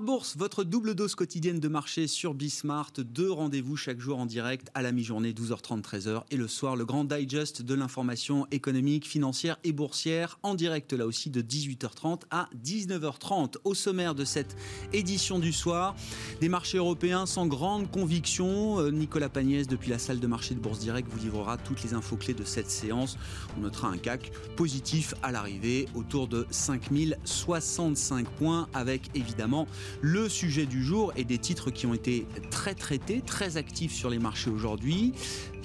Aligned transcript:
Bourse, 0.00 0.36
votre 0.36 0.62
double 0.62 0.94
dose 0.94 1.14
quotidienne 1.14 1.58
de 1.58 1.68
marché 1.68 2.06
sur 2.06 2.34
Bismart. 2.34 2.92
Deux 2.98 3.30
rendez-vous 3.30 3.76
chaque 3.76 3.98
jour 3.98 4.18
en 4.18 4.26
direct 4.26 4.68
à 4.74 4.82
la 4.82 4.92
mi-journée, 4.92 5.32
12h30, 5.32 5.80
13h. 5.80 6.24
Et 6.30 6.36
le 6.36 6.48
soir, 6.48 6.76
le 6.76 6.84
grand 6.84 7.04
digest 7.04 7.62
de 7.62 7.74
l'information 7.74 8.46
économique, 8.50 9.06
financière 9.06 9.58
et 9.64 9.72
boursière 9.72 10.38
en 10.42 10.54
direct 10.54 10.92
là 10.92 11.06
aussi 11.06 11.30
de 11.30 11.40
18h30 11.40 12.22
à 12.30 12.48
19h30. 12.62 13.54
Au 13.64 13.74
sommaire 13.74 14.14
de 14.14 14.24
cette 14.24 14.56
édition 14.92 15.38
du 15.38 15.52
soir, 15.52 15.96
des 16.40 16.48
marchés 16.48 16.78
européens 16.78 17.24
sans 17.24 17.46
grande 17.46 17.90
conviction. 17.90 18.80
Euh, 18.80 18.90
Nicolas 18.90 19.30
Pagnès, 19.30 19.66
depuis 19.66 19.90
la 19.90 19.98
salle 19.98 20.20
de 20.20 20.26
marché 20.26 20.54
de 20.54 20.60
Bourse 20.60 20.80
Direct, 20.80 21.08
vous 21.10 21.18
livrera 21.18 21.56
toutes 21.56 21.82
les 21.82 21.94
infos 21.94 22.16
clés 22.16 22.34
de 22.34 22.44
cette 22.44 22.70
séance. 22.70 23.16
On 23.56 23.60
notera 23.60 23.88
un 23.88 23.98
CAC 23.98 24.30
positif 24.56 25.14
à 25.22 25.32
l'arrivée 25.32 25.88
autour 25.94 26.28
de 26.28 26.46
5065 26.50 28.28
points 28.28 28.68
avec 28.74 29.10
évidemment 29.14 29.66
le 30.00 30.28
sujet 30.28 30.66
du 30.66 30.84
jour 30.84 31.12
et 31.16 31.24
des 31.24 31.38
titres 31.38 31.70
qui 31.70 31.86
ont 31.86 31.94
été 31.94 32.26
très 32.50 32.74
traités, 32.74 33.22
très 33.24 33.56
actifs 33.56 33.92
sur 33.92 34.10
les 34.10 34.18
marchés 34.18 34.50
aujourd'hui. 34.50 35.12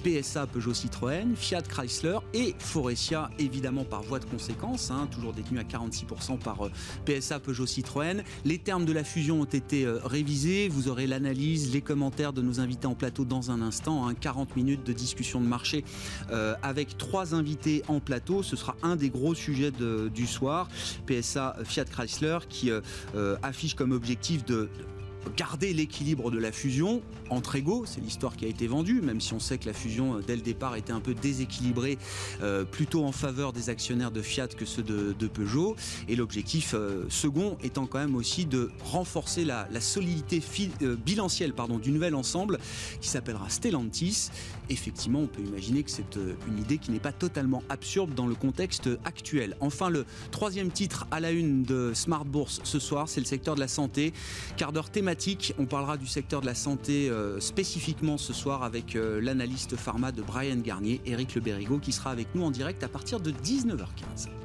PSA 0.03 0.47
Peugeot 0.47 0.73
Citroën, 0.73 1.35
Fiat 1.35 1.61
Chrysler 1.61 2.17
et 2.33 2.55
Forestia, 2.59 3.29
évidemment 3.39 3.83
par 3.83 4.01
voie 4.01 4.19
de 4.19 4.25
conséquence, 4.25 4.89
hein, 4.91 5.07
toujours 5.11 5.33
détenu 5.33 5.59
à 5.59 5.63
46% 5.63 6.39
par 6.39 6.65
euh, 6.65 6.71
PSA 7.05 7.39
Peugeot 7.39 7.65
Citroën. 7.65 8.23
Les 8.45 8.57
termes 8.57 8.85
de 8.85 8.93
la 8.93 9.03
fusion 9.03 9.41
ont 9.41 9.45
été 9.45 9.85
euh, 9.85 9.99
révisés. 10.03 10.69
Vous 10.69 10.87
aurez 10.87 11.07
l'analyse, 11.07 11.71
les 11.73 11.81
commentaires 11.81 12.33
de 12.33 12.41
nos 12.41 12.59
invités 12.59 12.87
en 12.87 12.95
plateau 12.95 13.25
dans 13.25 13.51
un 13.51 13.61
instant. 13.61 14.11
40 14.19 14.49
hein. 14.49 14.53
minutes 14.55 14.83
de 14.83 14.93
discussion 14.93 15.39
de 15.39 15.45
marché 15.47 15.83
euh, 16.31 16.55
avec 16.63 16.97
trois 16.97 17.35
invités 17.35 17.83
en 17.87 17.99
plateau. 17.99 18.43
Ce 18.43 18.55
sera 18.55 18.75
un 18.83 18.95
des 18.95 19.09
gros 19.09 19.35
sujets 19.35 19.71
du 19.71 20.27
soir. 20.27 20.67
PSA 21.05 21.57
Fiat 21.63 21.85
Chrysler 21.85 22.39
qui 22.49 22.71
affiche 23.43 23.75
comme 23.75 23.91
objectif 23.91 24.45
de 24.45 24.69
garder 25.35 25.73
l'équilibre 25.73 26.31
de 26.31 26.37
la 26.37 26.51
fusion 26.51 27.01
entre 27.29 27.55
égaux, 27.55 27.85
c'est 27.85 28.01
l'histoire 28.01 28.35
qui 28.35 28.45
a 28.45 28.47
été 28.47 28.67
vendue, 28.67 29.01
même 29.01 29.21
si 29.21 29.33
on 29.33 29.39
sait 29.39 29.57
que 29.57 29.65
la 29.65 29.73
fusion 29.73 30.17
euh, 30.17 30.21
dès 30.25 30.35
le 30.35 30.41
départ 30.41 30.75
était 30.75 30.91
un 30.91 30.99
peu 30.99 31.13
déséquilibrée, 31.13 31.97
euh, 32.41 32.65
plutôt 32.65 33.05
en 33.05 33.11
faveur 33.11 33.53
des 33.53 33.69
actionnaires 33.69 34.11
de 34.11 34.21
Fiat 34.21 34.47
que 34.47 34.65
ceux 34.65 34.83
de, 34.83 35.27
Peugeot. 35.27 35.75
Et 36.09 36.15
l'objectif 36.15 36.73
euh, 36.73 37.05
second 37.09 37.57
étant 37.63 37.85
quand 37.85 37.99
même 37.99 38.15
aussi 38.15 38.45
de 38.45 38.69
renforcer 38.83 39.45
la, 39.45 39.67
solidité 39.79 40.41
bilancielle 41.05 41.53
du 41.81 41.91
nouvel 41.91 42.15
ensemble 42.15 42.59
qui 42.99 43.09
s'appellera 43.09 43.49
Stellantis. 43.49 44.29
Effectivement, 44.71 45.19
on 45.19 45.27
peut 45.27 45.41
imaginer 45.41 45.83
que 45.83 45.91
c'est 45.91 46.17
une 46.47 46.57
idée 46.57 46.77
qui 46.77 46.91
n'est 46.91 46.99
pas 46.99 47.11
totalement 47.11 47.61
absurde 47.69 48.15
dans 48.15 48.25
le 48.25 48.35
contexte 48.35 48.89
actuel. 49.05 49.55
Enfin, 49.59 49.89
le 49.89 50.05
troisième 50.31 50.71
titre 50.71 51.07
à 51.11 51.19
la 51.19 51.31
une 51.31 51.63
de 51.63 51.91
Smart 51.93 52.25
Bourse 52.25 52.61
ce 52.63 52.79
soir, 52.79 53.09
c'est 53.09 53.19
le 53.19 53.25
secteur 53.25 53.55
de 53.55 53.59
la 53.59 53.67
santé. 53.67 54.13
Quart 54.57 54.71
d'heure 54.71 54.89
thématique 54.89 55.53
on 55.59 55.65
parlera 55.65 55.97
du 55.97 56.07
secteur 56.07 56.41
de 56.41 56.45
la 56.45 56.55
santé 56.55 57.09
euh, 57.09 57.39
spécifiquement 57.39 58.17
ce 58.17 58.33
soir 58.33 58.63
avec 58.63 58.95
euh, 58.95 59.21
l'analyste 59.21 59.75
pharma 59.75 60.11
de 60.11 60.21
Brian 60.21 60.57
Garnier, 60.57 61.01
Eric 61.05 61.35
Le 61.35 61.41
Berrigo, 61.41 61.79
qui 61.79 61.91
sera 61.91 62.11
avec 62.11 62.33
nous 62.33 62.43
en 62.43 62.51
direct 62.51 62.83
à 62.83 62.87
partir 62.87 63.19
de 63.19 63.31
19h15. 63.31 64.40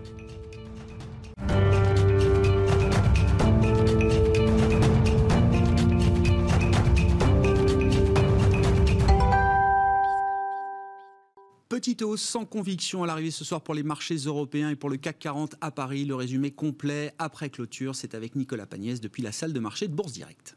Petite 11.86 12.02
hausse 12.02 12.22
sans 12.22 12.44
conviction 12.44 13.04
à 13.04 13.06
l'arrivée 13.06 13.30
ce 13.30 13.44
soir 13.44 13.60
pour 13.60 13.72
les 13.72 13.84
marchés 13.84 14.16
européens 14.16 14.70
et 14.70 14.74
pour 14.74 14.90
le 14.90 14.96
CAC 14.96 15.20
40 15.20 15.54
à 15.60 15.70
Paris. 15.70 16.04
Le 16.04 16.16
résumé 16.16 16.50
complet 16.50 17.14
après 17.20 17.48
clôture, 17.48 17.94
c'est 17.94 18.16
avec 18.16 18.34
Nicolas 18.34 18.66
Pagnès 18.66 19.00
depuis 19.00 19.22
la 19.22 19.30
salle 19.30 19.52
de 19.52 19.60
marché 19.60 19.86
de 19.86 19.94
Bourse 19.94 20.10
Directe. 20.10 20.56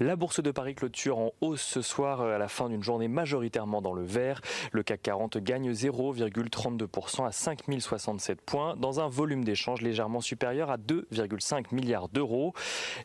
La 0.00 0.16
bourse 0.16 0.40
de 0.40 0.50
Paris 0.50 0.74
clôture 0.74 1.18
en 1.18 1.32
hausse 1.40 1.62
ce 1.62 1.82
soir 1.82 2.20
euh, 2.20 2.34
à 2.34 2.38
la 2.38 2.48
fin 2.48 2.68
d'une 2.68 2.82
journée 2.82 3.08
majoritairement 3.08 3.82
dans 3.82 3.92
le 3.92 4.02
vert. 4.02 4.40
Le 4.72 4.82
CAC 4.82 5.02
40 5.02 5.38
gagne 5.38 5.72
0,32% 5.72 7.26
à 7.26 7.32
5067 7.32 8.40
points 8.40 8.76
dans 8.76 9.00
un 9.00 9.08
volume 9.08 9.44
d'échange 9.44 9.82
légèrement 9.82 10.20
supérieur 10.20 10.70
à 10.70 10.76
2,5 10.76 11.74
milliards 11.74 12.08
d'euros. 12.08 12.54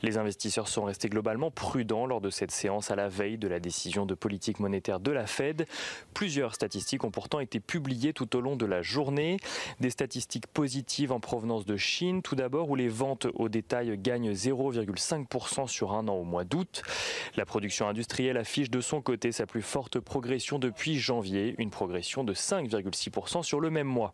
Les 0.01 0.17
investisseurs 0.17 0.67
sont 0.67 0.83
restés 0.83 1.09
globalement 1.09 1.51
prudents 1.51 2.05
lors 2.05 2.21
de 2.21 2.29
cette 2.29 2.51
séance 2.51 2.91
à 2.91 2.95
la 2.95 3.07
veille 3.07 3.37
de 3.37 3.47
la 3.47 3.59
décision 3.59 4.05
de 4.05 4.15
politique 4.15 4.59
monétaire 4.59 4.99
de 4.99 5.11
la 5.11 5.27
Fed. 5.27 5.67
Plusieurs 6.13 6.55
statistiques 6.55 7.03
ont 7.03 7.11
pourtant 7.11 7.39
été 7.39 7.59
publiées 7.59 8.13
tout 8.13 8.35
au 8.35 8.41
long 8.41 8.55
de 8.55 8.65
la 8.65 8.81
journée. 8.81 9.37
Des 9.79 9.89
statistiques 9.89 10.47
positives 10.47 11.11
en 11.11 11.19
provenance 11.19 11.65
de 11.65 11.77
Chine 11.77 12.21
tout 12.21 12.35
d'abord 12.35 12.69
où 12.69 12.75
les 12.75 12.89
ventes 12.89 13.27
au 13.33 13.49
détail 13.49 13.97
gagnent 13.97 14.31
0,5% 14.31 15.67
sur 15.67 15.93
un 15.93 16.07
an 16.07 16.15
au 16.15 16.23
mois 16.23 16.43
d'août 16.43 16.54
la 17.35 17.45
production 17.45 17.87
industrielle 17.87 18.37
affiche 18.37 18.69
de 18.69 18.81
son 18.81 19.01
côté 19.01 19.31
sa 19.31 19.45
plus 19.45 19.61
forte 19.61 19.99
progression 19.99 20.59
depuis 20.59 20.97
janvier, 20.97 21.55
une 21.57 21.69
progression 21.69 22.23
de 22.23 22.33
5,6% 22.33 23.43
sur 23.43 23.59
le 23.59 23.69
même 23.69 23.87
mois. 23.87 24.13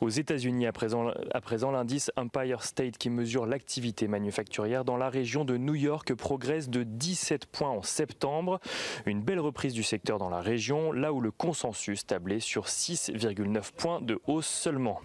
Aux 0.00 0.08
États-Unis, 0.08 0.66
à 0.66 0.72
présent, 0.72 1.70
l'indice 1.70 2.10
Empire 2.16 2.62
State 2.62 2.98
qui 2.98 3.10
mesure 3.10 3.46
l'activité 3.46 4.08
manufacturière 4.08 4.84
dans 4.84 4.96
la 4.96 5.10
région 5.10 5.44
de 5.44 5.56
New 5.56 5.74
York 5.74 6.14
progresse 6.14 6.68
de 6.68 6.82
17 6.82 7.46
points 7.46 7.70
en 7.70 7.82
septembre. 7.82 8.60
Une 9.06 9.22
belle 9.22 9.40
reprise 9.40 9.74
du 9.74 9.82
secteur 9.82 10.18
dans 10.18 10.30
la 10.30 10.40
région, 10.40 10.92
là 10.92 11.12
où 11.12 11.20
le 11.20 11.30
consensus 11.30 12.06
tablait 12.06 12.40
sur 12.40 12.66
6,9 12.66 13.72
points 13.72 14.00
de 14.00 14.20
hausse 14.26 14.48
seulement. 14.48 15.00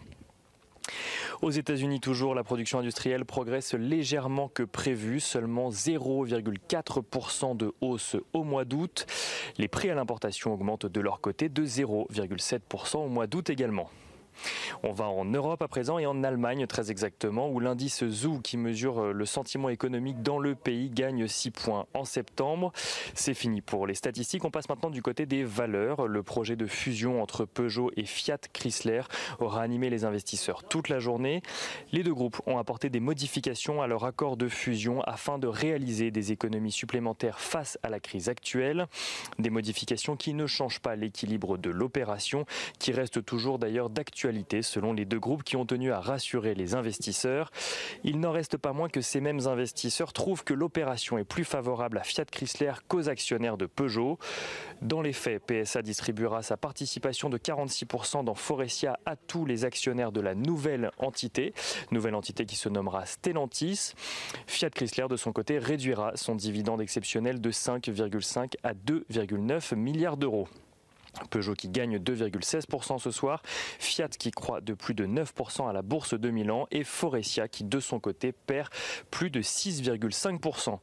Aux 1.41 1.51
États-Unis 1.51 1.99
toujours, 1.99 2.35
la 2.35 2.43
production 2.43 2.79
industrielle 2.79 3.25
progresse 3.25 3.73
légèrement 3.73 4.47
que 4.47 4.63
prévu, 4.63 5.19
seulement 5.19 5.69
0,4% 5.69 7.55
de 7.55 7.73
hausse 7.81 8.15
au 8.33 8.43
mois 8.43 8.65
d'août. 8.65 9.05
Les 9.57 9.67
prix 9.67 9.89
à 9.89 9.95
l'importation 9.95 10.53
augmentent 10.53 10.85
de 10.85 11.01
leur 11.01 11.21
côté 11.21 11.49
de 11.49 11.65
0,7% 11.65 12.97
au 12.97 13.09
mois 13.09 13.27
d'août 13.27 13.49
également. 13.49 13.89
On 14.83 14.93
va 14.93 15.05
en 15.05 15.25
Europe 15.25 15.61
à 15.61 15.67
présent 15.67 15.97
et 15.99 16.05
en 16.05 16.23
Allemagne 16.23 16.67
très 16.67 16.91
exactement, 16.91 17.49
où 17.49 17.59
l'indice 17.59 18.05
ZOO 18.05 18.39
qui 18.39 18.57
mesure 18.57 18.99
euh, 18.99 19.11
le 19.11 19.25
sentiment 19.25 19.69
économique 19.69 20.21
dans 20.21 20.39
le 20.39 20.55
pays 20.55 20.89
gagne 20.89 21.27
6 21.27 21.51
points 21.51 21.85
en 21.93 22.05
septembre. 22.05 22.71
C'est 23.13 23.33
fini 23.33 23.61
pour 23.61 23.87
les 23.87 23.95
statistiques. 23.95 24.45
On 24.45 24.51
passe 24.51 24.69
maintenant 24.69 24.89
du 24.89 25.01
côté 25.01 25.25
des 25.25 25.43
valeurs. 25.43 26.07
Le 26.07 26.23
projet 26.23 26.55
de 26.55 26.67
fusion 26.67 27.21
entre 27.21 27.45
Peugeot 27.45 27.91
et 27.97 28.05
Fiat 28.05 28.37
Chrysler 28.53 29.01
aura 29.39 29.61
animé 29.61 29.89
les 29.89 30.05
investisseurs 30.05 30.63
toute 30.63 30.89
la 30.89 30.99
journée. 30.99 31.41
Les 31.91 32.03
deux 32.03 32.13
groupes 32.13 32.39
ont 32.45 32.57
apporté 32.57 32.89
des 32.89 32.99
modifications 32.99 33.81
à 33.81 33.87
leur 33.87 34.05
accord 34.05 34.37
de 34.37 34.47
fusion 34.47 35.01
afin 35.01 35.39
de 35.39 35.47
réaliser 35.47 36.11
des 36.11 36.31
économies 36.31 36.71
supplémentaires 36.71 37.39
face 37.39 37.77
à 37.83 37.89
la 37.89 37.99
crise 37.99 38.29
actuelle. 38.29 38.87
Des 39.39 39.49
modifications 39.49 40.15
qui 40.15 40.33
ne 40.33 40.45
changent 40.45 40.79
pas 40.79 40.95
l'équilibre 40.95 41.57
de 41.57 41.69
l'opération, 41.69 42.45
qui 42.79 42.91
reste 42.91 43.25
toujours 43.25 43.59
d'ailleurs 43.59 43.89
d'actualité 43.89 44.26
selon 44.61 44.93
les 44.93 45.05
deux 45.05 45.19
groupes 45.19 45.43
qui 45.43 45.55
ont 45.55 45.65
tenu 45.65 45.91
à 45.91 45.99
rassurer 45.99 46.53
les 46.53 46.75
investisseurs. 46.75 47.51
Il 48.03 48.19
n'en 48.19 48.31
reste 48.31 48.57
pas 48.57 48.73
moins 48.73 48.89
que 48.89 49.01
ces 49.01 49.21
mêmes 49.21 49.47
investisseurs 49.47 50.13
trouvent 50.13 50.43
que 50.43 50.53
l'opération 50.53 51.17
est 51.17 51.23
plus 51.23 51.45
favorable 51.45 51.97
à 51.97 52.03
Fiat 52.03 52.25
Chrysler 52.25 52.73
qu'aux 52.87 53.09
actionnaires 53.09 53.57
de 53.57 53.65
Peugeot. 53.65 54.17
Dans 54.81 55.01
les 55.01 55.13
faits, 55.13 55.43
PSA 55.45 55.81
distribuera 55.81 56.41
sa 56.41 56.57
participation 56.57 57.29
de 57.29 57.37
46% 57.37 58.23
dans 58.23 58.35
Forestia 58.35 58.99
à 59.05 59.15
tous 59.15 59.45
les 59.45 59.65
actionnaires 59.65 60.11
de 60.11 60.21
la 60.21 60.35
nouvelle 60.35 60.91
entité, 60.97 61.53
nouvelle 61.91 62.15
entité 62.15 62.45
qui 62.45 62.55
se 62.55 62.69
nommera 62.69 63.05
Stellantis. 63.05 63.93
Fiat 64.45 64.69
Chrysler, 64.69 65.07
de 65.09 65.15
son 65.15 65.31
côté, 65.31 65.57
réduira 65.57 66.11
son 66.15 66.35
dividende 66.35 66.81
exceptionnel 66.81 67.39
de 67.41 67.51
5,5 67.51 68.55
à 68.63 68.73
2,9 68.73 69.75
milliards 69.75 70.17
d'euros. 70.17 70.47
Peugeot 71.29 71.53
qui 71.53 71.69
gagne 71.69 71.97
2,16% 71.97 72.99
ce 72.99 73.11
soir, 73.11 73.41
Fiat 73.79 74.09
qui 74.09 74.31
croît 74.31 74.61
de 74.61 74.73
plus 74.73 74.93
de 74.93 75.05
9% 75.05 75.69
à 75.69 75.73
la 75.73 75.81
bourse 75.81 76.13
de 76.13 76.29
Milan 76.29 76.67
et 76.71 76.83
Forestia 76.83 77.47
qui 77.47 77.63
de 77.63 77.79
son 77.79 77.99
côté 77.99 78.31
perd 78.31 78.69
plus 79.11 79.29
de 79.29 79.41
6,5%. 79.41 80.79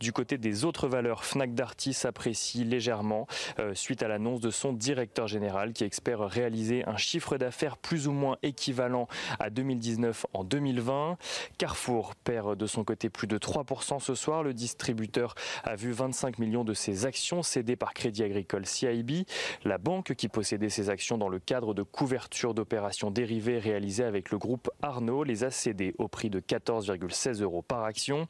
Du 0.00 0.12
côté 0.12 0.38
des 0.38 0.64
autres 0.64 0.88
valeurs, 0.88 1.24
Fnac 1.24 1.54
Darty 1.54 1.92
s'apprécie 1.92 2.64
légèrement 2.64 3.26
euh, 3.58 3.74
suite 3.74 4.02
à 4.02 4.08
l'annonce 4.08 4.40
de 4.40 4.50
son 4.50 4.72
directeur 4.72 5.26
général 5.26 5.72
qui 5.72 5.84
espère 5.84 6.20
réaliser 6.20 6.86
un 6.86 6.96
chiffre 6.96 7.36
d'affaires 7.38 7.76
plus 7.76 8.08
ou 8.08 8.12
moins 8.12 8.36
équivalent 8.42 9.08
à 9.38 9.50
2019 9.50 10.26
en 10.32 10.44
2020. 10.44 11.16
Carrefour 11.58 12.14
perd 12.16 12.56
de 12.56 12.66
son 12.66 12.84
côté 12.84 13.10
plus 13.10 13.26
de 13.26 13.38
3% 13.38 14.00
ce 14.00 14.14
soir. 14.14 14.42
Le 14.42 14.54
distributeur 14.54 15.34
a 15.64 15.76
vu 15.76 15.92
25 15.92 16.38
millions 16.38 16.64
de 16.64 16.74
ses 16.74 17.06
actions 17.06 17.42
cédées 17.42 17.76
par 17.76 17.94
Crédit 17.94 18.22
Agricole 18.22 18.66
CIB. 18.66 19.26
La 19.70 19.78
banque 19.78 20.16
qui 20.16 20.26
possédait 20.26 20.68
ces 20.68 20.90
actions 20.90 21.16
dans 21.16 21.28
le 21.28 21.38
cadre 21.38 21.74
de 21.74 21.84
couverture 21.84 22.54
d'opérations 22.54 23.12
dérivées 23.12 23.60
réalisées 23.60 24.02
avec 24.02 24.32
le 24.32 24.36
groupe 24.36 24.68
Arnaud 24.82 25.22
les 25.22 25.44
a 25.44 25.52
cédées 25.52 25.94
au 25.98 26.08
prix 26.08 26.28
de 26.28 26.40
14,16 26.40 27.40
euros 27.40 27.62
par 27.62 27.84
action. 27.84 28.26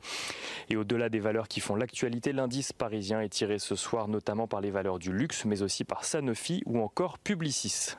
Et 0.69 0.77
au-delà 0.77 1.09
des 1.09 1.19
valeurs 1.19 1.49
qui 1.49 1.61
font 1.61 1.77
l'actualité, 1.77 2.35
l'indice 2.35 2.75
parisien 2.75 3.23
est 3.23 3.31
tiré 3.31 3.59
ce 3.59 3.75
soir 3.75 4.07
notamment 4.07 4.49
par 4.49 4.61
les 4.61 4.71
valeurs 4.71 4.99
du 4.99 5.15
luxe, 5.15 5.47
mais 5.47 5.63
aussi 5.63 5.83
par 5.83 6.05
Sanofi 6.05 6.63
ou 6.67 6.79
encore 6.79 7.19
Publicis. 7.19 7.95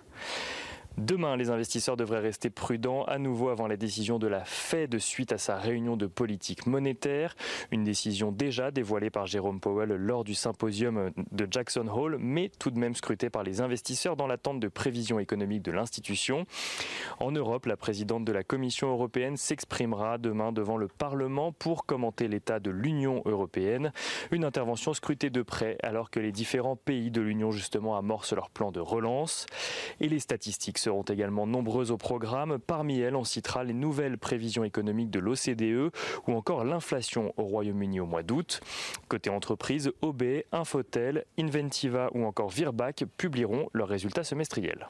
Demain, 1.01 1.35
les 1.35 1.49
investisseurs 1.49 1.97
devraient 1.97 2.19
rester 2.19 2.51
prudents 2.51 3.05
à 3.05 3.17
nouveau 3.17 3.49
avant 3.49 3.65
la 3.65 3.75
décision 3.75 4.19
de 4.19 4.27
la 4.27 4.45
Fed 4.45 4.99
suite 4.99 5.31
à 5.31 5.39
sa 5.39 5.55
réunion 5.55 5.97
de 5.97 6.05
politique 6.05 6.67
monétaire. 6.67 7.35
Une 7.71 7.83
décision 7.83 8.31
déjà 8.31 8.69
dévoilée 8.69 9.09
par 9.09 9.25
Jérôme 9.25 9.59
Powell 9.59 9.89
lors 9.89 10.23
du 10.23 10.35
symposium 10.35 11.09
de 11.31 11.47
Jackson 11.49 11.87
Hole, 11.87 12.17
mais 12.19 12.51
tout 12.59 12.69
de 12.69 12.77
même 12.77 12.93
scrutée 12.93 13.31
par 13.31 13.41
les 13.41 13.61
investisseurs 13.61 14.15
dans 14.15 14.27
l'attente 14.27 14.59
de 14.59 14.67
prévisions 14.67 15.17
économiques 15.17 15.63
de 15.63 15.71
l'institution. 15.71 16.45
En 17.19 17.31
Europe, 17.31 17.65
la 17.65 17.77
présidente 17.77 18.23
de 18.23 18.31
la 18.31 18.43
Commission 18.43 18.91
européenne 18.91 19.37
s'exprimera 19.37 20.19
demain 20.19 20.51
devant 20.51 20.77
le 20.77 20.87
Parlement 20.87 21.51
pour 21.51 21.87
commenter 21.87 22.27
l'état 22.27 22.59
de 22.59 22.69
l'Union 22.69 23.23
européenne. 23.25 23.91
Une 24.29 24.45
intervention 24.45 24.93
scrutée 24.93 25.31
de 25.31 25.41
près 25.41 25.77
alors 25.81 26.11
que 26.11 26.19
les 26.19 26.31
différents 26.31 26.75
pays 26.75 27.09
de 27.09 27.21
l'Union 27.21 27.49
justement 27.49 27.97
amorcent 27.97 28.35
leur 28.35 28.51
plan 28.51 28.71
de 28.71 28.79
relance. 28.79 29.47
Et 29.99 30.07
les 30.07 30.19
statistiques 30.19 30.77
également 31.09 31.47
nombreuses 31.47 31.91
au 31.91 31.97
programme. 31.97 32.59
Parmi 32.59 32.99
elles, 32.99 33.15
on 33.15 33.23
citera 33.23 33.63
les 33.63 33.73
nouvelles 33.73 34.17
prévisions 34.17 34.63
économiques 34.63 35.09
de 35.09 35.19
l'OCDE 35.19 35.91
ou 36.27 36.33
encore 36.33 36.63
l'inflation 36.63 37.33
au 37.37 37.43
Royaume-Uni 37.43 37.99
au 37.99 38.05
mois 38.05 38.23
d'août. 38.23 38.61
Côté 39.07 39.29
entreprise, 39.29 39.91
OB, 40.01 40.23
Infotel, 40.51 41.25
Inventiva 41.39 42.09
ou 42.13 42.25
encore 42.25 42.49
Virbac 42.49 43.05
publieront 43.17 43.69
leurs 43.73 43.87
résultats 43.87 44.23
semestriels. 44.23 44.87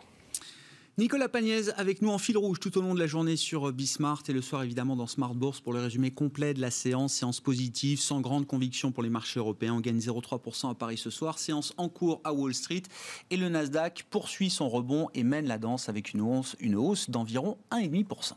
Nicolas 0.98 1.30
Pagnès 1.30 1.72
avec 1.78 2.02
nous 2.02 2.10
en 2.10 2.18
fil 2.18 2.38
rouge 2.38 2.60
tout 2.60 2.78
au 2.78 2.82
long 2.82 2.94
de 2.94 3.00
la 3.00 3.08
journée 3.08 3.38
sur 3.38 3.70
euh, 3.70 3.72
Bismart 3.72 4.24
et 4.28 4.34
le 4.34 4.42
soir 4.42 4.64
évidemment 4.64 4.98
dans 4.98 5.08
Smart 5.08 5.34
Bourse 5.34 5.62
pour 5.62 5.72
le 5.72 5.80
résumé 5.80 6.12
complet 6.12 6.54
de 6.54 6.60
la 6.60 6.70
séance. 6.70 7.14
Séance 7.14 7.40
positive, 7.40 8.00
sans 8.00 8.20
grande 8.20 8.46
conviction 8.46 8.92
pour 8.92 9.02
les 9.02 9.10
marchés 9.10 9.40
européens. 9.40 9.76
On 9.76 9.80
gagne 9.80 10.00
0,3% 10.00 10.70
à 10.70 10.76
Paris 10.76 10.98
ce 10.98 11.10
soir. 11.10 11.40
Séance 11.40 11.74
en 11.78 11.88
cours 11.88 12.20
à 12.26 12.34
Wall 12.34 12.54
Street 12.54 12.84
et 13.30 13.38
le 13.38 13.48
Nasdaq 13.48 14.06
poursuit 14.10 14.50
son 14.50 14.68
rebond 14.68 15.08
et 15.14 15.24
mène 15.24 15.48
la 15.48 15.58
danse 15.58 15.88
avec 15.88 16.14
une 16.14 16.22
hausse, 16.22 16.58
une 16.60 16.76
hausse 16.76 17.10
d'environ 17.10 17.58
1,5%. 17.72 18.34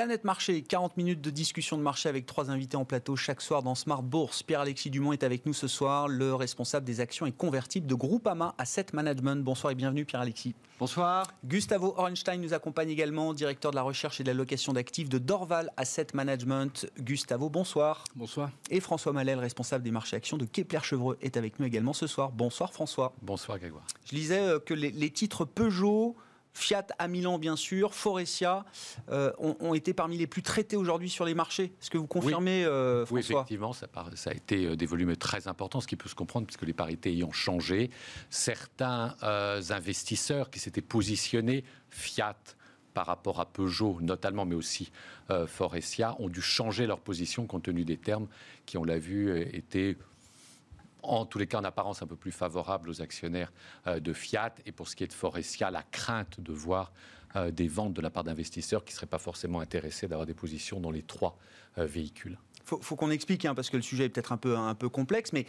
Planète 0.00 0.24
Marché, 0.24 0.62
40 0.62 0.96
minutes 0.96 1.20
de 1.20 1.28
discussion 1.28 1.76
de 1.76 1.82
marché 1.82 2.08
avec 2.08 2.24
trois 2.24 2.50
invités 2.50 2.78
en 2.78 2.86
plateau 2.86 3.16
chaque 3.16 3.42
soir 3.42 3.62
dans 3.62 3.74
Smart 3.74 4.02
Bourse. 4.02 4.42
Pierre-Alexis 4.42 4.88
Dumont 4.88 5.12
est 5.12 5.22
avec 5.22 5.44
nous 5.44 5.52
ce 5.52 5.68
soir, 5.68 6.08
le 6.08 6.34
responsable 6.34 6.86
des 6.86 7.00
actions 7.00 7.26
et 7.26 7.32
convertibles 7.32 7.86
de 7.86 7.94
Groupama 7.94 8.54
Asset 8.56 8.86
Management. 8.94 9.44
Bonsoir 9.44 9.72
et 9.72 9.74
bienvenue 9.74 10.06
Pierre-Alexis. 10.06 10.54
Bonsoir. 10.78 11.26
Gustavo 11.44 11.92
Orenstein 11.98 12.40
nous 12.40 12.54
accompagne 12.54 12.88
également, 12.88 13.34
directeur 13.34 13.72
de 13.72 13.76
la 13.76 13.82
recherche 13.82 14.22
et 14.22 14.24
de 14.24 14.28
la 14.30 14.34
location 14.34 14.72
d'actifs 14.72 15.10
de 15.10 15.18
Dorval 15.18 15.70
Asset 15.76 16.06
Management. 16.14 16.90
Gustavo, 16.98 17.50
bonsoir. 17.50 18.04
Bonsoir. 18.16 18.50
Et 18.70 18.80
François 18.80 19.12
Malel, 19.12 19.38
responsable 19.38 19.84
des 19.84 19.90
marchés 19.90 20.16
actions 20.16 20.38
de 20.38 20.46
Kepler-Chevreux, 20.46 21.18
est 21.20 21.36
avec 21.36 21.60
nous 21.60 21.66
également 21.66 21.92
ce 21.92 22.06
soir. 22.06 22.30
Bonsoir 22.32 22.72
François. 22.72 23.12
Bonsoir 23.20 23.58
Grégoire. 23.58 23.84
Je 24.06 24.16
lisais 24.16 24.40
euh, 24.40 24.60
que 24.60 24.72
les 24.72 25.10
titres 25.10 25.44
Peugeot, 25.44 26.16
Fiat 26.60 26.86
à 26.98 27.08
Milan, 27.08 27.38
bien 27.38 27.56
sûr, 27.56 27.94
Forestia 27.94 28.66
euh, 29.10 29.32
ont, 29.38 29.72
été 29.72 29.94
parmi 29.94 30.18
les 30.18 30.26
plus 30.26 30.42
traités 30.42 30.76
aujourd'hui 30.76 31.08
sur 31.08 31.24
les 31.24 31.34
marchés. 31.34 31.72
Est-ce 31.80 31.88
que 31.88 31.96
vous 31.96 32.06
confirmez, 32.06 32.64
euh, 32.66 33.06
François? 33.06 33.16
Oui, 33.16 33.40
effectivement, 33.40 33.72
ça, 33.72 33.86
a 34.26 34.34
été 34.34 34.66
euh, 34.66 34.76
des 34.76 34.84
volumes 34.84 35.16
très 35.16 35.48
importants, 35.48 35.80
ce 35.80 35.86
qui 35.86 35.96
peut 35.96 36.08
se 36.08 36.14
comprendre 36.14 36.46
puisque 36.46 36.62
les 36.62 36.74
parités 36.74 37.10
ayant 37.12 37.32
changé. 37.32 37.90
Certains 38.28 39.16
investisseurs 39.70 40.50
qui 40.50 40.58
s'étaient 40.58 40.82
positionnés, 40.82 41.64
Fiat, 41.88 42.36
par 42.92 43.06
rapport 43.06 43.40
à 43.40 43.46
Peugeot 43.46 43.98
notamment, 44.02 44.44
mais 44.44 44.54
aussi 44.54 44.90
Forestia, 45.46 46.16
ont 46.18 46.28
dû 46.28 46.42
changer 46.42 46.86
leur 46.86 47.00
position 47.00 47.46
compte 47.46 47.62
tenu 47.62 47.84
des 47.84 47.96
termes 47.96 48.26
qui, 48.66 48.76
on 48.76 48.84
l'a 48.84 48.98
vu, 48.98 49.40
étaient 49.54 49.96
en 51.02 51.26
tous 51.26 51.38
les 51.38 51.46
cas 51.46 51.58
en 51.58 51.64
apparence 51.64 52.02
un 52.02 52.06
peu 52.06 52.16
plus 52.16 52.32
favorable 52.32 52.88
aux 52.90 53.02
actionnaires 53.02 53.52
euh, 53.86 54.00
de 54.00 54.12
Fiat. 54.12 54.54
Et 54.66 54.72
pour 54.72 54.88
ce 54.88 54.96
qui 54.96 55.04
est 55.04 55.08
de 55.08 55.12
Forestia, 55.12 55.70
la 55.70 55.82
crainte 55.82 56.40
de 56.40 56.52
voir 56.52 56.92
euh, 57.36 57.50
des 57.50 57.68
ventes 57.68 57.94
de 57.94 58.00
la 58.00 58.10
part 58.10 58.24
d'investisseurs 58.24 58.84
qui 58.84 58.92
ne 58.92 58.96
seraient 58.96 59.06
pas 59.06 59.18
forcément 59.18 59.60
intéressés 59.60 60.08
d'avoir 60.08 60.26
des 60.26 60.34
positions 60.34 60.80
dans 60.80 60.90
les 60.90 61.02
trois 61.02 61.38
euh, 61.78 61.86
véhicules. 61.86 62.38
Faut, 62.64 62.80
faut 62.82 62.96
qu'on 62.96 63.10
explique, 63.10 63.44
hein, 63.44 63.54
parce 63.54 63.70
que 63.70 63.76
le 63.76 63.82
sujet 63.82 64.04
est 64.04 64.08
peut-être 64.08 64.32
un 64.32 64.36
peu, 64.36 64.56
un 64.56 64.74
peu 64.74 64.88
complexe, 64.88 65.32
mais 65.32 65.46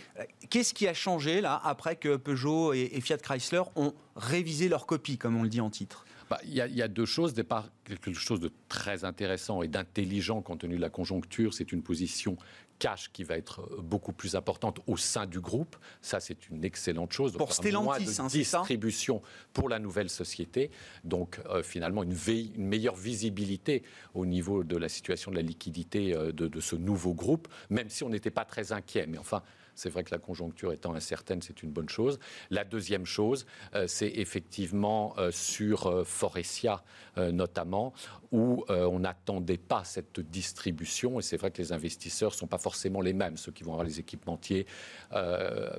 qu'est-ce 0.50 0.74
qui 0.74 0.88
a 0.88 0.94
changé 0.94 1.42
là 1.42 1.60
après 1.64 1.96
que 1.96 2.16
Peugeot 2.16 2.74
et, 2.74 3.00
Fiat 3.02 3.18
Chrysler 3.18 3.64
ont 3.76 3.94
révisé 4.16 4.70
leur 4.70 4.86
copie, 4.86 5.18
comme 5.18 5.36
on 5.36 5.44
le 5.44 5.50
dit 5.50 5.62
en 5.62 5.70
titre? 5.70 6.06
Bah, 6.30 6.40
il 6.44 6.52
y, 6.52 6.56
y, 6.56 6.82
a 6.82 6.88
deux 6.88 7.06
choses. 7.06 7.34
Départ, 7.34 7.68
quelque 7.84 8.14
chose 8.14 8.40
de 8.40 8.52
très 8.70 9.04
intéressant 9.04 9.62
et 9.62 9.68
d'intelligent 9.68 10.42
compte 10.42 10.62
tenu 10.62 10.78
de 10.78 10.82
la 10.82 10.90
conjoncture. 10.90 11.54
C'est 11.54 11.72
une 11.74 11.84
position 11.84 12.38
cash 12.82 13.12
qui 13.14 13.24
va 13.24 13.38
être 13.38 13.62
euh, 13.62 13.82
beaucoup 13.82 14.12
plus 14.12 14.36
importante 14.36 14.80
au 14.88 14.98
sein 14.98 15.28
du 15.28 15.40
groupe. 15.40 15.78
Ça, 16.02 16.20
c'est 16.20 16.50
une 16.50 16.66
excellente 16.66 17.14
chose. 17.14 17.34
pour 17.34 17.54
Stellantis, 17.54 17.86
moins 17.86 18.00
de 18.00 18.30
distribution 18.30 19.22
pour 19.54 19.70
la 19.70 19.78
nouvelle 19.78 20.10
société. 20.10 20.72
Donc, 21.04 21.40
euh, 21.46 21.62
finalement, 21.62 22.02
une, 22.02 22.16
une, 22.28 22.66
meilleure 22.66 22.96
visibilité 22.96 23.84
au 24.16 24.26
niveau 24.26 24.64
de 24.64 24.78
la 24.78 24.90
situation 24.90 25.30
de 25.30 25.36
la 25.36 25.44
liquidité 25.44 26.16
euh, 26.16 26.32
de, 26.32 26.48
de, 26.48 26.60
ce 26.60 26.76
nouveau 26.76 27.14
groupe, 27.14 27.48
même 27.70 27.90
si 27.90 28.04
on 28.04 28.10
n'était 28.10 28.32
pas 28.32 28.46
très 28.46 28.72
inquiet. 28.72 29.06
Mais 29.08 29.20
enfin, 29.20 29.44
c'est 29.82 29.90
vrai 29.90 30.04
que 30.04 30.12
la 30.12 30.20
conjoncture 30.20 30.72
étant 30.74 30.94
incertaine, 30.94 31.42
c'est 31.42 31.64
une 31.64 31.72
bonne 31.72 31.90
chose. 31.90 32.20
La 32.52 32.64
deuxième 32.64 33.06
chose, 33.06 33.48
euh, 33.74 33.86
c'est 33.88 34.12
effectivement 34.16 35.16
euh, 35.18 35.32
sur 35.32 35.88
euh, 35.88 36.04
Forestia 36.04 36.84
notamment, 37.18 37.92
où 38.32 38.64
on 38.70 39.00
n'attendait 39.00 39.58
pas 39.58 39.84
cette 39.84 40.22
distribution. 40.22 41.20
Et 41.20 41.22
c'est 41.22 41.36
vrai 41.36 41.52
que 41.52 41.62
les 41.62 41.74
investisseurs 41.74 42.32
ne 42.32 42.36
sont 42.36 42.48
pas 42.48 42.58
forcément 42.58 43.02
les 43.02 43.12
mêmes, 43.12 43.36
ceux 43.36 43.52
qui 43.52 43.66
vont 43.66 43.74
avoir 43.74 43.86
les 43.86 44.00
équipementiers 44.00 44.66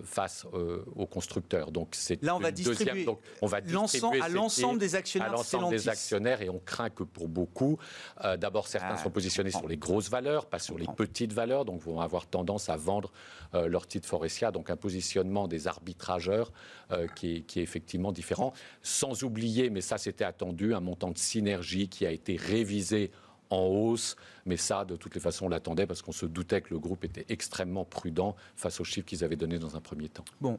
face 0.05 0.45
aux 0.45 1.07
constructeurs. 1.07 1.73
Donc 1.73 1.89
c'est 1.93 2.23
là 2.23 2.37
on 2.37 2.39
va 2.39 2.51
distribuer, 2.51 3.07
donc, 3.07 3.19
on 3.41 3.47
va 3.47 3.63
distribuer 3.63 4.21
à 4.21 4.29
l'ensemble 4.29 4.79
des 4.79 4.95
actionnaires. 4.95 5.31
À 5.31 5.33
l'ensemble 5.33 5.71
des 5.71 5.89
actionnaires 5.89 6.43
et 6.43 6.51
on 6.51 6.59
craint 6.59 6.91
que 6.91 7.03
pour 7.03 7.29
beaucoup, 7.29 7.79
d'abord 8.37 8.69
certains 8.69 8.97
ah, 8.99 9.03
sont 9.03 9.11
positionnés 9.11 9.51
sur 9.51 9.67
les 9.67 9.79
grosses 9.79 10.11
valeurs, 10.11 10.45
pas 10.45 10.59
sur 10.59 10.77
les 10.77 10.87
petites 10.95 11.33
valeurs, 11.33 11.65
donc 11.65 11.81
vont 11.81 11.99
avoir 11.99 12.27
tendance 12.27 12.69
à 12.69 12.77
vendre 12.77 13.11
leur 13.55 13.87
titre 13.93 14.09
Forestia, 14.09 14.51
donc 14.51 14.71
un 14.71 14.77
positionnement 14.77 15.49
des 15.49 15.69
arbitrageurs 15.69 16.53
euh, 16.91 17.07
qui, 17.09 17.37
est, 17.37 17.57
effectivement 17.57 18.13
différent. 18.13 18.53
Sans 18.83 19.23
oublier, 19.23 19.71
mais 19.71 19.81
ça 19.81 19.99
c'était 19.99 20.25
attendu, 20.25 20.75
un 20.75 20.81
montant 20.81 21.11
de 21.11 21.19
synergie 21.19 21.89
qui 21.89 22.07
a 22.07 22.11
été 22.11 22.37
révisé 22.37 23.11
en 23.51 23.67
hausse, 23.67 24.17
mais 24.47 24.57
ça, 24.57 24.87
de 24.87 24.97
toutes 24.97 25.15
les 25.15 25.21
façons, 25.21 25.47
on 25.47 25.49
l'attendait 25.51 25.87
parce 25.87 26.01
qu'on 26.01 26.13
se 26.13 26.25
doutait 26.25 26.63
que 26.63 26.71
le 26.71 26.79
groupe 26.79 27.05
était 27.05 27.27
extrêmement 27.29 27.85
prudent 27.85 28.35
face 28.57 28.81
aux 28.81 28.85
chiffres 28.85 29.07
qu'ils 29.07 29.25
avaient 29.25 29.37
donnés 29.37 29.59
dans 29.59 29.77
un 29.77 29.81
premier 29.81 30.09
temps. 30.09 30.25
Bon, 30.41 30.59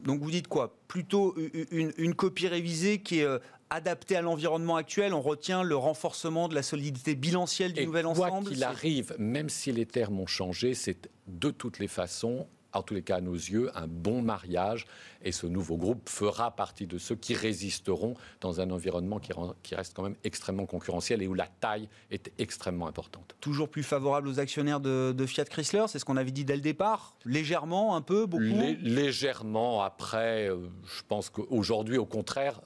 donc 0.00 0.20
vous 0.20 0.30
dites 0.30 0.48
quoi? 0.48 0.76
Plutôt 0.88 1.34
une, 1.70 2.14
copie 2.14 2.48
révisée 2.48 2.98
qui 2.98 3.20
est 3.20 3.24
euh, 3.24 3.38
adaptée 3.70 4.16
à 4.16 4.22
l'environnement 4.22 4.76
actuel. 4.76 5.14
On 5.14 5.22
retient 5.22 5.62
le 5.62 5.76
renforcement 5.76 6.48
de 6.48 6.54
la 6.54 6.62
solidité 6.62 7.14
bilancielle 7.14 7.72
du 7.72 7.86
nouvel 7.86 8.06
ensemble. 8.06 8.30
Quoi 8.30 8.52
qu'il 8.52 8.64
arrive, 8.64 9.14
même 9.18 9.48
si 9.48 9.72
les 9.72 9.86
termes 9.86 10.20
ont 10.20 10.26
changé, 10.26 10.74
c'est 10.74 11.08
de 11.26 11.50
toutes 11.50 11.78
les 11.78 11.88
façons 11.88 12.46
en 12.74 12.82
tous 12.82 12.94
les 12.94 13.02
cas 13.02 13.16
à 13.16 13.20
nos 13.20 13.34
yeux, 13.34 13.70
un 13.74 13.86
bon 13.86 14.22
mariage. 14.22 14.86
Et 15.22 15.32
ce 15.32 15.46
nouveau 15.46 15.76
groupe 15.76 16.08
fera 16.08 16.50
partie 16.54 16.86
de 16.86 16.98
ceux 16.98 17.14
qui 17.14 17.34
résisteront 17.34 18.14
dans 18.40 18.60
un 18.60 18.70
environnement 18.70 19.18
qui, 19.18 19.74
reste 19.74 19.94
quand 19.94 20.02
même 20.02 20.16
extrêmement 20.24 20.66
concurrentiel 20.66 21.22
et 21.22 21.26
où 21.26 21.34
la 21.34 21.46
taille 21.46 21.88
est 22.10 22.30
extrêmement 22.38 22.86
importante. 22.86 23.34
Toujours 23.40 23.68
plus 23.68 23.82
favorable 23.82 24.28
aux 24.28 24.38
actionnaires 24.38 24.80
de, 24.80 25.14
Fiat 25.26 25.46
Chrysler, 25.46 25.84
c'est 25.88 25.98
ce 25.98 26.04
qu'on 26.04 26.18
avait 26.18 26.30
dit 26.30 26.44
dès 26.44 26.56
le 26.56 26.60
départ? 26.60 27.16
Légèrement, 27.24 27.96
un 27.96 28.02
peu, 28.02 28.26
beaucoup? 28.26 28.44
Légèrement. 28.82 29.82
Après, 29.82 30.50
euh, 30.50 30.68
je 30.84 31.02
pense 31.08 31.30
qu'aujourd'hui, 31.30 31.96
au 31.96 32.04
contraire, 32.04 32.60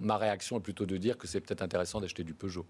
ma 0.00 0.16
réaction 0.16 0.56
est 0.56 0.62
plutôt 0.62 0.86
de 0.86 0.96
dire 0.96 1.16
que 1.16 1.28
c'est 1.28 1.40
peut-être 1.40 1.62
intéressant 1.62 2.00
d'acheter 2.00 2.24
du 2.24 2.34
Peugeot. 2.34 2.66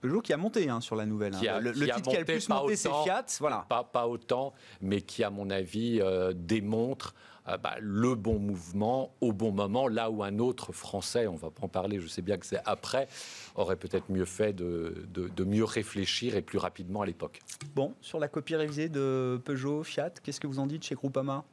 Peugeot 0.00 0.20
qui 0.20 0.32
a 0.32 0.36
monté 0.36 0.68
hein, 0.68 0.80
sur 0.80 0.96
la 0.96 1.06
nouvelle. 1.06 1.34
Hein. 1.34 1.60
le, 1.60 1.72
titre 1.72 2.02
qui 2.02 2.16
a 2.16 2.20
le 2.20 2.24
plus 2.24 2.48
monté, 2.48 2.76
c'est 2.76 2.90
Fiat. 3.04 3.26
Voilà. 3.38 3.66
Pas, 3.68 4.06
autant, 4.06 4.54
mais 4.80 5.00
qui, 5.00 5.22
à 5.24 5.30
mon 5.30 5.50
avis, 5.50 6.00
euh, 6.00 6.32
démontre 6.34 7.14
euh, 7.48 7.56
bah, 7.56 7.76
le 7.80 8.14
bon 8.14 8.38
mouvement 8.38 9.14
au 9.20 9.32
bon 9.32 9.52
moment, 9.52 9.88
là 9.88 10.10
où 10.10 10.22
un 10.22 10.38
autre 10.38 10.72
Français, 10.72 11.26
on 11.26 11.36
va 11.36 11.50
pas 11.50 11.64
en 11.64 11.68
parler, 11.68 12.00
je 12.00 12.06
sais 12.06 12.22
bien 12.22 12.36
que 12.36 12.46
c'est 12.46 12.60
après, 12.64 13.08
aurait 13.54 13.76
peut-être 13.76 14.10
mieux 14.10 14.24
fait 14.24 14.52
de, 14.52 15.06
de, 15.12 15.44
mieux 15.44 15.64
réfléchir 15.64 16.36
et 16.36 16.42
plus 16.42 16.58
rapidement 16.58 17.02
à 17.02 17.06
l'époque. 17.06 17.40
Bon, 17.74 17.94
sur 18.00 18.18
la 18.18 18.28
copie 18.28 18.56
révisée 18.56 18.88
de 18.88 19.40
Peugeot, 19.44 19.82
Fiat, 19.82 20.10
qu'est-ce 20.22 20.40
que 20.40 20.46
vous 20.46 20.58
en 20.58 20.66
dites 20.66 20.84
chez 20.84 20.94
Groupama? 20.94 21.44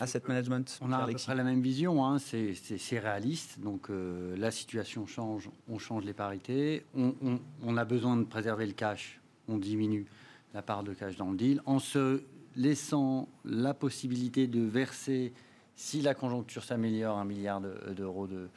Asset 0.00 0.22
management 0.28 0.78
On 0.80 0.92
a 0.92 0.98
à 0.98 1.06
peu 1.06 1.14
près 1.14 1.34
la 1.34 1.44
même 1.44 1.62
vision, 1.62 2.04
hein. 2.04 2.18
c'est 2.18 2.98
réaliste. 2.98 3.60
Donc 3.60 3.88
la 4.36 4.50
situation 4.50 5.06
change, 5.06 5.50
on 5.68 5.78
change 5.78 6.04
les 6.04 6.14
parités. 6.14 6.84
On, 6.94 7.14
on, 7.62 7.76
a 7.76 7.84
besoin 7.84 8.16
de 8.16 8.24
préserver 8.24 8.66
le 8.66 8.72
cash, 8.72 9.20
on 9.48 9.58
diminue 9.58 10.06
la 10.54 10.62
part 10.62 10.84
de 10.84 10.94
cash 10.94 11.16
dans 11.16 11.30
le 11.30 11.36
deal 11.36 11.60
en 11.66 11.78
se 11.78 12.22
laissant 12.56 13.28
la 13.44 13.74
possibilité 13.74 14.46
de 14.46 14.60
verser 14.60 15.32
si 15.76 16.00
la 16.02 16.14
conjoncture 16.14 16.62
s'améliore, 16.62 17.18
un 17.18 17.24
milliard 17.24 17.60
d'euros 17.60 18.26
de, 18.26 18.48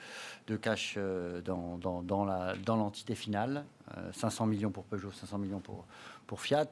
de, 0.48 0.56
cash 0.56 0.96
euh, 0.98 1.42
dans, 1.42 1.78
dans, 1.78 2.04
dans 2.04 2.76
l'entité 2.76 3.16
finale, 3.16 3.66
500 4.14 4.44
euh, 4.44 4.48
millions 4.48 4.72
pour 4.72 4.84
Peugeot, 4.84 5.12
500 5.12 5.40
millions 5.40 5.60
pour, 5.60 5.86
pour 6.28 6.42
Fiat. 6.42 6.70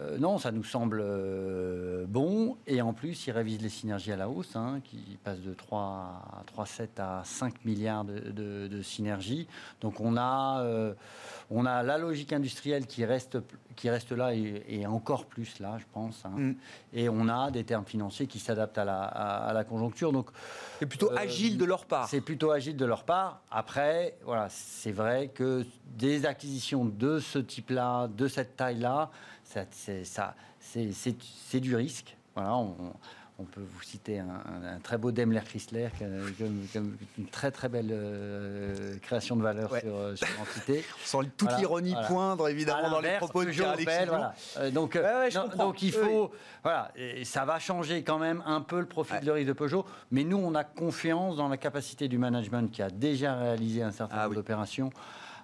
Euh, 0.00 0.18
non, 0.18 0.38
ça 0.38 0.50
nous 0.50 0.64
semble 0.64 1.00
euh, 1.04 2.04
bon. 2.08 2.56
Et 2.66 2.82
en 2.82 2.92
plus, 2.92 3.26
il 3.26 3.30
révise 3.30 3.60
les 3.62 3.68
synergies 3.68 4.12
à 4.12 4.16
la 4.16 4.28
hausse, 4.28 4.56
hein, 4.56 4.80
qui 4.82 5.18
passent 5.22 5.40
de 5.40 5.54
3, 5.54 6.44
3,7 6.56 6.88
à 6.98 7.22
5 7.24 7.64
milliards 7.64 8.04
de, 8.04 8.82
synergies. 8.82 9.46
Donc 9.80 10.00
on 10.00 10.16
a, 10.16 10.62
euh, 10.62 10.94
on 11.50 11.66
a 11.66 11.82
la 11.82 11.98
logique 11.98 12.32
industrielle 12.32 12.86
qui 12.86 13.04
reste, 13.04 13.38
qui 13.76 13.90
reste 13.90 14.12
là 14.12 14.34
et, 14.34 14.86
encore 14.86 15.26
plus 15.26 15.58
là, 15.60 15.76
je 15.78 15.84
pense. 15.92 16.24
Hein. 16.24 16.32
Mm. 16.36 16.54
Et 16.92 17.08
on 17.08 17.28
a 17.28 17.50
des 17.50 17.64
termes 17.64 17.84
financiers 17.84 18.26
qui 18.26 18.38
s'adaptent 18.38 18.78
à 18.78 18.84
la, 18.84 19.02
à, 19.02 19.52
la, 19.52 19.64
conjoncture. 19.64 20.12
Donc 20.12 20.30
c'est 20.78 20.86
plutôt 20.86 21.10
agile 21.16 21.58
de 21.58 21.64
leur 21.64 21.86
part. 21.86 22.08
C'est 22.08 22.20
plutôt 22.20 22.50
agile 22.50 22.76
de 22.76 22.84
leur 22.84 23.04
part. 23.04 23.42
Après, 23.50 24.16
voilà, 24.24 24.48
c'est 24.50 24.92
vrai 24.92 25.28
que 25.28 25.66
des 25.86 26.26
acquisitions 26.26 26.84
de 26.84 27.18
ce 27.18 27.38
type-là, 27.38 28.08
de 28.08 28.28
cette 28.28 28.56
taille-là, 28.56 29.10
c'est 30.60 31.60
du 31.60 31.76
risque. 31.76 32.16
Voilà, 32.34 32.56
on, 32.56 32.76
peut 33.42 33.62
vous 33.68 33.82
citer 33.82 34.20
un, 34.20 34.78
très 34.84 34.96
beau 34.96 35.10
Daimler 35.10 35.40
Chrysler, 35.44 35.88
une 37.18 37.26
très 37.26 37.50
très 37.50 37.68
belle 37.68 37.90
euh, 37.90 38.96
création 39.02 39.34
de 39.34 39.42
valeur 39.42 39.70
sur, 39.70 40.16
sur 40.16 40.28
l'entité. 40.38 40.84
Sans 41.04 41.24
toute 41.24 41.50
l'ironie 41.58 41.96
poindre 42.06 42.48
évidemment 42.48 42.90
dans 42.90 43.00
les 43.00 43.16
propos 43.16 43.44
de 43.44 43.50
voilà. 43.50 44.34
Euh, 44.58 44.70
donc, 44.70 44.94
euh, 44.94 45.30
donc 45.56 45.82
il 45.82 45.90
faut, 45.92 46.30
voilà, 46.62 46.92
ça 47.24 47.44
va 47.44 47.58
changer 47.58 48.04
quand 48.04 48.18
même 48.18 48.42
un 48.46 48.60
peu 48.60 48.78
le 48.78 48.86
profil 48.86 49.20
de 49.20 49.30
risque 49.30 49.48
de 49.48 49.52
Peugeot, 49.52 49.84
mais 50.12 50.22
nous 50.22 50.38
on 50.38 50.54
a 50.54 50.62
confiance 50.62 51.36
dans 51.36 51.48
la 51.48 51.56
capacité 51.56 52.06
du 52.06 52.18
management 52.18 52.70
qui 52.70 52.82
a 52.82 52.90
déjà 52.90 53.34
réalisé 53.34 53.82
un 53.82 53.90
certain 53.90 54.16
ah 54.18 54.22
nombre 54.24 54.36
d'opérations 54.36 54.90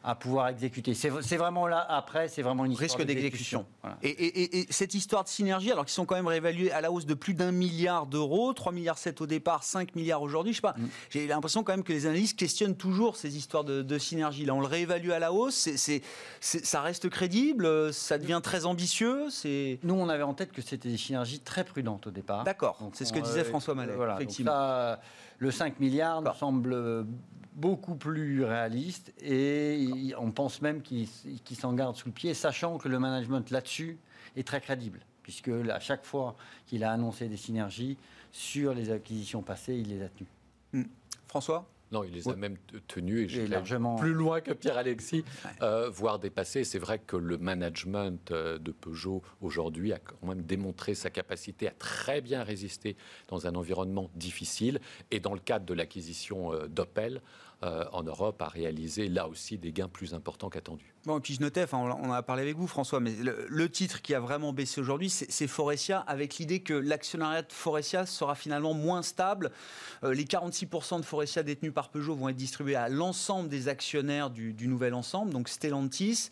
à 0.03 0.15
pouvoir 0.15 0.49
exécuter. 0.49 0.95
C'est 0.95 1.37
vraiment 1.37 1.67
là, 1.67 1.85
après, 1.89 2.29
c'est 2.29 2.43
vraiment 2.43 2.65
une 2.65 2.73
histoire 2.73 2.99
risque 2.99 3.07
d'exécution. 3.07 3.67
Et, 4.03 4.67
cette 4.71 4.95
histoire 4.95 5.25
de 5.25 5.29
synergie, 5.29 5.71
alors 5.71 5.85
qu'ils 5.85 5.93
sont 5.93 6.07
quand 6.07 6.15
même 6.15 6.27
réévalués 6.27 6.73
à 6.73 6.81
la 6.81 6.91
hausse 6.91 7.07
de 7.07 7.15
plus 7.15 7.35
d'un 7.35 7.53
milliard 7.53 8.07
d'euros, 8.07 8.53
3 8.53 8.73
milliards 8.73 8.99
7 8.99 9.21
au 9.21 9.27
départ, 9.27 9.63
5 9.63 9.95
milliards 9.95 10.23
aujourd'hui, 10.23 10.53
je 10.53 10.57
sais 10.59 10.63
pas. 10.63 10.75
Mm. 10.77 10.89
J'ai 11.11 11.27
l'impression 11.27 11.63
quand 11.63 11.73
même 11.73 11.85
que 11.85 11.93
les 11.93 12.07
analystes 12.07 12.39
questionnent 12.39 12.77
toujours 12.77 13.17
ces 13.17 13.37
histoires 13.37 13.65
de, 13.65 13.99
synergie. 13.99 14.45
Là, 14.45 14.55
on 14.55 14.61
le 14.61 14.67
réévalue 14.67 15.11
à 15.11 15.19
la 15.19 15.33
hausse, 15.33 15.69
c'est 15.77 16.03
ça 16.41 16.81
reste 16.81 17.11
crédible, 17.11 17.93
ça 17.93 18.19
devient 18.19 18.41
très 18.43 18.65
ambitieux. 18.65 19.27
Nous, 19.83 19.95
on 19.95 20.09
avait 20.09 20.23
en 20.23 20.35
tête 20.35 20.53
que 20.53 20.63
c'était 20.63 20.89
des 20.89 20.97
synergies 20.97 21.41
très 21.41 21.65
prudentes 21.65 22.07
au 22.07 22.11
départ. 22.11 22.45
D'accord, 22.45 22.79
c'est 22.95 23.05
ce 23.05 23.13
que 23.13 23.19
disait 23.19 23.45
François 23.45 23.75
Mallet. 23.75 23.95
Voilà, 23.95 24.15
effectivement. 24.15 24.97
Le 25.41 25.51
5 25.51 25.81
milliards 25.81 26.23
nous 26.23 26.35
semble 26.35 27.07
beaucoup 27.55 27.97
plus 27.97 28.45
réaliste 28.45 29.13
et 29.21 30.13
on 30.19 30.31
pense 30.31 30.63
même 30.63 30.83
qu'il 30.83 31.09
s'en 31.57 31.73
garde 31.73 31.97
sous 31.97 32.09
le 32.09 32.15
pied, 32.15 32.35
sachant 32.35 32.79
que 32.79 32.89
le 32.89 32.99
management 32.99 33.51
là-dessus 33.51 33.99
est 34.37 34.47
très 34.47 34.61
crédible, 34.61 35.01
puisque 35.23 35.49
à 35.49 35.81
chaque 35.81 36.05
fois 36.05 36.37
qu'il 36.67 36.85
a 36.85 36.93
annoncé 36.93 37.27
des 37.29 37.37
synergies 37.37 37.97
sur 38.31 38.75
les 38.75 38.91
acquisitions 38.91 39.43
passées, 39.43 39.77
il 39.77 39.89
les 39.89 40.03
a 40.03 40.09
tenues. 40.09 40.29
Hmm. 40.73 40.85
François? 41.27 41.67
Non, 41.93 42.05
il 42.05 42.13
les 42.13 42.29
a 42.29 42.37
même 42.37 42.57
tenus 42.87 43.35
et, 43.37 43.49
largement 43.49 43.97
plus 43.97 44.13
loin 44.13 44.41
que 44.41 44.53
Pierre-Alexis, 44.53 45.25
euh, 45.61 45.91
voire 45.91 46.21
dépassé. 46.21 46.63
C'est 46.63 46.79
vrai 46.79 47.01
que 47.01 47.17
le 47.17 47.37
management 47.37 48.31
euh, 48.31 48.59
de 48.59 48.71
Peugeot 48.71 49.23
aujourd'hui 49.41 49.93
a 49.93 49.99
quand 49.99 50.27
même 50.27 50.43
démontré 50.43 50.95
sa 50.95 51.11
capacité 51.11 51.67
à 51.67 51.73
très 51.73 52.21
bien 52.21 52.45
résister 52.45 52.97
dans 53.27 53.49
un 53.49 53.57
environnement 53.57 54.09
difficile. 54.15 54.81
Et 55.11 55.19
dans 55.19 55.35
le 55.35 55.41
cadre 55.41 55.67
de 55.67 55.75
l'acquisition 55.75 56.53
euh, 56.53 56.69
d'Opel, 56.69 57.23
euh, 57.63 57.85
en 57.93 58.03
Europe 58.03 58.41
a 58.41 58.49
réalisé 58.49 59.11
là 59.11 59.29
aussi 59.29 59.59
des 59.59 59.71
gains 59.71 59.89
plus 59.89 60.15
importants 60.15 60.49
qu'attendus. 60.49 60.95
Bon, 61.05 61.19
et 61.19 61.21
puis 61.21 61.35
je 61.35 61.43
notais, 61.43 61.63
enfin, 61.63 61.77
on 61.77 61.91
en 61.91 62.11
a 62.11 62.23
parlé 62.23 62.41
avec 62.41 62.57
vous, 62.57 62.67
François, 62.67 63.01
mais 63.01 63.13
le, 63.13 63.69
titre 63.69 64.01
qui 64.01 64.15
a 64.15 64.21
vraiment 64.21 64.55
baissé 64.55 64.81
aujourd'hui, 64.81 65.11
c'est 65.11 65.47
Forestia, 65.47 65.99
avec 66.01 66.39
l'idée 66.39 66.61
que 66.61 66.73
l'actionnariat 66.73 67.43
de 67.43 67.53
Forestia 67.53 68.07
sera 68.07 68.35
finalement 68.35 68.73
moins 68.73 69.03
stable. 69.03 69.51
Euh, 70.05 70.15
les 70.15 70.25
46% 70.25 71.01
de 71.01 71.05
Forestia 71.05 71.43
détenus 71.43 71.75
par 71.75 71.91
Peugeot 71.91 72.15
vont 72.15 72.31
être 72.31 72.37
distribués 72.37 72.77
à 72.77 72.89
l'ensemble 72.89 73.51
des 73.51 73.69
actionnaires 73.69 74.31
du, 74.31 74.55
nouvel 74.67 74.95
ensemble, 74.95 75.31
donc 75.31 75.51
Stellantis. 75.51 76.31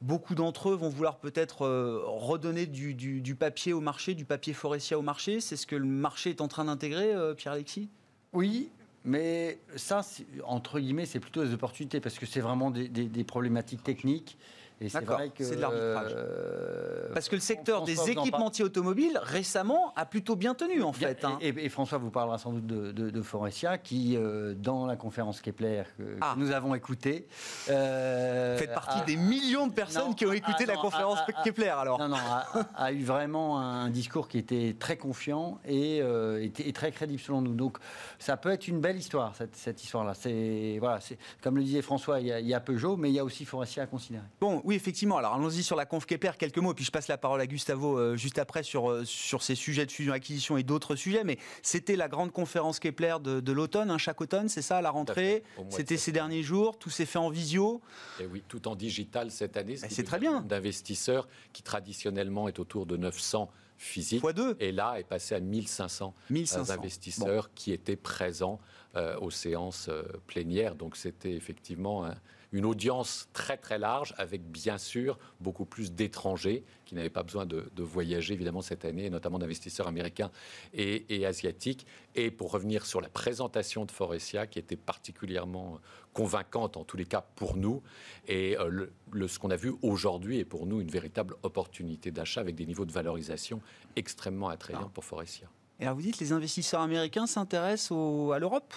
Beaucoup 0.00 0.34
d'entre 0.34 0.70
eux 0.70 0.74
vont 0.74 0.88
vouloir 0.88 1.18
peut-être 1.18 1.66
euh, 1.66 2.02
redonner 2.04 2.66
du, 2.66 2.94
du, 2.94 3.34
papier 3.36 3.72
au 3.72 3.80
marché, 3.80 4.14
du 4.14 4.24
papier 4.24 4.52
Forestia 4.52 4.98
au 4.98 5.02
marché. 5.02 5.40
C'est 5.40 5.56
ce 5.56 5.68
que 5.68 5.76
le 5.76 5.86
marché 5.86 6.30
est 6.30 6.40
en 6.40 6.48
train 6.48 6.64
d'intégrer, 6.64 7.14
Pierre-Alexis? 7.36 7.88
Oui, 8.32 8.70
mais 9.04 9.58
ça, 9.76 10.00
entre 10.44 10.80
guillemets, 10.80 11.04
c'est 11.04 11.20
plutôt 11.20 11.44
des 11.44 11.52
opportunités 11.52 12.00
parce 12.00 12.18
que 12.18 12.24
c'est 12.24 12.40
vraiment 12.40 12.70
des, 12.70 13.24
problématiques 13.24 13.82
techniques 13.82 14.38
et 14.80 14.88
c'est 14.88 15.04
vrai 15.04 15.30
que. 15.30 15.44
C'est 15.44 15.56
de 15.56 15.60
l'arbitrage. 15.60 16.12
Euh, 16.16 17.08
Parce 17.12 17.28
que 17.28 17.36
le 17.36 17.40
secteur 17.40 17.84
des 17.84 18.10
équipementiers 18.10 18.64
automobiles, 18.64 19.18
récemment, 19.22 19.92
a 19.96 20.04
plutôt 20.04 20.36
bien 20.36 20.54
tenu, 20.54 20.82
en 20.82 20.92
fait. 20.92 21.24
Hein. 21.24 21.38
Et, 21.40 21.68
François 21.68 21.98
vous 21.98 22.10
parlera 22.10 22.38
sans 22.38 22.52
doute 22.52 22.66
de, 22.66 23.10
de, 23.10 23.22
Forestia, 23.22 23.78
qui, 23.78 24.16
euh, 24.16 24.54
dans 24.54 24.86
la 24.86 24.96
conférence 24.96 25.40
Kepler 25.40 25.84
que, 25.96 26.16
ah. 26.20 26.34
nous 26.36 26.50
avons 26.52 26.74
écoutée. 26.74 27.26
Euh, 27.70 28.56
Faites 28.58 28.74
partie 28.74 29.00
des 29.06 29.16
millions 29.16 29.66
de 29.66 29.72
personnes 29.72 30.14
qui 30.14 30.26
ont 30.26 30.32
écouté 30.32 30.66
la 30.66 30.76
conférence 30.76 31.18
Kepler, 31.44 31.68
alors. 31.68 31.98
Non, 31.98 32.08
non, 32.08 32.16
a, 32.76 32.92
eu 32.92 33.02
vraiment 33.02 33.60
un 33.60 33.90
discours 33.90 34.28
qui 34.28 34.38
était 34.38 34.76
très 34.78 34.96
confiant 34.96 35.58
et, 35.66 36.02
était 36.42 36.70
très 36.72 36.90
crédible 36.90 37.20
selon 37.20 37.42
nous. 37.42 37.54
Donc, 37.54 37.78
ça 38.18 38.36
peut 38.36 38.50
être 38.50 38.66
une 38.68 38.80
belle 38.80 38.96
histoire, 38.96 39.34
cette, 39.36 39.56
cette 39.56 39.82
histoire-là. 39.82 40.14
C'est, 40.14 40.78
voilà, 40.80 40.98
comme 41.42 41.56
le 41.56 41.62
disait 41.62 41.82
François, 41.82 42.20
il 42.20 42.26
y, 42.26 42.48
y 42.48 42.54
a 42.54 42.60
Peugeot, 42.60 42.96
mais 42.96 43.10
il 43.10 43.14
y 43.14 43.18
a 43.18 43.24
aussi 43.24 43.44
Forestia 43.44 43.84
à 43.84 43.86
considérer. 43.86 44.24
Bon, 44.40 44.60
oui, 44.64 44.74
effectivement. 44.74 45.18
Alors 45.18 45.34
allons-y 45.34 45.62
sur 45.62 45.76
la 45.76 45.84
conf 45.84 46.06
Kepler, 46.06 46.32
quelques 46.38 46.58
mots, 46.58 46.72
puis 46.72 46.84
je 46.84 46.90
passe 46.90 47.06
la 47.08 47.18
parole 47.18 47.40
à 47.40 47.46
Gustavo 47.46 47.98
euh, 47.98 48.16
juste 48.16 48.38
après 48.38 48.62
sur, 48.62 48.90
euh, 48.90 49.04
sur 49.04 49.42
ces 49.42 49.54
sujets 49.54 49.84
de 49.84 49.92
fusion-acquisition 49.92 50.56
et 50.56 50.62
d'autres 50.62 50.96
sujets. 50.96 51.22
Mais 51.22 51.38
c'était 51.62 51.96
la 51.96 52.08
grande 52.08 52.32
conférence 52.32 52.80
Kepler 52.80 53.16
de, 53.22 53.52
l'automne, 53.52 53.90
hein, 53.90 53.98
chaque 53.98 54.20
automne, 54.22 54.48
c'est 54.48 54.62
ça, 54.62 54.78
à 54.78 54.82
la 54.82 54.90
rentrée? 54.90 55.44
C'était 55.68 55.98
ces 55.98 56.12
derniers 56.12 56.42
jours, 56.42 56.78
tout 56.78 56.90
s'est 56.90 57.04
fait 57.04 57.18
en 57.18 57.28
visio? 57.28 57.82
Et 58.20 58.26
oui, 58.26 58.42
tout 58.48 58.66
en 58.66 58.74
digital 58.74 59.30
cette 59.30 59.56
année. 59.56 59.76
C'est 59.76 60.04
très 60.04 60.18
bien. 60.18 60.40
D'investisseurs 60.40 61.28
qui 61.52 61.62
traditionnellement 61.62 62.48
est 62.48 62.58
autour 62.58 62.86
de 62.86 62.96
900 62.96 63.50
physiques. 63.76 64.24
Et 64.60 64.72
là 64.72 64.94
est 64.98 65.04
passé 65.04 65.34
à 65.34 65.40
1500, 65.40 66.14
1500. 66.30 66.72
investisseurs 66.72 67.52
qui 67.54 67.72
étaient 67.72 67.96
présents 67.96 68.60
euh, 68.96 69.18
aux 69.20 69.30
séances 69.30 69.90
plénières. 70.26 70.74
Donc 70.74 70.96
c'était 70.96 71.32
effectivement 71.32 72.06
un, 72.06 72.14
une 72.54 72.66
audience 72.66 73.28
très 73.32 73.56
très 73.56 73.80
large 73.80 74.14
avec 74.16 74.48
bien 74.48 74.78
sûr 74.78 75.18
beaucoup 75.40 75.64
plus 75.64 75.92
d'étrangers 75.92 76.62
qui 76.84 76.94
n'avaient 76.94 77.10
pas 77.10 77.24
besoin 77.24 77.46
de, 77.46 77.68
voyager 77.78 78.32
évidemment 78.32 78.62
cette 78.62 78.84
année, 78.84 79.10
notamment 79.10 79.40
d'investisseurs 79.40 79.88
américains 79.88 80.30
et, 80.72 81.26
asiatiques. 81.26 81.84
Et 82.14 82.30
pour 82.30 82.52
revenir 82.52 82.86
sur 82.86 83.00
la 83.00 83.08
présentation 83.08 83.84
de 83.84 83.90
Forestia 83.90 84.46
qui 84.46 84.60
était 84.60 84.76
particulièrement 84.76 85.80
convaincante 86.12 86.76
en 86.76 86.84
tous 86.84 86.96
les 86.96 87.06
cas 87.06 87.24
pour 87.34 87.56
nous 87.56 87.82
et 88.28 88.56
euh, 88.56 88.86
le, 89.10 89.28
ce 89.28 89.40
qu'on 89.40 89.50
a 89.50 89.56
vu 89.56 89.74
aujourd'hui 89.82 90.38
est 90.38 90.44
pour 90.44 90.66
nous 90.66 90.80
une 90.80 90.90
véritable 90.90 91.34
opportunité 91.42 92.12
d'achat 92.12 92.40
avec 92.40 92.54
des 92.54 92.66
niveaux 92.66 92.84
de 92.84 92.92
valorisation 92.92 93.60
extrêmement 93.96 94.48
attrayants 94.48 94.90
pour 94.94 95.04
Forestia. 95.04 95.48
Et 95.80 95.82
alors 95.82 95.96
vous 95.96 96.02
dites 96.02 96.20
les 96.20 96.30
investisseurs 96.30 96.82
américains 96.82 97.26
s'intéressent 97.26 98.30
à 98.32 98.38
l'Europe? 98.38 98.72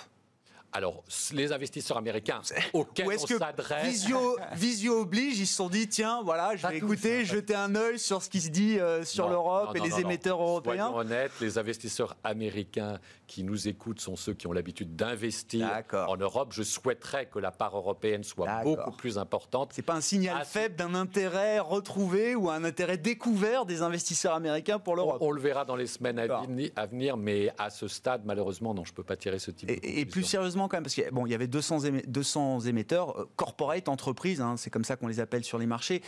Alors, 0.74 1.04
les 1.34 1.54
investisseurs 1.54 1.98
américains 1.98 2.42
auxquels 2.74 3.08
on 3.24 3.26
s'adresse. 3.26 3.86
Visio, 3.86 4.38
Visio 4.54 5.02
oblige, 5.02 5.40
ils 5.40 5.48
se 5.48 5.56
sont 5.56 5.70
dit 5.70 5.88
tiens, 5.88 6.22
voilà, 6.24 6.56
je 6.56 6.68
vais 6.68 6.78
écouter, 6.78 7.26
jeter 7.26 7.56
un 7.56 7.74
œil 7.76 7.98
sur 7.98 8.22
ce 8.22 8.30
qui 8.30 8.42
se 8.42 8.50
dit 8.50 8.80
euh, 8.80 9.04
sur 9.04 9.30
l'Europe 9.30 9.76
et 9.76 9.80
les 9.80 10.00
émetteurs 10.00 10.42
européens. 10.42 10.90
Soyons 10.90 10.98
honnêtes, 10.98 11.32
les 11.40 11.58
investisseurs 11.58 12.16
américains 12.24 13.00
qui 13.28 13.44
nous 13.44 13.68
écoutent 13.68 14.02
sont 14.02 14.16
ceux 14.16 14.34
qui 14.34 14.48
ont 14.48 14.52
l'habitude 14.52 14.96
d'investir 14.96 15.70
en 15.94 16.18
Europe. 16.18 16.50
Je 16.52 16.64
souhaiterais 16.64 17.28
que 17.28 17.40
la 17.40 17.52
part 17.52 17.76
européenne 17.76 18.24
soit 18.24 18.64
beaucoup 18.64 18.92
plus 18.92 19.18
importante. 19.18 19.72
C'est 19.74 19.82
pas 19.82 19.96
un 19.96 20.02
signal 20.02 20.46
faible 20.46 20.76
d'un 20.76 20.96
intérêt 20.96 21.60
retrouvé 21.60 22.36
ou 22.36 22.50
un 22.50 22.64
intérêt 22.64 22.98
découvert 22.98 23.66
des 23.66 23.82
investisseurs 23.82 24.34
américains 24.34 24.80
pour 24.80 24.96
l'Europe. 24.96 25.18
On, 25.22 25.32
le 25.32 25.42
verra 25.42 25.66
dans 25.66 25.76
les 25.76 25.88
semaines 25.88 26.20
à 26.20 26.86
venir, 26.86 27.18
mais 27.18 27.52
à 27.58 27.70
ce 27.70 27.88
stade, 27.88 28.22
malheureusement, 28.26 28.74
non, 28.74 28.84
je 28.86 28.94
peux 28.94 29.04
pas 29.04 29.16
tirer 29.16 29.40
ce 29.40 29.52
type. 29.52 29.70
Et, 29.70 30.02
et 30.02 30.06
plus 30.06 30.24
sérieusement 30.24 30.57
quand 30.64 30.78
même, 30.78 30.84
parce 30.84 30.96
qu'il 30.96 31.08
bon, 31.12 31.26
il 31.26 31.32
y 31.32 31.36
avait 31.36 31.48
200, 31.48 31.80
200 32.08 32.62
émetteurs, 32.62 33.20
euh, 33.20 33.30
corporate, 33.36 33.90
entreprises, 33.90 34.42
hein, 34.42 34.56
c'est 34.58 34.70
comme 34.70 34.84
ça 34.84 34.96
qu'on 34.96 35.08
les 35.08 35.20
appelle 35.20 35.44
sur 35.44 35.58
les 35.58 35.66
marchés. 35.68 36.02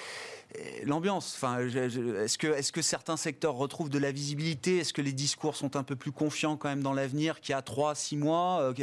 L'ambiance, 0.83 1.35
enfin, 1.35 1.59
est-ce 1.59 2.37
que, 2.37 2.47
est 2.47 2.71
que 2.71 2.81
certains 2.81 3.17
secteurs 3.17 3.53
retrouvent 3.53 3.89
de 3.89 3.99
la 3.99 4.11
visibilité? 4.11 4.79
Est-ce 4.79 4.93
que 4.93 5.01
les 5.01 5.13
discours 5.13 5.55
sont 5.55 5.75
un 5.75 5.83
peu 5.83 5.95
plus 5.95 6.11
confiants 6.11 6.57
quand 6.57 6.69
même 6.69 6.81
dans 6.81 6.93
l'avenir 6.93 7.39
qu'il 7.39 7.53
y 7.53 7.55
a 7.55 7.61
3, 7.61 7.93
6 7.93 8.17
mois? 8.17 8.73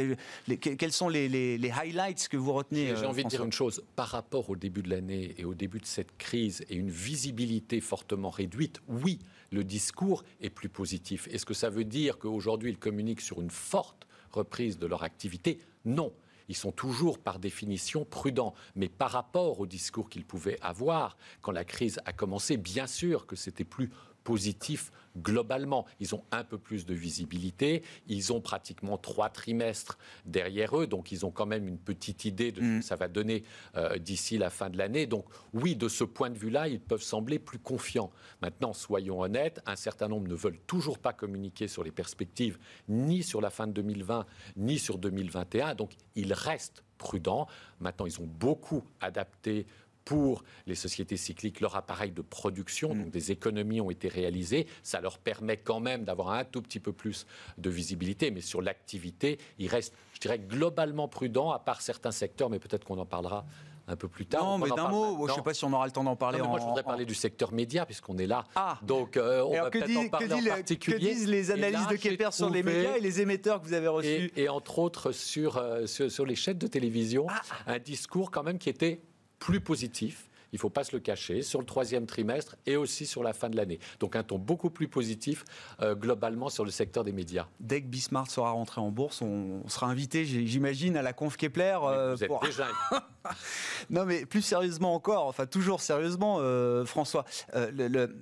Quels 0.61 0.91
sont 0.93 1.09
les, 1.09 1.27
les, 1.27 1.71
highlights 1.71 2.29
que 2.29 2.37
vous 2.37 2.53
retenez 2.53 2.95
J'ai 2.95 3.05
envie 3.05 3.23
de 3.23 3.29
dire 3.29 3.43
une 3.43 3.51
chose, 3.51 3.83
par 3.97 4.07
rapport 4.07 4.49
au 4.49 4.55
début 4.55 4.81
de 4.81 4.89
l'année 4.89 5.35
et 5.37 5.43
au 5.43 5.53
début 5.53 5.79
de 5.79 5.85
cette 5.85 6.17
crise 6.17 6.63
et 6.69 6.75
une 6.75 6.89
visibilité 6.89 7.81
fortement 7.81 8.29
réduite, 8.29 8.79
oui, 8.87 9.19
le 9.51 9.63
discours 9.63 10.23
est 10.41 10.49
plus 10.49 10.69
positif. 10.69 11.27
Est-ce 11.31 11.45
que 11.45 11.53
ça 11.53 11.69
veut 11.69 11.85
dire 11.85 12.17
qu'aujourd'hui, 12.17 12.71
ils 12.71 12.77
communiquent 12.77 13.21
sur 13.21 13.41
une 13.41 13.51
forte 13.51 14.06
reprise 14.31 14.77
de 14.77 14.87
leur 14.87 15.03
activité 15.03 15.59
Non. 15.85 16.13
Ils 16.49 16.55
sont 16.55 16.71
toujours, 16.71 17.19
par 17.19 17.39
définition, 17.39 18.05
prudents. 18.05 18.53
Mais 18.75 18.87
par 18.87 19.11
rapport 19.11 19.59
au 19.59 19.67
discours 19.67 20.09
qu'ils 20.09 20.25
pouvaient 20.25 20.57
avoir 20.61 21.17
quand 21.41 21.51
la 21.51 21.65
crise 21.65 21.99
a 22.05 22.13
commencé, 22.13 22.57
bien 22.57 22.87
sûr 22.87 23.25
que 23.25 23.35
c'était 23.35 23.65
plus 23.65 23.89
positif 24.27 24.91
globalement. 25.15 25.85
Ils 26.01 26.13
ont 26.13 26.25
un 26.31 26.43
peu 26.43 26.57
plus 26.57 26.85
de 26.85 26.93
visibilité, 26.93 27.81
ils 28.07 28.33
ont 28.33 28.41
pratiquement 28.41 28.97
trois 28.97 29.29
trimestres 29.29 29.97
derrière 30.25 30.77
eux, 30.77 30.85
donc 30.85 31.13
ils 31.13 31.25
ont 31.25 31.31
quand 31.31 31.45
même 31.45 31.65
une 31.65 31.77
petite 31.77 32.25
idée 32.25 32.51
de 32.51 32.57
ce 32.57 32.61
que 32.61 32.77
mm. 32.79 32.81
ça 32.81 32.97
va 32.97 33.07
donner 33.07 33.45
euh, 33.77 33.97
d'ici 33.97 34.37
la 34.37 34.49
fin 34.49 34.69
de 34.69 34.77
l'année. 34.77 35.05
Donc 35.05 35.23
oui, 35.53 35.77
de 35.77 35.87
ce 35.87 36.03
point 36.03 36.29
de 36.29 36.37
vue-là, 36.37 36.67
ils 36.67 36.81
peuvent 36.81 37.01
sembler 37.01 37.39
plus 37.39 37.57
confiants. 37.57 38.11
Maintenant, 38.41 38.73
soyons 38.73 39.21
honnêtes, 39.21 39.61
un 39.65 39.77
certain 39.77 40.09
nombre 40.09 40.27
ne 40.27 40.35
veulent 40.35 40.59
toujours 40.67 40.99
pas 40.99 41.13
communiquer 41.13 41.69
sur 41.69 41.85
les 41.85 41.91
perspectives, 41.91 42.59
ni 42.89 43.23
sur 43.23 43.39
la 43.39 43.49
fin 43.49 43.65
de 43.65 43.71
2020, 43.71 44.25
ni 44.57 44.77
sur 44.77 44.97
2021, 44.97 45.73
donc 45.75 45.93
ils 46.15 46.33
restent 46.33 46.83
prudents. 46.97 47.47
Maintenant, 47.79 48.07
ils 48.07 48.19
ont 48.19 48.27
beaucoup 48.27 48.83
adapté 48.99 49.67
pour 50.07 50.45
les 50.67 50.75
sociétés 50.75 51.17
cycliques 51.17 51.59
leur 51.59 51.75
appareil 51.75 52.11
de 52.11 52.21
production, 52.21 52.95
donc 52.95 53.09
des 53.09 53.33
économies 53.33 53.81
ont 53.81 53.91
été 53.91 54.07
réalisées. 54.07 54.65
Ça 54.81 55.01
leur 55.01 55.17
permet 55.17 55.57
quand 55.57 55.81
même 55.81 56.05
d'avoir 56.05 56.31
un 56.31 56.45
tout 56.45 56.61
petit 56.61 56.79
peu 56.79 56.93
plus 56.93 57.27
de 57.57 57.69
visibilité, 57.69 58.31
mais 58.31 58.39
sur 58.39 58.61
l'activité, 58.61 59.37
ils 59.59 59.67
restent, 59.67 59.93
je 60.13 60.21
dirais, 60.21 60.39
globalement 60.39 61.09
prudents, 61.09 61.51
à 61.51 61.59
part 61.59 61.81
certains 61.81 62.11
secteurs, 62.11 62.49
mais 62.49 62.57
peut-être 62.57 62.85
qu'on 62.85 62.99
en 62.99 63.05
parlera 63.05 63.45
un 63.89 63.97
peu 63.97 64.07
plus 64.07 64.25
tard. 64.25 64.45
Non, 64.45 64.57
mais 64.57 64.69
d'un 64.69 64.87
mot, 64.87 65.27
je 65.27 65.31
ne 65.31 65.35
sais 65.35 65.41
pas 65.41 65.53
si 65.53 65.65
on 65.65 65.73
aura 65.73 65.85
le 65.85 65.91
temps 65.91 66.05
d'en 66.05 66.15
parler. 66.15 66.41
moi, 66.41 66.57
je 66.61 66.65
voudrais 66.65 66.83
parler 66.83 67.03
du 67.03 67.15
secteur 67.15 67.51
média, 67.51 67.85
puisqu'on 67.85 68.17
est 68.17 68.27
là. 68.27 68.45
Ah. 68.55 68.79
Donc, 68.83 69.17
euh, 69.17 69.41
on 69.41 69.61
va 69.61 69.69
dit, 69.69 69.97
en 69.97 70.07
parler 70.07 70.33
en 70.33 70.55
particulier. 70.55 70.97
que 70.99 71.01
disent 71.01 71.27
les 71.27 71.51
analyses 71.51 71.87
de 71.87 71.97
Kepler 71.97 72.29
sur 72.31 72.49
les 72.49 72.63
médias 72.63 72.95
et 72.95 73.01
les 73.01 73.19
émetteurs 73.19 73.61
que 73.61 73.67
vous 73.67 73.73
avez 73.73 73.89
reçus 73.89 74.31
et, 74.37 74.47
entre 74.47 74.79
autres, 74.79 75.11
sur, 75.11 75.57
euh, 75.57 75.85
sur, 75.85 76.25
les 76.25 76.35
chaînes 76.35 76.57
de 76.57 76.67
télévision, 76.67 77.27
ah. 77.29 77.41
un 77.67 77.79
discours 77.79 78.31
quand 78.31 78.43
même 78.43 78.57
qui 78.57 78.69
était 78.69 79.01
plus 79.39 79.61
positif 79.61 80.27
il 80.51 80.55
ne 80.55 80.59
faut 80.59 80.69
pas 80.69 80.83
se 80.83 80.95
le 80.95 80.99
cacher, 80.99 81.41
sur 81.41 81.59
le 81.59 81.65
troisième 81.65 82.05
trimestre 82.05 82.55
et 82.65 82.77
aussi 82.77 83.05
sur 83.05 83.23
la 83.23 83.33
fin 83.33 83.49
de 83.49 83.57
l'année. 83.57 83.79
Donc 83.99 84.15
un 84.15 84.23
ton 84.23 84.37
beaucoup 84.37 84.69
plus 84.69 84.87
positif 84.87 85.43
euh, 85.81 85.95
globalement 85.95 86.49
sur 86.49 86.63
le 86.63 86.71
secteur 86.71 87.03
des 87.03 87.11
médias. 87.11 87.47
Dès 87.59 87.81
que 87.81 87.87
Bismarck 87.87 88.31
sera 88.31 88.51
rentré 88.51 88.81
en 88.81 88.91
bourse, 88.91 89.21
on, 89.21 89.67
sera 89.67 89.87
invité, 89.87 90.25
j'imagine, 90.25 90.95
à 90.97 91.01
la 91.01 91.13
conf 91.13 91.37
Kepler. 91.37 91.77
Euh, 91.83 92.15
vous 92.15 92.23
êtes 92.23 92.31
déjà... 92.43 92.67
non 93.89 94.05
mais 94.05 94.25
plus 94.25 94.41
sérieusement 94.41 94.93
encore, 94.93 95.25
enfin 95.25 95.45
toujours 95.45 95.81
sérieusement, 95.81 96.37
euh, 96.39 96.85
François, 96.85 97.25
le, 97.53 98.15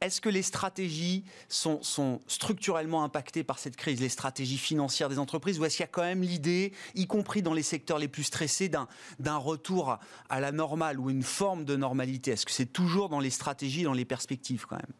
est-ce 0.00 0.20
que 0.20 0.30
les 0.30 0.42
stratégies 0.42 1.24
sont, 1.48 1.80
structurellement 2.26 3.04
impactées 3.04 3.44
par 3.44 3.58
cette 3.58 3.76
crise, 3.76 4.00
les 4.00 4.08
stratégies 4.08 4.56
financières 4.56 5.10
des 5.10 5.18
entreprises, 5.18 5.58
ou 5.58 5.64
est-ce 5.64 5.76
qu'il 5.76 5.84
y 5.84 5.88
a 5.88 5.90
quand 5.90 6.02
même 6.02 6.22
l'idée, 6.22 6.72
y 6.94 7.06
compris 7.06 7.42
dans 7.42 7.52
les 7.52 7.62
secteurs 7.62 7.98
les 7.98 8.08
plus 8.08 8.24
stressés, 8.24 8.68
d'un 8.68 9.36
retour 9.36 9.98
à 10.30 10.40
la 10.40 10.52
normale 10.52 10.98
ou 10.98 11.10
une 11.10 11.22
forme 11.22 11.64
de 11.66 11.76
normalité? 11.76 12.30
Est-ce 12.30 12.46
que 12.46 12.52
c'est 12.52 12.72
toujours 12.72 13.10
dans 13.10 13.20
les 13.20 13.30
stratégies, 13.30 13.82
dans 13.82 13.92
les 13.92 14.06
perspectives 14.06 14.66
quand 14.66 14.76
même? 14.76 14.94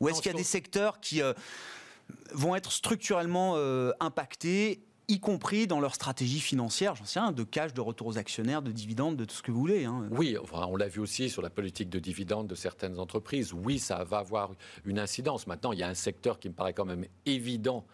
Ou 0.00 0.08
est-ce 0.08 0.20
qu'il 0.20 0.32
y 0.32 0.34
a 0.34 0.38
des 0.38 0.44
secteurs 0.44 1.00
qui 1.00 1.22
euh, 1.22 1.32
vont 2.32 2.54
être 2.54 2.72
structurellement 2.72 3.54
euh, 3.56 3.92
impactés 4.00 4.82
y 5.08 5.20
compris 5.20 5.66
dans 5.66 5.80
leur 5.80 5.94
stratégie 5.94 6.40
financière, 6.40 6.94
j'en 6.94 7.04
sais 7.04 7.20
rien, 7.20 7.32
de 7.32 7.42
cash, 7.42 7.74
de 7.74 7.80
retour 7.80 8.06
aux 8.06 8.18
actionnaires, 8.18 8.62
de 8.62 8.72
dividendes, 8.72 9.16
de 9.16 9.24
tout 9.24 9.34
ce 9.34 9.42
que 9.42 9.50
vous 9.50 9.60
voulez. 9.60 9.84
Hein. 9.84 10.08
Oui, 10.10 10.36
on 10.52 10.76
l'a 10.76 10.88
vu 10.88 11.00
aussi 11.00 11.28
sur 11.28 11.42
la 11.42 11.50
politique 11.50 11.90
de 11.90 11.98
dividendes 11.98 12.46
de 12.46 12.54
certaines 12.54 12.98
entreprises. 12.98 13.52
Oui, 13.52 13.78
ça 13.78 14.04
va 14.04 14.18
avoir 14.18 14.52
une 14.84 14.98
incidence. 14.98 15.46
Maintenant, 15.46 15.72
il 15.72 15.78
y 15.78 15.82
a 15.82 15.88
un 15.88 15.94
secteur 15.94 16.38
qui 16.38 16.48
me 16.48 16.54
paraît 16.54 16.72
quand 16.72 16.84
même 16.84 17.06
évident 17.26 17.84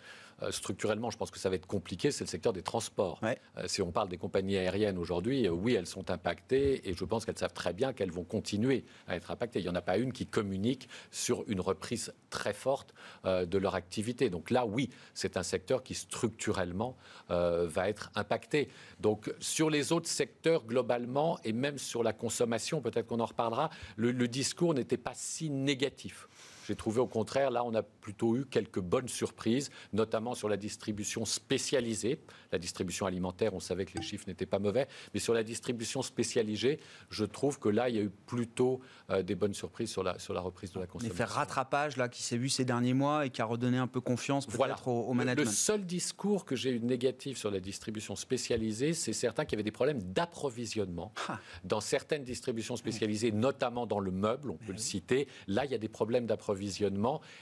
structurellement, 0.51 1.11
je 1.11 1.17
pense 1.17 1.31
que 1.31 1.39
ça 1.39 1.49
va 1.49 1.57
être 1.57 1.67
compliqué, 1.67 2.11
c'est 2.11 2.25
le 2.25 2.29
secteur 2.29 2.53
des 2.53 2.63
transports. 2.63 3.21
Euh, 3.23 3.65
si 3.67 3.83
on 3.83 3.91
parle 3.91 4.09
des 4.09 4.19
compagnies 4.19 4.57
aériennes 4.57 4.99
aujourd'hui, 4.99 5.47
euh, 5.47 5.51
oui, 5.51 5.75
elles 5.75 5.87
sont 5.87 6.11
impactées 6.11 6.89
et 6.89 6.95
je 6.95 7.05
pense 7.05 7.25
qu'elles 7.25 7.39
savent 7.39 7.53
très 7.53 7.73
bien 7.73 7.93
qu'elles 7.93 8.13
vont 8.13 8.25
continuer 8.25 8.85
à 9.07 9.17
être 9.17 9.31
impactées. 9.31 9.61
Il 9.61 9.63
n'y 9.63 9.69
en 9.69 9.75
a 9.75 9.83
pas 9.83 9.99
une 9.99 10.13
qui 10.13 10.27
communique 10.27 10.89
sur 11.11 11.45
une 11.49 11.61
reprise 11.61 12.13
très 12.31 12.53
forte 12.53 12.95
de 13.25 13.59
leur 13.59 13.75
activité. 13.75 14.31
Donc 14.31 14.51
là, 14.51 14.67
oui, 14.67 14.91
c'est 15.15 15.37
un 15.37 15.43
secteur 15.43 15.83
qui 15.83 15.95
structurellement 15.95 16.97
va 17.29 17.89
être 17.89 18.11
impacté. 18.15 18.69
Donc 19.01 19.33
sur 19.41 19.71
les 19.71 19.93
autres 19.93 20.09
secteurs, 20.09 20.65
globalement, 20.65 21.39
et 21.45 21.53
même 21.53 21.79
sur 21.79 22.03
la 22.03 22.13
consommation, 22.13 22.81
peut-être 22.81 23.07
qu'on 23.07 23.21
en 23.21 23.27
reparlera, 23.27 23.71
le 23.97 24.29
discours 24.29 24.75
n'était 24.75 24.97
pas 24.97 25.15
si 25.15 25.51
négatif. 25.51 26.29
J'ai 26.69 26.77
trouvé 26.77 27.01
au 27.01 27.07
contraire, 27.07 27.51
là, 27.51 27.65
on 27.65 27.75
a 27.75 27.83
plutôt 27.83 28.37
eu 28.37 28.45
quelques 28.45 28.81
bonnes 28.81 29.09
surprises, 29.09 29.71
notamment 29.95 30.35
sur 30.35 30.51
la 30.51 30.59
distribution 30.59 31.25
spécialisée. 31.25 32.21
La 32.53 32.59
distribution 32.59 33.07
alimentaire, 33.07 33.55
on 33.55 33.61
savait 33.61 33.87
que 33.87 33.97
les 33.97 34.03
chiffres 34.03 34.27
n'étaient 34.29 34.45
pas 34.45 34.59
mauvais, 34.59 34.87
mais 35.15 35.21
sur 35.21 35.33
la 35.33 35.43
distribution 35.43 36.03
spécialisée, 36.03 36.79
je 37.09 37.25
trouve 37.25 37.59
que 37.59 37.71
là, 37.71 37.89
il 37.89 37.97
y 37.97 37.99
a 37.99 38.03
eu 38.03 38.11
plutôt 38.11 38.81
euh, 39.09 39.23
des 39.23 39.35
bonnes 39.35 39.55
surprises 39.55 39.91
sur 39.91 40.03
la, 40.03 40.19
sur 40.19 40.35
la 40.35 40.43
reprise 40.43 40.71
de 40.73 40.81
la 40.81 40.87
consommation. 40.87 41.11
L'effet 41.11 41.25
rattrapage 41.25 41.97
là, 41.97 42.11
qui 42.11 42.23
s'est 42.23 42.37
vu 42.37 42.51
ces 42.51 42.67
derniers 42.67 42.93
mois 42.93 43.25
et 43.25 43.31
qui 43.31 43.41
a 43.41 43.47
redonné 43.47 43.79
un 43.79 43.87
peu 43.87 44.03
confiance 44.03 44.45
peut-être 44.45 44.89
au, 44.89 45.15
management. 45.15 45.47
Le 45.47 45.51
seul 45.51 45.87
discours 45.87 46.45
que 46.45 46.55
j'ai 46.55 46.73
eu 46.73 46.81
négatif 46.81 47.39
sur 47.39 47.51
la 47.51 47.61
distribution 47.61 48.15
spécialisée, 48.15 48.93
c'est 48.93 49.15
certains 49.15 49.47
qui 49.47 49.55
avaient 49.55 49.63
des 49.63 49.71
problèmes 49.71 50.03
d'approvisionnement. 50.03 51.15
Ah. 51.29 51.41
Dans 51.65 51.81
certaines 51.81 52.25
distributions 52.25 52.77
spécialisées, 52.77 53.33
notamment 53.33 53.87
dans 53.87 54.01
le 54.01 54.11
meuble, 54.11 54.51
on 54.51 54.59
peut 54.59 54.73
le 54.73 54.79
citer, 54.79 55.29
là, 55.47 55.65
il 55.65 55.71
y 55.71 55.75
a 55.75 55.79
des 55.79 55.89
problèmes 55.89 56.27
d'approvisionnement 56.27 56.58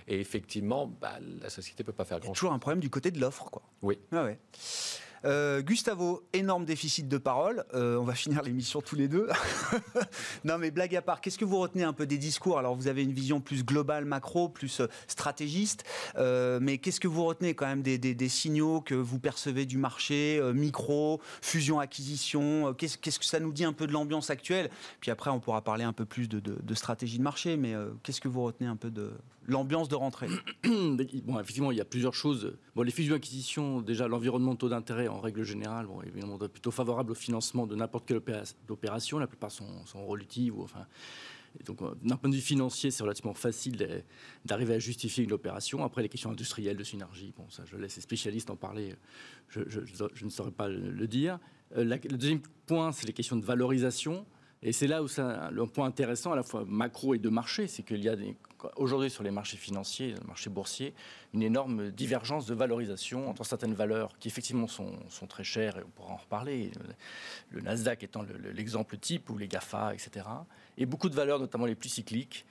Et 0.09 0.21
effectivement, 0.21 0.87
bah, 0.87 1.19
la 1.41 1.51
société 1.51 1.83
ne 1.83 1.87
peut 1.87 1.93
pas 1.93 2.05
faire 2.05 2.19
grand-chose. 2.21 2.35
toujours 2.39 2.53
un 2.53 2.59
problème 2.59 2.81
du 2.81 2.91
côté 2.91 3.11
de 3.11 3.21
l'offre, 3.21 3.51
quoi. 3.51 3.63
Oui. 3.83 3.99
Ah 4.13 4.25
ouais. 4.25 4.39
Euh, 5.27 5.61
Gustavo, 5.61 6.23
énorme 6.33 6.65
déficit 6.65 7.09
de 7.09 7.19
parole. 7.19 7.65
Euh, 7.75 7.97
on 7.97 8.05
va 8.05 8.15
finir 8.15 8.43
l'émission 8.43 8.81
tous 8.81 8.95
les 8.95 9.09
deux. 9.09 9.29
non, 10.45 10.57
mais 10.59 10.71
blague 10.71 10.95
à 10.95 11.03
part, 11.03 11.21
qu'est-ce 11.21 11.39
que 11.39 11.45
vous 11.45 11.59
retenez 11.59 11.83
un 11.83 11.93
peu 11.93 12.07
des 12.07 12.19
discours? 12.19 12.59
Alors, 12.59 12.77
vous 12.77 12.87
avez 12.87 13.03
une 13.03 13.13
vision 13.13 13.41
plus 13.41 13.65
globale, 13.65 14.05
macro, 14.05 14.49
plus 14.49 14.81
euh, 14.81 14.87
stratégiste. 15.09 15.85
mais 16.17 16.79
qu'est-ce 16.79 17.01
que 17.01 17.09
vous 17.09 17.25
retenez 17.25 17.55
quand 17.55 17.67
même 17.67 17.83
des, 17.83 18.29
signaux 18.29 18.81
que 18.81 18.95
vous 18.95 19.19
percevez 19.19 19.67
du 19.67 19.79
marché, 19.79 20.41
micro, 20.55 21.21
fusion-acquisition 21.43 22.75
qu'est-ce, 22.75 22.99
qu'est-ce 22.99 23.19
que 23.19 23.25
ça 23.25 23.41
nous 23.41 23.53
dit 23.53 23.65
un 23.65 23.73
peu 23.73 23.87
de 23.87 23.93
l'ambiance 23.93 24.31
actuelle? 24.31 24.71
Puis 25.01 25.11
après, 25.11 25.31
on 25.31 25.41
pourra 25.41 25.63
parler 25.63 25.85
un 25.85 25.93
peu 25.93 26.05
plus 26.05 26.29
de 26.29 26.75
stratégie 26.75 27.19
de 27.19 27.23
marché. 27.23 27.57
Mais 27.57 27.75
qu'est-ce 28.03 28.21
que 28.21 28.29
vous 28.29 28.43
retenez 28.43 28.69
un 28.69 28.77
peu 28.77 28.91
de 28.91 29.13
l'ambiance 29.47 29.89
de 29.89 29.95
rentrée 29.95 30.29
Bon, 31.25 31.41
effectivement, 31.41 31.73
il 31.73 31.79
y 31.79 31.81
a 31.81 31.85
plusieurs 31.85 32.15
choses. 32.15 32.57
Bon, 32.75 32.83
les 32.83 32.91
fusions-acquisitions, 32.91 33.81
déjà, 33.81 34.09
l'environnement 34.09 34.55
taux 34.57 34.69
d'intérêt 34.69 35.09
en 35.09 35.21
règle 35.21 35.43
générale, 35.43 35.87
bon, 35.87 36.03
évidemment, 36.03 36.39
plutôt 36.39 36.71
favorable 36.71 37.13
au 37.13 37.15
financement 37.15 37.67
de 37.67 37.75
n'importe 37.75 38.07
quelle 38.07 38.21
opération. 38.69 39.19
La 39.19 39.27
plupart 39.27 39.51
sont, 39.51 39.85
sont 39.87 40.07
enfin, 40.63 40.87
donc, 41.65 41.83
euh, 41.83 41.95
d'un 42.03 42.17
point 42.17 42.31
de 42.31 42.35
vue 42.35 42.41
financier, 42.41 42.91
c'est 42.91 43.03
relativement 43.03 43.35
facile 43.35 44.05
d'arriver 44.45 44.75
à 44.75 44.79
justifier 44.79 45.25
une 45.25 45.33
opération. 45.33 45.85
Après, 45.85 46.03
les 46.03 46.09
questions 46.09 46.31
industrielles 46.31 46.77
de 46.77 46.85
synergie, 46.85 47.33
bon, 47.37 47.49
ça, 47.51 47.65
je 47.65 47.77
laisse 47.77 47.97
les 47.97 48.03
spécialistes 48.03 48.51
en 48.51 48.57
parler. 48.57 48.95
Je, 49.49 49.61
je, 49.69 50.25
ne 50.25 50.31
saurais 50.31 50.51
pas 50.51 50.69
le 50.69 51.07
dire. 51.07 51.39
Euh, 51.77 51.85
le 51.85 52.17
deuxième 52.17 52.43
point, 52.67 52.93
c'est 52.93 53.07
les 53.07 53.13
questions 53.13 53.37
de 53.37 53.45
valorisation. 53.45 54.27
Et 54.63 54.73
c'est 54.73 54.87
là 54.87 55.03
où 55.03 55.09
c'est 55.09 55.23
un 55.23 55.67
point 55.73 55.87
intéressant 55.87 56.33
à 56.33 56.37
la 56.37 56.43
fois 56.43 56.65
macro 56.67 57.15
et 57.15 57.19
de 57.19 57.29
marché, 57.29 57.67
c'est 57.67 57.83
qu'il 57.83 58.03
y 58.03 58.09
a 58.09 58.17
aujourd'hui 58.77 59.11
sur 59.11 59.23
les 59.23 59.31
marchés 59.31 59.57
financiers, 59.57 60.15
le 60.21 60.27
marché 60.27 60.51
boursier, 60.51 60.95
une 61.35 61.43
énorme 61.43 61.91
divergence 61.91 62.47
de 62.47 62.55
valorisation 62.55 63.29
entre 63.29 63.45
certaines 63.45 63.75
valeurs 63.75 64.19
qui 64.19 64.29
effectivement 64.29 64.67
sont, 64.67 64.95
sont 65.09 65.27
très 65.27 65.45
chères, 65.45 65.79
et 65.79 65.83
on 65.85 65.91
pourra 65.91 66.15
en 66.15 66.17
reparler, 66.17 66.71
le, 67.51 67.61
Nasdaq 67.61 68.03
étant 68.03 68.25
l'exemple 68.55 68.97
type, 68.97 69.29
ou 69.31 69.37
les 69.37 69.47
GAFA, 69.47 69.93
etc. 69.95 70.27
Et 70.79 70.87
beaucoup 70.87 71.11
de 71.11 71.15
valeurs, 71.15 71.39
notamment 71.39 71.67
les 71.67 71.75
plus 71.75 71.91
cycliques, 71.91 72.47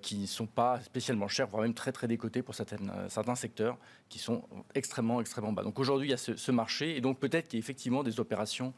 qui 0.00 0.16
ne 0.16 0.26
sont 0.26 0.46
pas 0.46 0.80
spécialement 0.80 1.28
chers, 1.28 1.46
voire 1.46 1.62
même 1.62 1.74
très 1.74 1.92
très 1.92 2.08
décotés 2.08 2.42
pour 2.42 2.54
certaines, 2.54 2.90
certains 3.08 3.34
secteurs 3.34 3.76
qui 4.08 4.18
sont 4.18 4.44
extrêmement 4.74 5.20
extrêmement 5.20 5.52
bas. 5.52 5.62
Donc 5.62 5.78
aujourd'hui 5.78 6.08
il 6.08 6.10
y 6.10 6.14
a 6.14 6.16
ce, 6.16 6.50
marché 6.50 6.96
et 6.96 7.02
donc 7.02 7.18
peut-être 7.18 7.48
qu'il 7.48 7.58
y 7.58 7.60
a 7.60 7.64
effectivement 7.64 8.02
des 8.02 8.18
opérations 8.18 8.72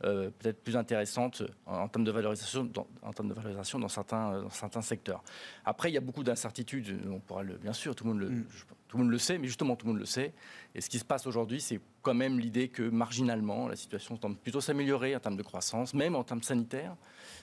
peut-être 0.00 0.62
plus 0.62 0.76
intéressantes 0.76 1.42
en, 1.66 1.88
termes 1.88 2.04
de 2.04 2.12
valorisation 2.12 2.64
dans, 2.64 2.86
en 3.02 3.12
termes 3.12 3.28
de 3.28 3.34
valorisation 3.34 3.80
dans 3.80 3.88
certains, 3.88 4.42
dans 4.42 4.50
certains 4.50 4.82
secteurs. 4.82 5.24
Après 5.64 5.90
il 5.90 5.94
y 5.94 5.98
a 5.98 6.00
beaucoup 6.00 6.22
d'incertitudes, 6.22 7.00
on 7.10 7.18
pourra 7.18 7.42
le, 7.42 7.56
bien 7.56 7.72
sûr 7.72 7.96
tout 7.96 8.04
le 8.04 8.10
monde 8.10 8.20
le, 8.20 8.28
mm. 8.28 8.46
tout 8.86 8.98
le 8.98 9.02
monde 9.02 9.12
le 9.12 9.18
sait, 9.18 9.38
mais 9.38 9.48
justement 9.48 9.74
tout 9.74 9.86
le 9.86 9.92
monde 9.92 10.00
le 10.00 10.06
sait. 10.06 10.32
Et 10.76 10.80
ce 10.80 10.88
qui 10.88 11.00
se 11.00 11.04
passe 11.04 11.26
aujourd'hui 11.26 11.60
c'est 11.60 11.80
quand 12.06 12.14
même 12.14 12.38
l'idée 12.38 12.68
que 12.68 12.84
marginalement, 12.84 13.66
la 13.66 13.74
situation 13.74 14.16
tente 14.16 14.38
plutôt 14.38 14.60
s'améliorer 14.60 15.16
en 15.16 15.18
termes 15.18 15.36
de 15.36 15.42
croissance, 15.42 15.92
même 15.92 16.14
en 16.14 16.22
termes 16.22 16.42
sanitaires. 16.42 16.94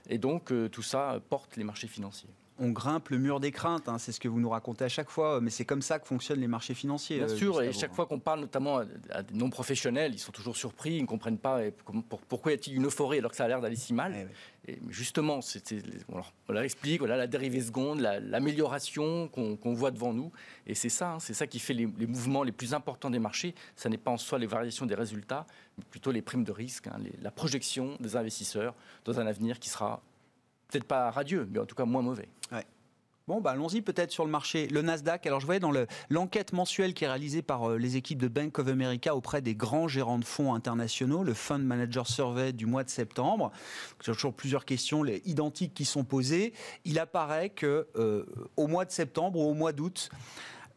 Et 0.07 0.17
donc, 0.17 0.53
euh, 0.53 0.69
tout 0.69 0.81
ça 0.81 1.19
porte 1.29 1.57
les 1.57 1.65
marchés 1.65 1.89
financiers 1.89 2.29
on 2.59 2.69
grimpe 2.69 3.09
le 3.09 3.17
mur 3.17 3.39
des 3.39 3.51
craintes. 3.51 3.89
Hein, 3.89 3.97
c'est 3.97 4.11
ce 4.11 4.19
que 4.19 4.27
vous 4.27 4.39
nous 4.39 4.49
racontez 4.49 4.85
à 4.85 4.89
chaque 4.89 5.09
fois, 5.09 5.41
mais 5.41 5.49
c'est 5.49 5.65
comme 5.65 5.81
ça 5.81 5.99
que 5.99 6.07
fonctionnent 6.07 6.39
les 6.39 6.47
marchés 6.47 6.73
financiers. 6.73 7.17
Bien 7.17 7.29
euh, 7.29 7.35
sûr, 7.35 7.61
et 7.61 7.73
chaque 7.73 7.93
fois 7.93 8.05
qu'on 8.05 8.19
parle 8.19 8.41
notamment 8.41 8.79
à 9.09 9.23
des 9.23 9.33
non-professionnels, 9.33 10.13
ils 10.13 10.19
sont 10.19 10.31
toujours 10.31 10.55
surpris, 10.55 10.95
ils 10.95 11.01
ne 11.01 11.07
comprennent 11.07 11.37
pas 11.37 11.59
pourquoi 12.29 12.51
y 12.51 12.55
a-t-il 12.55 12.75
une 12.75 12.85
euphorie 12.85 13.19
alors 13.19 13.31
que 13.31 13.37
ça 13.37 13.45
a 13.45 13.47
l'air 13.47 13.61
d'aller 13.61 13.75
si 13.75 13.93
mal. 13.93 14.13
Eh 14.15 14.27
et 14.65 14.79
justement, 14.89 15.41
on 16.07 16.53
leur 16.53 16.63
explique 16.63 16.99
voilà, 16.99 17.17
la 17.17 17.27
dérivée 17.27 17.59
seconde, 17.59 17.99
l'amélioration 17.99 19.27
qu'on 19.27 19.73
voit 19.73 19.91
devant 19.91 20.13
nous. 20.13 20.31
Et 20.67 20.73
c'est 20.73 20.89
ça, 20.89 21.13
hein, 21.13 21.19
c'est 21.19 21.33
ça 21.33 21.47
qui 21.47 21.59
fait 21.59 21.73
les, 21.73 21.85
mouvements 21.85 22.43
les 22.43 22.53
plus 22.53 22.73
importants 22.73 23.09
des 23.09 23.19
marchés. 23.19 23.55
Ça 23.75 23.89
n'est 23.89 23.97
pas 23.97 24.11
en 24.11 24.17
soi 24.17 24.39
les 24.39 24.47
variations 24.47 24.85
des 24.85 24.95
résultats, 24.95 25.45
mais 25.77 25.83
plutôt 25.89 26.11
les 26.11 26.21
primes 26.21 26.45
de 26.45 26.53
risque, 26.53 26.87
hein, 26.87 26.97
la 27.21 27.31
projection 27.31 27.97
des 27.99 28.15
investisseurs 28.15 28.73
dans 29.03 29.19
un 29.19 29.27
avenir 29.27 29.59
qui 29.59 29.67
sera 29.67 30.01
peut-être 30.73 30.87
pas 30.87 31.11
radieux, 31.11 31.47
mais 31.51 31.59
en 31.59 31.65
tout 31.65 31.75
cas 31.75 31.85
moins 31.85 32.01
mauvais. 32.01 32.27
Bon, 33.25 33.39
bah 33.39 33.51
allons-y 33.51 33.81
peut-être 33.81 34.11
sur 34.11 34.25
le 34.25 34.31
marché. 34.31 34.67
Le 34.67 34.81
Nasdaq, 34.81 35.25
alors 35.25 35.39
je 35.39 35.45
voyais 35.45 35.61
dans 35.61 35.71
l'enquête 36.09 36.51
mensuelle 36.51 36.93
qui 36.93 37.05
est 37.05 37.07
réalisée 37.07 37.41
par 37.41 37.69
euh, 37.69 37.77
les 37.77 37.95
équipes 37.95 38.21
de 38.21 38.27
Bank 38.27 38.59
of 38.59 38.67
America 38.67 39.15
auprès 39.15 39.41
des 39.41 39.55
grands 39.55 39.87
gérants 39.87 40.19
de 40.19 40.25
fonds 40.25 40.53
internationaux, 40.53 41.23
le 41.23 41.33
Fund 41.33 41.63
Manager 41.63 42.05
Survey 42.05 42.51
du 42.51 42.65
mois 42.65 42.83
de 42.83 42.89
septembre. 42.89 43.53
Il 44.01 44.07
y 44.07 44.11
a 44.11 44.13
toujours 44.13 44.33
plusieurs 44.33 44.65
questions 44.65 45.03
les, 45.03 45.21
identiques 45.23 45.73
qui 45.73 45.85
sont 45.85 46.03
posées. 46.03 46.51
Il 46.83 46.99
apparaît 46.99 47.49
que 47.49 47.87
euh, 47.95 48.25
au 48.57 48.67
mois 48.67 48.83
de 48.83 48.91
septembre 48.91 49.39
ou 49.39 49.49
au 49.49 49.53
mois 49.53 49.71
d'août, 49.71 50.09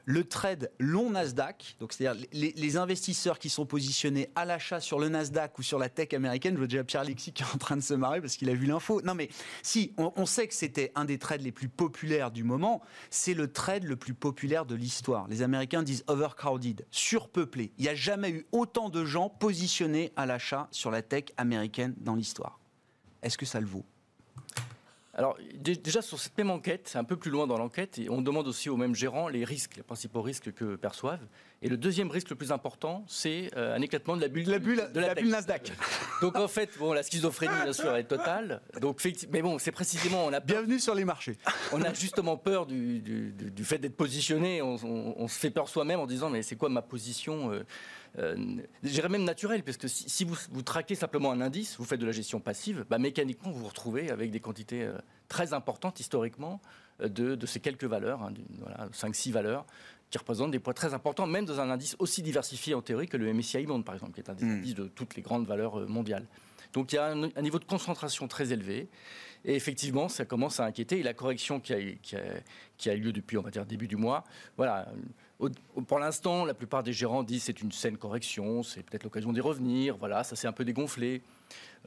le 0.06 0.24
trade 0.24 0.70
long 0.78 1.10
Nasdaq, 1.10 1.76
donc 1.80 1.92
c'est-à-dire 1.92 2.26
les, 2.32 2.76
investisseurs 2.76 3.38
qui 3.40 3.50
sont 3.50 3.66
positionnés 3.66 4.30
à 4.36 4.44
l'achat 4.44 4.80
sur 4.80 5.00
le 5.00 5.08
Nasdaq 5.08 5.58
ou 5.58 5.62
sur 5.62 5.78
la 5.80 5.88
tech 5.88 6.14
américaine, 6.14 6.54
je 6.54 6.58
vois 6.58 6.68
déjà 6.68 6.84
Pierre 6.84 7.02
Alexis 7.02 7.32
qui 7.32 7.42
est 7.42 7.54
en 7.54 7.58
train 7.58 7.76
de 7.76 7.82
se 7.82 7.92
marrer 7.92 8.20
parce 8.20 8.36
qu'il 8.36 8.48
a 8.48 8.54
vu 8.54 8.66
l'info. 8.66 9.02
Non 9.02 9.14
mais 9.14 9.28
si, 9.62 9.92
on, 9.96 10.24
sait 10.24 10.46
que 10.46 10.54
c'était 10.54 10.92
un 10.94 11.04
des 11.04 11.18
trades 11.18 11.42
les 11.42 11.50
plus 11.50 11.68
populaires 11.68 12.30
du 12.30 12.44
moment, 12.44 12.82
c'est 13.10 13.34
le 13.34 13.52
trade 13.52 13.82
le 13.82 13.96
plus 13.96 14.14
populaire 14.14 14.64
de 14.64 14.76
l'histoire. 14.76 15.26
Les 15.26 15.42
Américains 15.42 15.82
disent 15.82 16.04
overcrowded, 16.06 16.86
surpeuplé. 16.92 17.72
Il 17.78 17.82
n'y 17.82 17.88
a 17.88 17.96
jamais 17.96 18.30
eu 18.30 18.46
autant 18.52 18.90
de 18.90 19.04
gens 19.04 19.28
positionnés 19.28 20.12
à 20.14 20.24
l'achat 20.24 20.68
sur 20.70 20.92
la 20.92 21.02
tech 21.02 21.24
américaine 21.36 21.94
dans 21.98 22.14
l'histoire. 22.14 22.60
Est-ce 23.22 23.36
que 23.36 23.46
ça 23.46 23.58
le 23.58 23.66
vaut? 23.66 23.84
Alors 25.16 25.38
déjà 25.54 26.02
sur 26.02 26.18
cette 26.18 26.36
même 26.36 26.50
enquête, 26.50 26.92
un 26.94 27.04
peu 27.04 27.16
plus 27.16 27.30
loin 27.30 27.46
dans 27.46 27.56
l'enquête, 27.56 27.98
on 28.10 28.20
demande 28.20 28.46
aussi 28.46 28.68
aux 28.68 28.76
mêmes 28.76 28.94
gérants 28.94 29.28
les 29.28 29.44
risques, 29.44 29.76
les 29.76 29.82
principaux 29.82 30.20
risques 30.20 30.52
que 30.52 30.76
perçoivent. 30.76 31.26
Et 31.62 31.68
le 31.68 31.76
deuxième 31.76 32.10
risque 32.10 32.28
le 32.30 32.36
plus 32.36 32.52
important, 32.52 33.04
c'est 33.08 33.50
euh, 33.56 33.74
un 33.74 33.80
éclatement 33.80 34.16
de 34.16 34.20
la 34.20 34.28
bulle, 34.28 34.48
la 34.48 34.58
bulle 34.58 34.88
de 34.92 35.00
la, 35.00 35.14
bulle 35.14 35.30
Nasdaq. 35.30 35.72
Donc 36.20 36.36
en 36.36 36.48
fait, 36.48 36.70
bon, 36.78 36.92
la 36.92 37.02
schizophrénie 37.02 37.54
bien 37.62 37.72
sûr 37.72 37.96
est 37.96 38.04
totale. 38.04 38.60
Donc 38.80 39.02
mais 39.32 39.40
bon, 39.40 39.58
c'est 39.58 39.72
précisément 39.72 40.26
on 40.26 40.32
a 40.32 40.40
bienvenue 40.40 40.78
sur 40.78 40.94
les 40.94 41.04
marchés. 41.04 41.38
On 41.72 41.82
a 41.82 41.92
justement 41.92 42.36
peur 42.36 42.66
du, 42.66 43.00
du, 43.00 43.64
fait 43.64 43.78
d'être 43.78 43.96
positionné. 43.96 44.62
On, 44.62 44.76
on, 44.84 45.28
se 45.28 45.38
fait 45.38 45.50
peur 45.50 45.68
soi-même 45.68 45.98
en 45.98 46.06
disant 46.06 46.30
mais 46.30 46.42
c'est 46.42 46.56
quoi 46.56 46.68
ma 46.68 46.82
position 46.82 47.52
euh, 47.52 47.64
euh, 48.18 48.36
j'irais 48.82 49.08
même 49.08 49.24
naturel, 49.24 49.62
parce 49.62 49.76
que 49.76 49.88
si, 49.88 50.24
vous, 50.24 50.36
vous, 50.50 50.62
traquez 50.62 50.94
simplement 50.94 51.32
un 51.32 51.40
indice, 51.40 51.76
vous 51.78 51.84
faites 51.84 52.00
de 52.00 52.06
la 52.06 52.12
gestion 52.12 52.40
passive, 52.40 52.86
bah, 52.88 52.98
mécaniquement, 52.98 53.50
vous 53.50 53.60
vous 53.60 53.68
retrouvez 53.68 54.10
avec 54.10 54.30
des 54.30 54.40
quantités 54.40 54.84
euh, 54.84 54.96
très 55.28 55.52
importantes 55.52 56.00
historiquement 56.00 56.60
euh, 57.02 57.08
de, 57.08 57.46
ces 57.46 57.60
quelques 57.60 57.84
valeurs, 57.84 58.22
hein, 58.22 58.32
voilà, 58.58 58.88
5-6 58.88 59.32
valeurs, 59.32 59.66
qui 60.10 60.18
représentent 60.18 60.52
des 60.52 60.58
poids 60.58 60.74
très 60.74 60.94
importants, 60.94 61.26
même 61.26 61.44
dans 61.44 61.60
un 61.60 61.70
indice 61.70 61.96
aussi 61.98 62.22
diversifié 62.22 62.74
en 62.74 62.82
théorie 62.82 63.08
que 63.08 63.16
le 63.16 63.32
MSCI 63.32 63.66
Monde, 63.66 63.84
par 63.84 63.94
exemple, 63.94 64.12
qui 64.12 64.20
est 64.20 64.30
un 64.30 64.34
des 64.34 64.44
hmm. 64.44 64.58
indices 64.58 64.74
de 64.74 64.86
toutes 64.86 65.16
les 65.16 65.22
grandes 65.22 65.46
valeurs 65.46 65.88
mondiales. 65.88 66.26
Donc 66.72 66.92
il 66.92 66.96
y 66.96 66.98
a 66.98 67.06
un, 67.06 67.42
niveau 67.42 67.58
de 67.58 67.64
concentration 67.64 68.28
très 68.28 68.52
élevé. 68.52 68.88
Et 69.44 69.54
effectivement, 69.54 70.08
ça 70.08 70.24
commence 70.24 70.60
à 70.60 70.64
inquiéter. 70.64 70.98
Et 70.98 71.02
la 71.02 71.14
correction 71.14 71.60
qui 71.60 71.72
a, 71.72 71.78
qui 72.02 72.16
a, 72.16 72.20
qui 72.76 72.90
a 72.90 72.94
lieu 72.94 73.12
depuis, 73.12 73.38
on 73.38 73.42
va 73.42 73.50
dire, 73.50 73.64
début 73.64 73.86
du 73.86 73.96
mois, 73.96 74.24
voilà, 74.56 74.88
pour 75.86 75.98
l'instant, 75.98 76.44
la 76.44 76.54
plupart 76.54 76.82
des 76.82 76.92
gérants 76.92 77.22
disent 77.22 77.44
c'est 77.44 77.60
une 77.60 77.72
saine 77.72 77.96
correction, 77.96 78.62
c'est 78.62 78.82
peut-être 78.82 79.04
l'occasion 79.04 79.32
d'y 79.32 79.40
revenir. 79.40 79.96
Voilà, 79.96 80.24
ça 80.24 80.36
s'est 80.36 80.48
un 80.48 80.52
peu 80.52 80.64
dégonflé. 80.64 81.22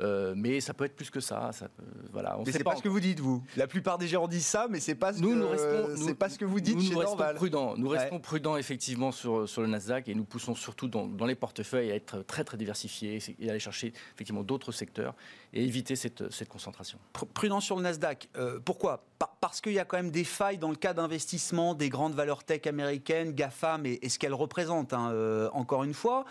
Euh, 0.01 0.33
mais 0.35 0.61
ça 0.61 0.73
peut 0.73 0.85
être 0.85 0.95
plus 0.95 1.09
que 1.09 1.19
ça. 1.19 1.51
ça 1.51 1.67
voilà, 2.11 2.39
on 2.39 2.43
mais 2.45 2.51
c'est 2.51 2.63
pas, 2.63 2.75
ce 2.75 2.81
que 2.81 2.89
vous 2.89 2.99
dites, 2.99 3.19
vous. 3.19 3.43
La 3.57 3.67
plupart 3.67 3.97
des 3.97 4.07
gérants 4.07 4.27
disent 4.27 4.45
ça, 4.45 4.67
mais 4.69 4.79
c'est 4.79 4.95
pas 4.95 5.13
ce 5.13 5.19
nous, 5.19 5.31
que, 5.31 5.35
nous 5.35 5.49
restons, 5.49 6.05
c'est 6.05 6.15
pas 6.15 6.29
ce 6.29 6.39
que 6.39 6.45
vous 6.45 6.61
dites 6.61 6.75
nous, 6.75 6.81
chez 6.83 6.93
nous 6.93 6.99
restons 6.99 7.17
prudents. 7.35 7.77
Nous 7.77 7.89
restons 7.89 8.19
prudents 8.19 8.57
effectivement 8.57 9.11
sur, 9.11 9.47
sur 9.47 9.61
le 9.61 9.67
Nasdaq 9.67 10.07
et 10.07 10.15
nous 10.15 10.23
poussons 10.23 10.55
surtout 10.55 10.87
dans, 10.87 11.05
dans, 11.05 11.25
les 11.25 11.35
portefeuilles 11.35 11.91
à 11.91 11.95
être 11.95 12.21
très 12.21 12.43
très 12.43 12.57
diversifiés 12.57 13.19
et 13.39 13.49
aller 13.49 13.59
chercher 13.59 13.93
effectivement 14.15 14.43
d'autres 14.43 14.71
secteurs 14.71 15.15
et 15.51 15.63
éviter 15.63 15.95
cette, 15.95 16.31
cette 16.31 16.49
concentration. 16.49 16.97
Prudent 17.33 17.59
sur 17.59 17.75
le 17.75 17.81
Nasdaq. 17.81 18.29
Euh, 18.37 18.59
pourquoi? 18.63 19.03
Parce 19.41 19.59
qu'il 19.59 19.73
y 19.73 19.79
a 19.79 19.85
quand 19.85 19.97
même 19.97 20.11
des 20.11 20.23
failles 20.23 20.57
dans 20.57 20.69
le 20.69 20.75
cas 20.77 20.93
d'investissement 20.93 21.73
des 21.73 21.89
grandes 21.89 22.13
valeurs 22.13 22.45
tech 22.45 22.67
américaines, 22.67 23.33
GAFAM 23.33 23.85
et, 23.85 23.99
et 24.01 24.07
ce 24.07 24.17
qu'elles 24.17 24.33
représentent. 24.33 24.93
Hein, 24.93 25.11
euh, 25.11 25.49
encore 25.53 25.83
une 25.83 25.93
fois. 25.93 26.25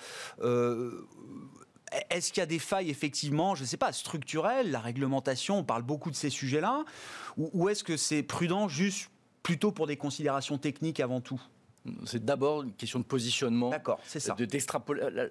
Est-ce 2.10 2.32
qu'il 2.32 2.40
y 2.40 2.42
a 2.42 2.46
des 2.46 2.58
failles 2.58 2.90
effectivement, 2.90 3.54
je 3.54 3.62
ne 3.62 3.66
sais 3.66 3.76
pas, 3.76 3.92
structurelles, 3.92 4.70
la 4.70 4.80
réglementation, 4.80 5.58
on 5.58 5.64
parle 5.64 5.82
beaucoup 5.82 6.10
de 6.10 6.16
ces 6.16 6.30
sujets-là, 6.30 6.84
ou 7.36 7.68
est-ce 7.68 7.84
que 7.84 7.96
c'est 7.96 8.22
prudent 8.22 8.68
juste 8.68 9.10
plutôt 9.42 9.72
pour 9.72 9.86
des 9.86 9.96
considérations 9.96 10.58
techniques 10.58 11.00
avant 11.00 11.20
tout? 11.20 11.40
C'est 12.04 12.24
d'abord 12.24 12.62
une 12.62 12.72
question 12.72 12.98
de 12.98 13.04
positionnement. 13.04 13.70
D'accord, 13.70 13.98
c'est 14.04 14.20
ça. 14.20 14.36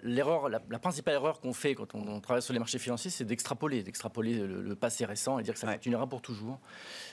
L'erreur, 0.03 0.49
la, 0.49 0.59
principale 0.79 1.15
erreur 1.15 1.39
qu'on 1.39 1.53
fait 1.53 1.75
quand 1.75 1.95
on, 1.95 2.19
travaille 2.19 2.41
sur 2.41 2.53
les 2.53 2.59
marchés 2.59 2.79
financiers, 2.79 3.11
c'est 3.11 3.25
d'extrapoler, 3.25 3.83
d'extrapoler 3.83 4.35
le, 4.35 4.75
passé 4.75 5.05
récent 5.05 5.39
et 5.39 5.43
dire 5.43 5.53
que 5.53 5.59
ça 5.59 5.73
continuera 5.73 6.07
pour 6.07 6.21
toujours. 6.21 6.59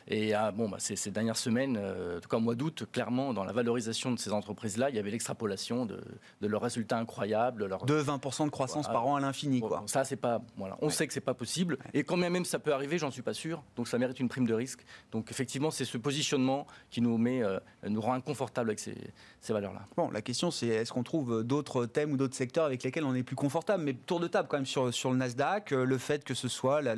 Et 0.08 0.34
ah, 0.34 0.50
bon, 0.50 0.68
bah, 0.68 0.76
ces, 0.78 1.10
dernières 1.10 1.36
semaines, 1.36 1.78
euh, 1.80 2.18
en 2.18 2.20
tout 2.20 2.28
cas 2.28 2.36
au 2.36 2.40
mois 2.40 2.54
d'août, 2.54 2.84
clairement, 2.92 3.32
dans 3.32 3.44
la 3.44 3.52
valorisation 3.52 4.12
de 4.12 4.18
ces 4.18 4.32
entreprises-là, 4.32 4.90
il 4.90 4.96
y 4.96 4.98
avait 4.98 5.10
l'extrapolation 5.10 5.86
de, 5.86 6.00
leurs 6.40 6.62
résultats 6.62 6.98
incroyables. 6.98 7.66
Leur... 7.66 7.86
De 7.86 8.00
20% 8.00 8.44
de 8.44 8.50
croissance 8.50 8.86
par 8.86 9.06
an 9.06 9.16
à 9.16 9.20
l'infini, 9.20 9.60
quoi. 9.60 9.82
ça, 9.86 10.04
c'est 10.04 10.16
pas. 10.16 10.42
Voilà, 10.56 10.76
on 10.82 10.90
sait 10.90 11.06
que 11.06 11.12
c'est 11.12 11.20
pas 11.20 11.34
possible. 11.34 11.78
Et 11.94 12.04
quand 12.04 12.16
même, 12.16 12.44
ça 12.44 12.58
peut 12.58 12.72
arriver, 12.72 12.98
j'en 12.98 13.10
suis 13.10 13.22
pas 13.22 13.34
sûr. 13.34 13.62
Donc 13.76 13.88
ça 13.88 13.98
mérite 13.98 14.20
une 14.20 14.28
prime 14.28 14.46
de 14.46 14.54
risque. 14.54 14.84
Donc 15.12 15.30
effectivement, 15.30 15.70
c'est 15.70 15.84
ce 15.84 15.98
positionnement 15.98 16.66
qui 16.90 17.00
nous 17.00 17.16
met, 17.18 17.42
euh, 17.42 17.58
nous 17.88 18.00
rend 18.00 18.14
inconfortable 18.14 18.70
avec 18.70 18.78
ces 18.78 18.96
ces 19.44 19.52
valeurs-là. 19.52 19.82
Bon, 19.96 20.10
la 20.10 20.22
question 20.22 20.50
c'est 20.50 20.68
est-ce 20.68 20.92
qu'on 20.92 21.02
trouve 21.02 21.44
d'autres 21.44 21.86
thèmes 21.86 22.12
ou 22.12 22.16
d'autres 22.16 22.34
secteurs 22.34 22.64
avec 22.64 22.82
lesquels 22.82 23.04
on 23.04 23.14
est 23.14 23.22
plus 23.22 23.36
confortable? 23.36 23.84
Mais 23.84 23.92
tour 23.92 24.18
de 24.18 24.26
table 24.26 24.48
quand 24.48 24.56
même 24.56 24.66
sur, 24.66 24.92
sur 24.92 25.10
le 25.10 25.16
Nasdaq, 25.16 25.72
euh, 25.72 25.84
le 25.84 25.98
fait 25.98 26.24
que 26.24 26.34
ce 26.34 26.48
soit 26.48 26.80
la, 26.80 26.94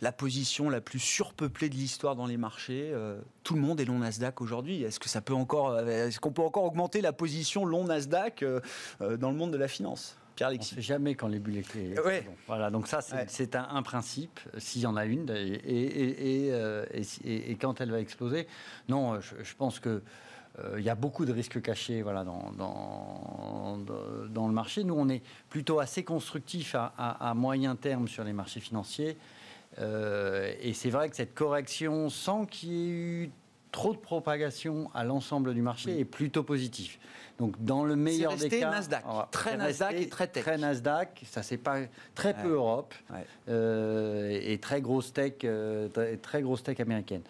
la, 0.00 0.12
position 0.12 0.70
la 0.70 0.80
plus 0.80 0.98
surpeuplée 0.98 1.68
de 1.68 1.74
l'histoire 1.74 2.16
dans 2.16 2.26
les 2.26 2.38
marchés, 2.38 2.90
euh, 2.92 3.20
tout 3.44 3.54
le 3.54 3.60
monde 3.60 3.80
est 3.80 3.84
long 3.84 3.98
Nasdaq 3.98 4.40
aujourd'hui. 4.40 4.82
Est-ce 4.82 4.98
que 4.98 5.08
ça 5.08 5.20
peut 5.20 5.34
encore, 5.34 5.70
euh, 5.70 6.08
est-ce 6.08 6.20
qu'on 6.20 6.32
peut 6.32 6.42
encore 6.42 6.64
augmenter 6.64 7.02
la 7.02 7.12
position 7.12 7.64
long 7.64 7.84
Nasdaq 7.84 8.44
dans 9.00 9.30
le 9.30 9.36
monde 9.36 9.52
de 9.52 9.58
la 9.58 9.68
finance? 9.68 10.16
On 10.42 10.50
ne 10.50 10.62
sait 10.62 10.80
jamais 10.80 11.14
quand 11.14 11.28
les 11.28 11.38
bulles 11.38 11.58
éclatent. 11.58 12.24
Voilà, 12.46 12.70
donc 12.70 12.86
ça, 12.88 13.00
c'est 13.02 13.56
un, 13.56 13.82
principe, 13.82 14.40
s'il 14.56 14.80
y 14.80 14.86
en 14.86 14.96
a 14.96 15.04
une, 15.04 15.28
et, 15.30 16.48
et, 17.24 17.56
quand 17.60 17.82
elle 17.82 17.90
va 17.90 18.00
exploser? 18.00 18.46
Non, 18.88 19.20
je 19.20 19.54
pense 19.58 19.80
que 19.80 19.88
euh, 19.88 20.00
il 20.76 20.84
y 20.84 20.90
a 20.90 20.94
beaucoup 20.94 21.24
de 21.24 21.32
risques 21.32 21.60
cachés 21.62 22.02
voilà, 22.02 22.24
dans, 22.24 22.52
dans, 22.52 24.46
le 24.46 24.52
marché. 24.52 24.84
Nous, 24.84 24.94
on 24.94 25.08
est 25.08 25.22
plutôt 25.48 25.80
assez 25.80 26.02
constructif 26.02 26.74
à, 26.74 27.32
moyen 27.34 27.76
terme 27.76 28.08
sur 28.08 28.24
les 28.24 28.32
marchés 28.32 28.60
financiers. 28.60 29.16
Euh, 29.78 30.52
et 30.60 30.72
c'est 30.72 30.90
vrai 30.90 31.08
que 31.08 31.16
cette 31.16 31.34
correction, 31.34 32.08
sans 32.08 32.44
qu'il 32.44 32.72
y 32.72 32.82
ait 32.82 32.88
eu 32.88 33.30
trop 33.72 33.92
de 33.92 33.98
propagation 33.98 34.90
à 34.94 35.04
l'ensemble 35.04 35.54
du 35.54 35.62
marché, 35.62 35.98
est 35.98 36.04
plutôt 36.04 36.42
positive. 36.42 36.98
Donc 37.40 37.54
dans 37.64 37.84
le 37.84 37.96
meilleur 37.96 38.36
des 38.36 38.50
cas, 38.50 38.70
Nasdaq, 38.70 39.02
très 39.30 39.56
Nasdaq 39.56 39.94
et 39.94 40.08
très 40.08 40.26
tech. 40.26 40.44
Très 40.44 40.58
Nasdaq, 40.58 41.22
ça 41.24 41.42
c'est 41.42 41.56
pas 41.56 41.78
très 42.14 42.34
peu 42.34 42.50
Europe 42.50 42.94
euh, 43.48 44.38
et 44.42 44.58
très 44.58 44.82
grosse 44.82 45.14
tech, 45.14 45.32
euh, 45.44 45.88
très, 46.20 46.42
grosse 46.42 46.62
tech 46.62 46.78
américaine. 46.80 47.22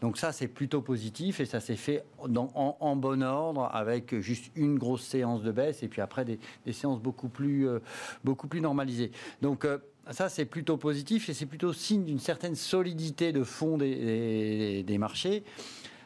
Donc 0.00 0.16
ça 0.16 0.32
c'est 0.32 0.48
plutôt 0.48 0.80
positif 0.80 1.40
et 1.40 1.44
ça 1.44 1.60
s'est 1.60 1.76
fait 1.76 2.02
en, 2.18 2.96
bon 2.96 3.22
ordre 3.22 3.68
avec 3.70 4.18
juste 4.20 4.50
une 4.56 4.78
grosse 4.78 5.04
séance 5.04 5.42
de 5.42 5.52
baisse 5.52 5.82
et 5.82 5.88
puis 5.88 6.00
après 6.00 6.24
des, 6.24 6.38
séances 6.72 7.00
beaucoup 7.00 7.28
plus 7.28 7.68
euh, 7.68 7.80
beaucoup 8.24 8.48
plus 8.48 8.62
normalisées. 8.62 9.10
Donc 9.42 9.66
ça, 10.10 10.30
c'est 10.30 10.46
plutôt 10.46 10.78
positif 10.78 11.28
et 11.28 11.34
c'est 11.34 11.44
plutôt 11.44 11.74
signe 11.74 12.04
d'une 12.04 12.18
certaine 12.18 12.54
solidité 12.54 13.32
de 13.32 13.44
fond 13.44 13.76
des, 13.76 14.82
des 14.82 14.98
marchés. 14.98 15.44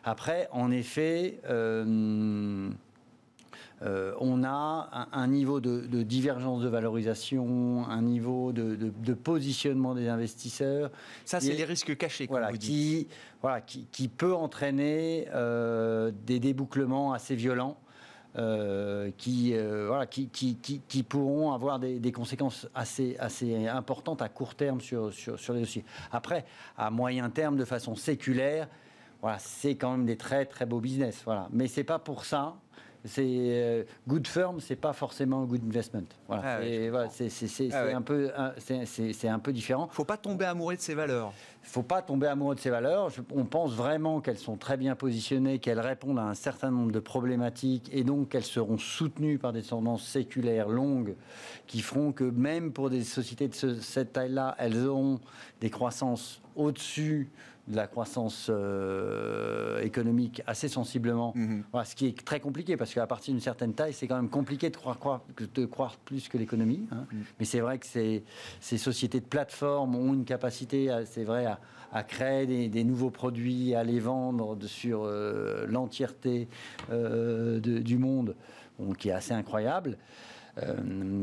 Après, 0.04 0.48
en 0.52 0.70
effet, 0.70 1.38
euh, 1.48 2.68
euh, 3.82 4.14
on 4.20 4.44
a 4.44 4.88
un, 4.92 5.06
un 5.12 5.26
niveau 5.26 5.60
de, 5.60 5.80
de 5.80 6.02
divergence 6.02 6.62
de 6.62 6.68
valorisation, 6.68 7.84
un 7.88 8.02
niveau 8.02 8.52
de, 8.52 8.74
de- 8.76 8.92
de 8.96 9.14
positionnement 9.14 9.94
des 9.94 10.08
investisseurs 10.08 10.90
Ça, 11.24 11.40
c'est 11.40 11.52
les 11.54 11.64
risques 11.64 11.96
cachés, 11.96 12.26
comme 12.26 12.34
voilà, 12.34 12.50
vous 12.50 12.56
dites. 12.58 12.70
qui, 12.70 13.08
voilà, 13.40 13.60
qui, 13.60 13.86
qui 13.90 14.08
peut 14.08 14.34
entraîner 14.34 15.26
euh, 15.34 16.12
des 16.26 16.38
débouclements 16.40 17.12
assez 17.12 17.34
violents. 17.34 17.76
euh, 18.38 19.10
qui, 19.18 19.52
euh, 19.54 19.88
voilà, 19.88 20.06
qui, 20.06 20.28
qui, 20.28 20.54
qui, 20.56 20.80
qui 20.88 21.02
pourront 21.02 21.52
avoir 21.52 21.78
des, 21.78 21.98
des 21.98 22.12
conséquences 22.12 22.66
assez, 22.74 23.14
assez 23.18 23.66
importantes 23.68 24.22
à 24.22 24.30
court 24.30 24.54
terme 24.54 24.80
sur, 24.80 25.12
sur, 25.12 25.38
sur 25.38 25.52
les 25.52 25.60
dossiers. 25.60 25.84
Après, 26.10 26.46
à 26.78 26.90
moyen 26.90 27.28
terme, 27.28 27.56
de 27.58 27.64
façon 27.66 27.94
séculaire, 27.94 28.68
voilà, 29.22 29.38
c'est 29.38 29.76
quand 29.76 29.92
même 29.92 30.04
des 30.04 30.16
très 30.16 30.44
très 30.44 30.66
beaux 30.66 30.80
business. 30.80 31.22
Voilà. 31.24 31.48
Mais 31.52 31.68
c'est 31.68 31.84
pas 31.84 31.98
pour 31.98 32.24
ça. 32.26 32.54
C'est 33.04 33.24
euh, 33.26 33.82
good 34.06 34.28
firm, 34.28 34.60
c'est 34.60 34.76
pas 34.76 34.92
forcément 34.92 35.42
good 35.44 35.62
investment. 35.66 36.04
Voilà. 36.28 36.42
Ah 36.46 36.60
ouais, 36.60 36.88
voilà, 36.88 37.08
c'est 37.10 37.26
Ah 37.26 37.30
c'est 37.48 37.72
ouais. 37.72 37.92
un 37.94 38.00
peu 38.02 38.30
c'est- 38.58 39.26
un 39.28 39.38
peu 39.40 39.52
différent 39.52 39.88
faut 39.90 40.04
pas 40.04 40.16
tomber 40.16 40.44
amoureux 40.44 40.76
de 40.76 40.80
ces 40.80 40.94
valeurs. 40.94 41.32
faut 41.64 41.82
pas 41.82 42.00
tomber 42.02 42.28
amoureux 42.28 42.54
de 42.54 42.60
ces 42.60 42.70
valeurs. 42.70 43.10
Je- 43.10 43.22
on 43.34 43.44
pense 43.44 43.72
vraiment 43.72 44.20
qu'elles 44.20 44.38
sont 44.38 44.56
très 44.56 44.76
bien 44.76 44.94
positionnées, 44.94 45.58
qu'elles 45.58 45.80
répondent 45.80 46.18
à 46.20 46.24
un 46.26 46.34
certain 46.34 46.70
nombre 46.70 46.92
de 46.92 47.00
problématiques 47.00 47.88
et 47.92 48.04
donc 48.04 48.28
qu'elles 48.28 48.44
seront 48.44 48.78
soutenues 48.78 49.38
par 49.38 49.52
des 49.52 49.62
tendances 49.62 50.04
séculaires 50.06 50.68
longues 50.68 51.16
qui 51.66 51.80
feront 51.80 52.12
que 52.12 52.22
même 52.24 52.72
pour 52.72 52.88
des 52.90 53.02
sociétés 53.02 53.48
de 53.48 53.54
ce- 53.54 53.80
cette 53.80 54.12
taille-là, 54.12 54.54
elles 54.58 54.86
auront 54.86 55.18
des 55.60 55.70
croissances 55.70 56.40
au-dessus 56.56 57.30
de 57.68 57.76
la 57.76 57.86
croissance 57.86 58.48
euh, 58.50 59.80
économique 59.82 60.42
assez 60.48 60.66
sensiblement. 60.68 61.32
Mhm. 61.36 61.62
Voilà, 61.70 61.84
ce 61.84 61.94
qui 61.94 62.06
est 62.06 62.24
très 62.24 62.40
compliqué 62.40 62.76
parce 62.76 62.92
qu'à 62.92 63.06
partir 63.06 63.32
d'une 63.34 63.40
certaine 63.40 63.72
taille, 63.72 63.92
c'est 63.92 64.08
quand 64.08 64.16
même 64.16 64.28
compliqué 64.30 64.68
de 64.68 64.76
croire, 64.76 64.98
croire- 64.98 65.22
de 65.54 65.64
croire 65.66 65.96
plus 65.98 66.28
que 66.28 66.36
l'économie. 66.38 66.88
hein. 66.90 67.04
Mais 67.38 67.44
c'est 67.44 67.60
vrai 67.60 67.78
que 67.78 67.86
ces, 67.86 68.24
ces 68.60 68.78
sociétés 68.78 69.20
de 69.20 69.26
plateforme 69.26 69.94
ont 69.94 70.12
une 70.12 70.24
capacité, 70.24 70.90
c'est 71.06 71.22
vrai, 71.22 71.46
à, 71.46 71.60
à 71.92 72.02
créer 72.02 72.46
des, 72.46 72.68
des 72.68 72.82
nouveaux 72.82 73.10
produits, 73.10 73.76
à 73.76 73.84
les 73.84 74.00
vendre 74.00 74.58
sur 74.66 75.02
euh, 75.04 75.64
l'entièreté 75.68 76.48
euh, 76.90 77.60
du 77.60 77.96
monde, 77.96 78.34
bon, 78.80 78.92
qui 78.92 79.10
est 79.10 79.12
assez 79.12 79.34
incroyable. 79.34 79.98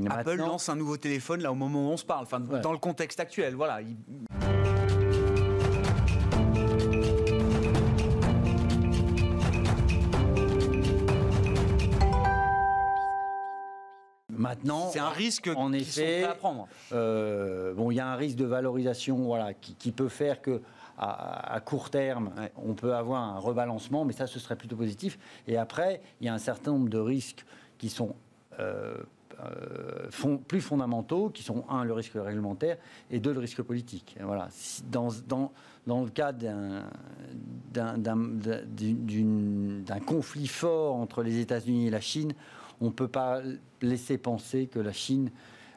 Apple 0.10 0.38
lance 0.38 0.70
un 0.70 0.76
nouveau 0.78 0.96
téléphone 0.98 1.42
là 1.42 1.52
au 1.52 1.56
moment 1.56 1.90
où 1.90 1.92
on 1.92 1.98
se 1.98 2.06
parle, 2.06 2.24
enfin 2.24 2.42
Ouais. 2.46 2.62
dans 2.62 2.72
le 2.72 2.80
contexte 2.80 3.20
actuel. 3.20 3.56
Voilà. 3.56 3.82
Il- 3.82 3.98
Maintenant, 14.50 14.90
C'est 14.92 14.98
un 15.00 15.10
risque 15.10 15.48
en 15.56 15.72
effet, 15.74 16.24
à 16.24 16.34
prendre. 16.34 16.68
Euh, 16.92 17.76
bon, 17.76 17.92
il 17.92 17.96
y 17.96 18.00
a 18.00 18.08
un 18.08 18.16
risque 18.16 18.36
de 18.36 18.46
valorisation 18.46 19.18
voilà, 19.18 19.54
qui, 19.54 19.76
qui 19.76 19.92
peut 19.92 20.10
faire 20.10 20.42
que 20.42 20.62
à, 20.98 21.54
à 21.54 21.60
court 21.60 21.92
terme, 21.92 22.32
Ouais. 22.36 22.52
on 22.58 22.74
peut 22.74 22.96
avoir 22.96 23.22
un 23.22 23.38
rebalancement, 23.38 24.06
mais 24.06 24.14
ça, 24.14 24.26
ce 24.26 24.40
serait 24.40 24.56
plutôt 24.56 24.76
positif. 24.76 25.20
Et 25.48 25.56
après, 25.56 26.02
il 26.20 26.26
y 26.26 26.30
a 26.30 26.34
un 26.34 26.40
certain 26.40 26.72
nombre 26.72 26.90
de 26.90 26.98
risques 26.98 27.46
qui 27.78 27.90
sont 27.90 28.16
euh, 28.60 28.96
euh, 29.40 30.08
fond- 30.10 30.40
plus 30.40 30.62
fondamentaux, 30.62 31.30
qui 31.30 31.44
sont 31.44 31.64
un, 31.70 31.84
le 31.84 31.94
risque 31.94 32.14
réglementaire, 32.16 32.78
et 33.12 33.20
deux, 33.20 33.32
le 33.34 33.40
risque 33.40 33.62
politique. 33.62 34.18
Et 34.20 34.24
Voilà. 34.24 34.48
Dans, 34.92 35.10
dans, 35.28 35.52
dans 35.86 36.02
le 36.04 36.10
cas 36.10 36.34
d'un 36.34 36.82
conflit 40.06 40.48
fort 40.48 40.96
entre 40.96 41.22
les 41.24 41.40
États-Unis 41.40 41.88
et 41.88 41.92
la 41.92 42.02
Chine, 42.02 42.34
on 42.82 42.86
ne 42.86 42.92
peut 42.92 43.08
pas 43.08 43.42
laisser 43.82 44.18
penser 44.18 44.68
que 44.68 44.80
la 44.80 44.94
Chine 44.94 45.32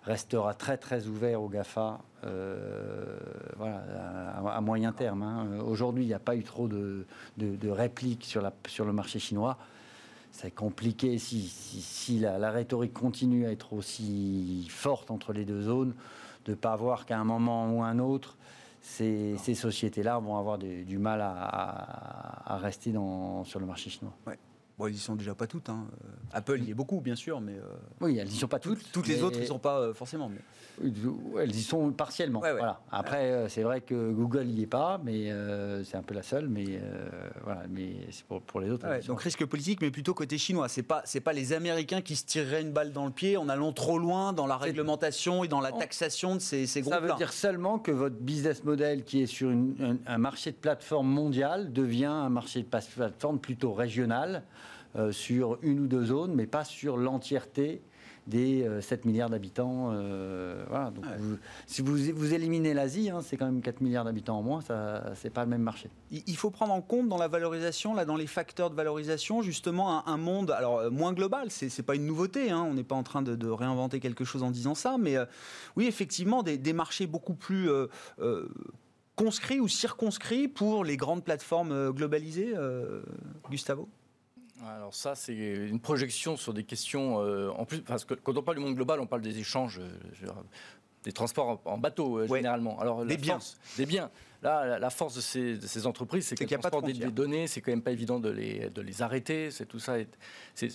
restera 0.05 0.55
très 0.55 0.77
très 0.77 1.07
ouvert 1.07 1.43
au 1.43 1.49
GAFA 1.49 2.01
euh, 2.25 3.19
à, 3.61 4.61
moyen 4.61 4.93
terme. 4.93 5.23
hein. 5.23 5.61
Aujourd'hui, 5.65 6.05
il 6.05 6.09
n'y 6.09 6.15
a 6.15 6.19
pas 6.19 6.37
eu 6.37 6.43
trop 6.43 6.69
de, 6.69 7.07
répliques 7.65 8.25
sur, 8.25 8.85
le 8.85 8.93
marché 8.93 9.19
chinois. 9.19 9.59
C'est 10.31 10.51
compliqué 10.51 11.19
si, 11.19 12.19
la, 12.19 12.51
rhétorique 12.51 12.95
continue 12.95 13.47
à 13.47 13.53
être 13.53 13.73
aussi 13.73 14.67
forte 14.71 15.11
entre 15.11 15.33
les 15.33 15.45
deux 15.45 15.63
zones, 15.63 15.95
de 16.47 16.53
ne 16.53 16.57
pas 16.57 16.75
voir 16.75 17.07
qu'à 17.07 17.19
un 17.19 17.25
moment 17.25 17.73
ou 17.73 17.83
un 17.83 17.99
autre, 17.99 18.37
ces, 18.81 19.37
sociétés-là 19.37 20.19
vont 20.19 20.37
avoir 20.37 20.59
du 20.59 20.99
mal 20.99 21.21
à, 21.23 22.59
rester 22.61 22.93
sur 23.45 23.61
le 23.61 23.67
marché 23.67 23.91
chinois. 23.91 24.15
Bon, 24.79 24.87
ils 24.87 24.95
y 24.95 24.99
sont 24.99 25.17
déjà 25.17 25.35
pas 25.35 25.47
toutes. 25.47 25.69
hein. 25.69 25.87
Euh, 26.05 26.09
Apple 26.33 26.61
y 26.63 26.71
est 26.71 26.75
beaucoup, 26.75 27.01
bien 27.01 27.15
sûr, 27.15 27.41
mais 27.41 27.53
euh, 27.53 27.63
Oui, 28.01 28.17
elles 28.19 28.27
n'y 28.29 28.35
sont 28.35 28.49
pas 28.49 28.59
toutes. 28.59 28.91
toutes 28.91 29.07
les 29.07 29.17
mais- 29.17 29.23
autres, 29.23 29.39
ils 29.41 29.47
sont 29.47 29.59
pas 29.59 29.79
euh, 29.81 29.95
forcément. 29.95 30.29
mais- 30.31 30.41
Elles 31.39 31.55
y 31.55 31.63
sont 31.63 31.93
partiellement. 31.93 32.41
Ouais, 32.41 32.51
ouais. 32.53 32.57
Voilà. 32.59 32.81
Après, 32.91 33.45
c'est 33.51 33.63
vrai 33.63 33.83
que 33.83 34.11
Google 34.11 34.47
n'y 34.47 34.63
est 34.63 34.67
pas, 34.67 34.99
mais 35.05 35.31
euh, 35.31 35.85
c'est 35.85 35.99
un 35.99 36.03
peu 36.03 36.15
la 36.15 36.23
seule. 36.23 36.49
Mais 36.49 36.65
euh, 36.69 37.09
voilà, 37.45 37.65
mais 37.71 37.93
c'est 38.11 38.25
pour, 38.25 38.41
pour 38.41 38.61
les 38.61 38.71
autres. 38.71 38.87
Y 38.87 39.07
donc 39.07 39.21
risque 39.21 39.45
politique, 39.45 39.81
mais 39.83 39.91
plutôt 39.91 40.15
côté 40.15 40.39
chinois. 40.39 40.69
C'est 40.71 40.83
pas 40.83 41.03
c'est 41.05 41.21
pas 41.21 41.35
les 41.35 41.53
Américains 41.53 42.01
qui 42.01 42.17
se 42.17 42.25
tireraient 42.25 42.63
une 42.63 42.73
balle 42.73 42.93
dans 42.93 43.05
le 43.05 43.13
pied 43.13 43.37
en 43.37 43.51
allant 43.51 43.73
trop 43.73 43.99
loin 43.99 44.33
dans 44.33 44.47
la 44.47 44.57
réglementation 44.57 45.45
et 45.45 45.49
dans 45.49 45.61
la 45.61 45.73
taxation 45.73 46.35
de 46.37 46.41
ces, 46.41 46.67
ces 46.67 46.83
ça 46.83 46.99
veut 47.01 47.13
dire 47.19 47.35
seulement 47.35 47.79
que 47.79 47.91
votre 47.93 48.17
business 48.17 48.65
model, 48.65 49.05
qui 49.05 49.21
est 49.23 49.27
sur 49.27 49.51
une- 49.51 49.99
un, 50.07 50.15
un 50.15 50.19
marché 50.19 50.51
de 50.53 50.57
plateforme 50.57 51.09
mondial, 51.09 51.73
devient 51.73 52.07
un 52.07 52.31
marché 52.31 52.63
de 52.63 52.67
plateforme 52.67 53.39
plutôt 53.39 53.75
régional, 53.75 54.43
sur 55.11 55.59
une 55.63 55.81
ou 55.81 55.87
deux 55.87 56.05
zones, 56.05 56.35
mais 56.35 56.47
pas 56.47 56.65
sur 56.65 56.97
l'entièreté 56.97 57.83
des 58.29 58.63
euh, 58.63 58.81
7 58.81 59.05
milliards 59.05 59.31
d'habitants. 59.31 59.91
euh, 59.93 60.65
voilà. 60.69 60.91
Donc 60.93 61.05
Ouais. 61.07 61.17
vous- 61.19 61.39
si 61.67 61.83
vous, 61.83 61.97
vous 62.15 62.35
éliminez 62.35 62.73
l'Asie, 62.73 63.11
hein, 63.11 63.21
c'est 63.21 63.37
quand 63.37 63.47
même 63.47 63.61
4 63.63 63.81
milliards 63.81 64.05
d'habitants 64.05 64.39
en 64.39 64.43
moins, 64.43 64.61
ça 64.61 65.13
c'est 65.17 65.31
pas 65.31 65.43
le 65.43 65.51
même 65.51 65.63
marché. 65.63 65.91
Il 66.13 66.37
faut 66.37 66.51
prendre 66.53 66.73
en 66.73 66.83
compte 66.83 67.09
dans 67.09 67.17
la 67.19 67.27
valorisation, 67.27 67.95
là, 67.95 68.05
dans 68.05 68.15
les 68.17 68.29
facteurs 68.29 68.71
de 68.71 68.77
valorisation, 68.77 69.43
justement 69.43 70.07
un, 70.07 70.13
un 70.13 70.17
monde 70.19 70.53
alors 70.53 70.79
euh, 70.79 70.91
moins 70.91 71.13
global. 71.13 71.51
C'est 71.51 71.83
pas 71.83 71.97
une 71.97 72.07
nouveauté. 72.07 72.53
hein, 72.53 72.65
on 72.71 72.75
n'est 72.75 72.85
pas 72.85 72.95
en 72.95 73.03
train 73.03 73.23
de, 73.23 73.35
de 73.35 73.49
réinventer 73.49 73.99
quelque 73.99 74.25
chose 74.25 74.45
en 74.45 74.53
disant 74.53 74.77
ça, 74.77 74.99
mais 75.01 75.17
euh, 75.17 75.25
oui, 75.75 75.87
effectivement, 75.87 76.45
des, 76.45 76.59
des 76.59 76.73
marchés 76.75 77.09
beaucoup 77.09 77.35
plus 77.35 77.69
euh, 77.71 77.89
euh, 78.21 78.49
conscrits 79.17 79.59
ou 79.59 79.67
circonscrits 79.67 80.47
pour 80.47 80.85
les 80.85 80.97
grandes 80.97 81.25
plateformes 81.25 81.73
euh, 81.73 81.91
globalisées. 81.91 82.53
euh, 82.57 83.03
Gustavo? 83.51 83.89
Alors 84.67 84.95
ça, 84.95 85.15
c'est 85.15 85.35
une 85.35 85.81
projection 85.81 86.37
sur 86.37 86.55
des 86.55 86.65
questions. 86.65 87.21
euh, 87.21 87.51
en 87.57 87.65
plus, 87.65 87.81
parce 87.83 88.05
que 88.05 88.15
quand 88.15 88.37
on 88.37 88.43
parle 88.43 88.59
du 88.59 88.63
monde 88.63 88.75
global, 88.77 89.01
on 89.01 89.07
parle 89.07 89.23
des 89.23 89.39
échanges, 89.39 89.81
euh, 89.81 90.27
des 91.05 91.13
transports 91.13 91.61
en, 91.67 91.71
en 91.73 91.79
bateau 91.79 92.19
euh, 92.21 92.29
Ouais. 92.29 92.39
généralement. 92.39 92.79
Alors 92.79 93.05
Des 93.05 93.17
biens. 93.17 93.35
force- 93.35 93.59
des 93.77 93.87
biens. 93.87 94.11
Là, 94.43 94.65
la, 94.67 94.79
la 94.81 94.91
force 94.91 95.15
de 95.15 95.21
ces, 95.21 95.57
de 95.57 95.67
ces 95.67 95.87
entreprises, 95.87 96.25
c'est 96.25 96.31
C'est 96.31 96.35
que 96.37 96.43
le 96.45 96.47
qu'il 96.49 96.57
y 96.57 96.67
a 96.67 96.71
pas 96.71 96.81
de 96.81 96.93
des, 96.93 97.07
données, 97.13 97.47
c'est 97.47 97.61
quand 97.61 97.71
même 97.71 97.83
pas 97.83 97.93
évident 97.93 98.19
de 98.19 98.29
les, 98.29 98.71
de 98.71 98.81
les 98.83 99.01
arrêter. 99.03 99.51
C'est 99.53 99.67
tout 99.67 99.79
ça, 99.79 99.99
est- 100.01 100.17
c'est 100.55 100.69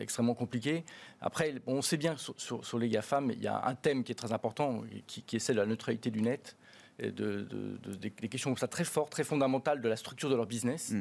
extrêmement 0.00 0.34
compliqué. 0.34 0.84
Après, 1.20 1.54
on 1.66 1.82
sait 1.82 1.96
bien 1.96 2.14
que 2.14 2.20
sur, 2.20 2.34
sur- 2.40 2.64
sur 2.64 2.78
les 2.78 2.88
GAFAM, 2.88 3.30
il 3.32 3.42
y 3.42 3.48
a 3.48 3.64
un 3.66 3.74
thème 3.74 4.04
qui 4.04 4.12
est 4.12 4.16
très 4.16 4.32
important, 4.32 4.82
qui, 5.06 5.22
qui 5.22 5.36
est 5.36 5.40
celle 5.40 5.56
de 5.56 5.60
la 5.60 5.66
neutralité 5.66 6.10
du 6.10 6.22
net. 6.22 6.56
Et 7.00 7.12
de, 7.12 7.42
de- 7.42 7.78
de- 7.82 7.94
des, 7.94 8.10
questions 8.10 8.50
comme 8.50 8.58
ça 8.58 8.66
très 8.66 8.84
fortes, 8.84 9.10
très 9.12 9.22
fondamentales 9.24 9.80
de 9.80 9.88
la 9.88 9.96
structure 9.96 10.28
de 10.30 10.34
leur 10.34 10.46
business 10.46 10.94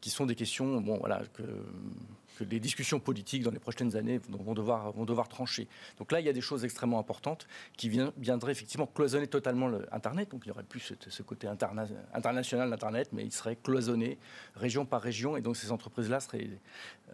qui 0.00 0.10
sont 0.10 0.24
des 0.26 0.36
questions 0.36 0.80
bon, 0.80 0.98
voilà, 0.98 1.22
que, 1.34 1.42
que 2.40 2.50
les 2.50 2.60
discussions 2.60 2.98
politiques 3.00 3.42
dans 3.42 3.50
les 3.50 3.58
prochaines 3.58 3.96
années 3.96 4.20
vont 4.28 4.54
devoir, 4.54 4.92
vont 4.92 5.04
devoir 5.04 5.28
trancher. 5.28 5.68
Donc 5.98 6.10
là, 6.12 6.20
il 6.20 6.26
y 6.26 6.28
a 6.28 6.32
des 6.32 6.40
choses 6.40 6.64
extrêmement 6.64 6.98
importantes 6.98 7.46
qui 7.76 7.88
vien- 7.88 8.12
viendraient 8.16 8.52
effectivement 8.52 8.86
cloisonner 8.86 9.26
totalement 9.26 9.68
le 9.68 9.86
Internet. 9.92 10.30
Donc 10.30 10.42
il 10.44 10.48
n'y 10.48 10.52
aurait 10.52 10.62
plus 10.64 10.80
ce, 10.80 10.94
ce 11.08 11.22
côté 11.22 11.46
interna- 11.46 11.86
international 12.14 12.70
d'Internet, 12.70 13.10
mais 13.12 13.24
il 13.24 13.32
serait 13.32 13.56
cloisonné 13.56 14.18
région 14.54 14.84
par 14.86 15.02
région. 15.02 15.36
Et 15.36 15.40
donc 15.42 15.56
ces 15.56 15.70
entreprises-là 15.72 16.18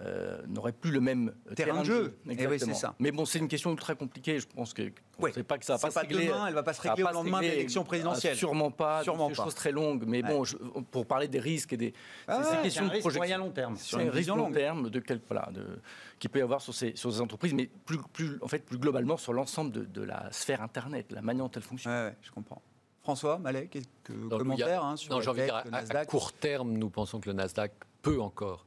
euh, 0.00 0.42
n'auraient 0.46 0.72
plus 0.72 0.90
le 0.90 1.00
même 1.00 1.32
Terrain 1.54 1.80
de 1.80 1.84
jeu. 1.86 2.18
Eh 2.28 2.46
oui, 2.46 2.58
ça. 2.58 2.94
Mais 2.98 3.10
bon, 3.12 3.24
c'est 3.24 3.38
une 3.38 3.48
question 3.48 3.70
ultra 3.72 3.94
compliquée. 3.94 4.38
Je 4.38 4.46
pense 4.46 4.74
que 4.74 4.90
Ouais. 5.18 5.32
sait 5.32 5.42
pas 5.42 5.56
que 5.56 5.64
ça 5.64 5.76
va 5.76 5.78
pas 5.78 5.88
se 5.88 5.94
pas 5.94 6.00
régler. 6.02 6.26
demain, 6.26 6.46
elle 6.46 6.52
va 6.52 6.62
pas 6.62 6.74
se 6.74 6.82
régler 6.82 7.02
au 7.04 7.10
lendemain 7.10 7.40
de 7.40 7.46
l'élection 7.46 7.84
présidentielle. 7.84 8.36
Sûrement 8.36 8.70
pas. 8.70 9.02
Sûrement 9.02 9.28
pas. 9.28 9.34
choses 9.44 9.54
très 9.54 9.72
longues. 9.72 10.04
Mais 10.06 10.22
bon, 10.22 10.44
je- 10.44 10.58
pour 10.90 11.06
parler 11.06 11.26
des 11.28 11.40
risques 11.40 11.72
et 11.72 11.78
des 11.78 11.94
Ah 12.28 12.42
c'est- 12.42 12.50
c'est 12.50 12.56
ouais, 12.58 12.62
question 12.64 12.82
un 12.84 12.88
de 12.88 12.90
projection. 12.98 13.20
moyen 13.20 13.38
long 13.38 13.50
terme. 13.50 13.76
C'est 13.78 13.96
une 13.96 14.08
un 14.08 14.10
risque 14.10 14.28
long 14.28 14.36
longue. 14.36 14.52
terme 14.52 14.90
de 14.90 15.00
quel, 15.18 15.26
voilà, 15.28 15.50
de, 15.52 15.78
qui 16.18 16.28
peut 16.28 16.38
y 16.38 16.42
avoir 16.42 16.60
sur 16.60 16.74
ces, 16.74 16.94
sur 16.96 17.12
ces 17.12 17.20
entreprises, 17.20 17.54
mais 17.54 17.66
plus, 17.84 17.98
plus, 18.12 18.38
en 18.42 18.48
fait, 18.48 18.60
plus 18.64 18.78
globalement 18.78 19.16
sur 19.16 19.32
l'ensemble 19.32 19.72
de, 19.72 19.84
de 19.84 20.02
la 20.02 20.30
sphère 20.32 20.62
Internet, 20.62 21.12
la 21.12 21.22
manière 21.22 21.44
dont 21.44 21.50
elle 21.54 21.62
fonctionne. 21.62 21.92
Ouais, 21.92 22.08
ouais, 22.10 22.16
je 22.22 22.30
comprends. 22.30 22.62
François, 23.02 23.38
Malek, 23.38 23.70
quelques 23.70 24.32
a- 24.32 24.38
commentaires 24.38 24.84
hein, 24.84 24.96
sur 24.96 25.12
Non, 25.12 25.18
la 25.18 25.24
j'ai 25.24 25.30
envie 25.30 25.40
de 25.42 25.46
tech, 25.46 25.54
dire, 25.54 25.62
le 25.66 25.74
à- 25.74 25.76
à, 25.78 25.80
Nasdaq 25.82 26.08
court 26.08 26.32
terme, 26.32 26.72
nous 26.72 26.90
pensons 26.90 27.20
que 27.20 27.28
le 27.28 27.34
Nasdaq 27.34 27.72
peut 28.02 28.20
encore 28.20 28.66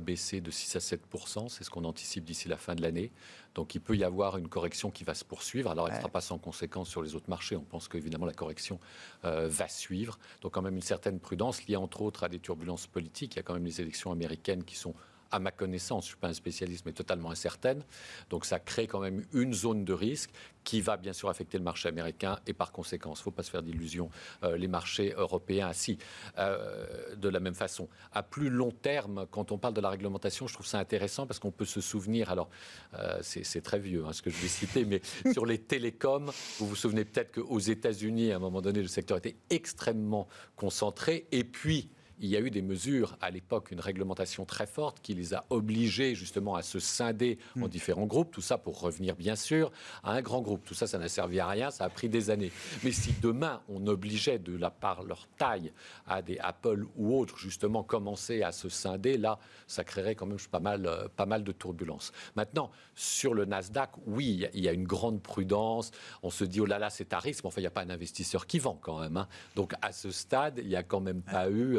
baisser 0.00 0.42
de 0.42 0.50
6 0.50 0.76
à 0.76 0.80
7 0.80 1.00
c'est 1.48 1.64
ce 1.64 1.70
qu'on 1.70 1.84
anticipe 1.84 2.22
d'ici 2.22 2.46
la 2.46 2.58
fin 2.58 2.74
de 2.74 2.82
l'année. 2.82 3.10
Donc 3.54 3.74
il 3.74 3.80
peut 3.80 3.96
y 3.96 4.04
avoir 4.04 4.36
une 4.36 4.48
correction 4.48 4.90
qui 4.90 5.02
va 5.02 5.14
se 5.14 5.24
poursuivre. 5.24 5.70
Alors 5.70 5.88
elle 5.88 5.94
ne 5.94 5.98
sera 5.98 6.10
pas 6.10 6.20
sans 6.20 6.36
conséquence 6.36 6.90
sur 6.90 7.00
les 7.00 7.14
autres 7.14 7.30
marchés. 7.30 7.56
On 7.56 7.62
pense 7.62 7.88
qu'évidemment 7.88 8.26
la 8.26 8.34
correction 8.34 8.78
va 9.22 9.68
suivre. 9.68 10.18
Donc 10.42 10.52
quand 10.52 10.60
même 10.60 10.74
une 10.76 10.82
certaine 10.82 11.18
prudence 11.18 11.64
liée 11.66 11.76
entre 11.76 12.02
autres 12.02 12.24
à 12.24 12.28
des 12.28 12.38
turbulences 12.38 12.86
politiques. 12.86 13.34
Il 13.34 13.36
y 13.36 13.40
a 13.40 13.42
quand 13.42 13.54
même 13.54 13.64
les 13.64 13.80
élections 13.80 14.12
américaines 14.12 14.62
qui 14.64 14.76
sont 14.76 14.94
à 15.30 15.38
ma 15.38 15.50
connaissance, 15.50 16.04
je 16.04 16.08
ne 16.08 16.12
suis 16.12 16.20
pas 16.20 16.28
un 16.28 16.32
spécialiste, 16.32 16.84
mais 16.86 16.92
totalement 16.92 17.30
incertaine. 17.30 17.82
Donc 18.30 18.44
ça 18.44 18.58
crée 18.58 18.86
quand 18.86 19.00
même 19.00 19.24
une 19.32 19.52
zone 19.54 19.84
de 19.84 19.92
risque 19.92 20.30
qui 20.64 20.80
va 20.80 20.96
bien 20.96 21.12
sûr 21.12 21.28
affecter 21.28 21.56
le 21.56 21.64
marché 21.64 21.88
américain 21.88 22.38
et 22.46 22.52
par 22.52 22.72
conséquent, 22.72 23.10
il 23.10 23.18
ne 23.18 23.22
faut 23.22 23.30
pas 23.30 23.42
se 23.42 23.50
faire 23.50 23.62
d'illusions, 23.62 24.10
euh, 24.42 24.56
les 24.56 24.68
marchés 24.68 25.14
européens 25.16 25.72
si 25.72 25.98
euh, 26.38 27.14
de 27.16 27.28
la 27.28 27.40
même 27.40 27.54
façon. 27.54 27.88
À 28.12 28.22
plus 28.22 28.50
long 28.50 28.70
terme, 28.70 29.26
quand 29.30 29.50
on 29.50 29.58
parle 29.58 29.74
de 29.74 29.80
la 29.80 29.90
réglementation, 29.90 30.46
je 30.46 30.54
trouve 30.54 30.66
ça 30.66 30.78
intéressant 30.78 31.26
parce 31.26 31.38
qu'on 31.38 31.50
peut 31.50 31.64
se 31.64 31.80
souvenir, 31.80 32.30
alors 32.30 32.50
euh, 32.94 33.18
c'est 33.22 33.62
très 33.62 33.78
vieux 33.78 34.04
hein, 34.06 34.12
ce 34.12 34.20
que 34.20 34.30
je 34.30 34.36
vais 34.36 34.48
citer, 34.48 34.84
mais 34.84 35.00
sur 35.32 35.46
les 35.46 35.58
télécoms, 35.58 36.30
vous 36.58 36.66
vous 36.66 36.76
souvenez 36.76 37.04
peut-être 37.04 37.32
qu'aux 37.32 37.58
États-Unis, 37.58 38.32
à 38.32 38.36
un 38.36 38.40
moment 38.40 38.60
donné, 38.60 38.82
le 38.82 38.88
secteur 38.88 39.16
était 39.16 39.36
extrêmement 39.50 40.28
concentré 40.56 41.26
et 41.32 41.44
puis 41.44 41.88
il 42.20 42.28
y 42.28 42.36
a 42.36 42.40
eu 42.40 42.50
des 42.50 42.62
mesures 42.62 43.16
à 43.20 43.30
l'époque, 43.30 43.70
une 43.70 43.80
réglementation 43.80 44.44
très 44.44 44.66
forte 44.66 45.00
qui 45.00 45.14
les 45.14 45.34
a 45.34 45.44
obligés 45.50 46.14
justement 46.14 46.54
à 46.54 46.62
se 46.62 46.78
scinder 46.78 47.38
en 47.56 47.66
hmm. 47.66 47.68
différents 47.68 48.06
groupes. 48.06 48.30
Tout 48.30 48.40
ça 48.40 48.58
pour 48.58 48.80
revenir 48.80 49.16
bien 49.16 49.36
sûr 49.36 49.70
à 50.02 50.12
un 50.12 50.22
grand 50.22 50.40
groupe. 50.40 50.64
Tout 50.64 50.74
ça, 50.74 50.86
ça 50.86 50.98
n'a 50.98 51.08
servi 51.08 51.40
à 51.40 51.46
rien, 51.46 51.70
ça 51.70 51.84
a 51.84 51.88
pris 51.88 52.08
des 52.08 52.30
années. 52.30 52.52
Mais 52.82 52.92
si 52.92 53.14
demain 53.20 53.62
on 53.68 53.86
obligeait 53.86 54.38
de 54.38 54.56
la 54.56 54.70
part 54.70 55.02
leur 55.02 55.28
taille 55.38 55.72
à 56.06 56.22
des 56.22 56.38
Apple 56.38 56.86
ou 56.96 57.18
autres 57.18 57.38
justement 57.38 57.82
commencer 57.82 58.42
à 58.42 58.52
se 58.52 58.68
scinder, 58.68 59.18
là, 59.18 59.38
ça 59.66 59.84
créerait 59.84 60.14
quand 60.14 60.26
même 60.26 60.38
pas 60.50 60.60
mal, 60.60 60.86
euh, 60.86 61.08
pas 61.08 61.26
mal 61.26 61.44
de 61.44 61.52
turbulences. 61.52 62.12
Maintenant, 62.36 62.70
sur 62.94 63.34
le 63.34 63.44
Nasdaq, 63.44 63.90
oui, 64.06 64.46
il 64.54 64.60
y 64.60 64.68
a 64.68 64.72
une 64.72 64.86
grande 64.86 65.22
prudence. 65.22 65.90
On 66.22 66.30
se 66.30 66.44
dit 66.44 66.60
oh 66.60 66.66
là 66.66 66.78
là, 66.78 66.90
c'est 66.90 67.12
à 67.12 67.18
risque. 67.18 67.44
Mais 67.44 67.48
enfin, 67.48 67.60
il 67.60 67.64
n'y 67.64 67.68
a 67.68 67.72
pas 67.72 67.82
un 67.82 67.90
investisseur 67.90 68.46
qui 68.46 68.58
vend 68.58 68.78
quand 68.80 69.00
même. 69.00 69.16
Hein. 69.16 69.28
Donc 69.54 69.74
à 69.82 69.92
ce 69.92 70.10
stade, 70.10 70.58
il 70.58 70.68
n'y 70.68 70.76
a 70.76 70.82
quand 70.82 71.00
même 71.00 71.22
pas 71.22 71.50
eu 71.50 71.78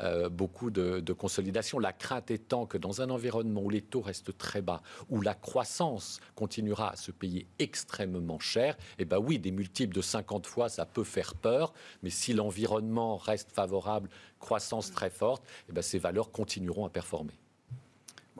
euh, 0.00 0.28
beaucoup 0.28 0.70
de, 0.70 1.12
consolidation. 1.12 1.78
La 1.78 1.92
crainte 1.92 2.30
étant 2.30 2.66
que 2.66 2.78
dans 2.78 3.00
un 3.00 3.10
environnement 3.10 3.62
où 3.62 3.70
les 3.70 3.82
taux 3.82 4.00
restent 4.00 4.36
très 4.36 4.62
bas, 4.62 4.82
où 5.08 5.20
la 5.20 5.34
croissance 5.34 6.20
continuera 6.34 6.90
à 6.90 6.96
se 6.96 7.12
payer 7.12 7.46
extrêmement 7.58 8.38
cher, 8.38 8.76
eh 8.98 9.04
ben 9.04 9.18
oui, 9.18 9.38
des 9.38 9.52
multiples 9.52 9.94
de 9.94 10.02
50 10.02 10.46
fois, 10.46 10.68
ça 10.68 10.86
peut 10.86 11.04
faire 11.04 11.34
peur, 11.34 11.72
mais 12.02 12.10
si 12.10 12.32
l'environnement 12.32 13.16
reste 13.16 13.52
favorable, 13.52 14.10
croissance 14.38 14.90
très 14.90 15.10
forte, 15.10 15.44
eh 15.68 15.72
ben 15.72 15.82
ces 15.82 15.98
valeurs 15.98 16.30
continueront 16.30 16.84
à 16.84 16.90
performer 16.90 17.34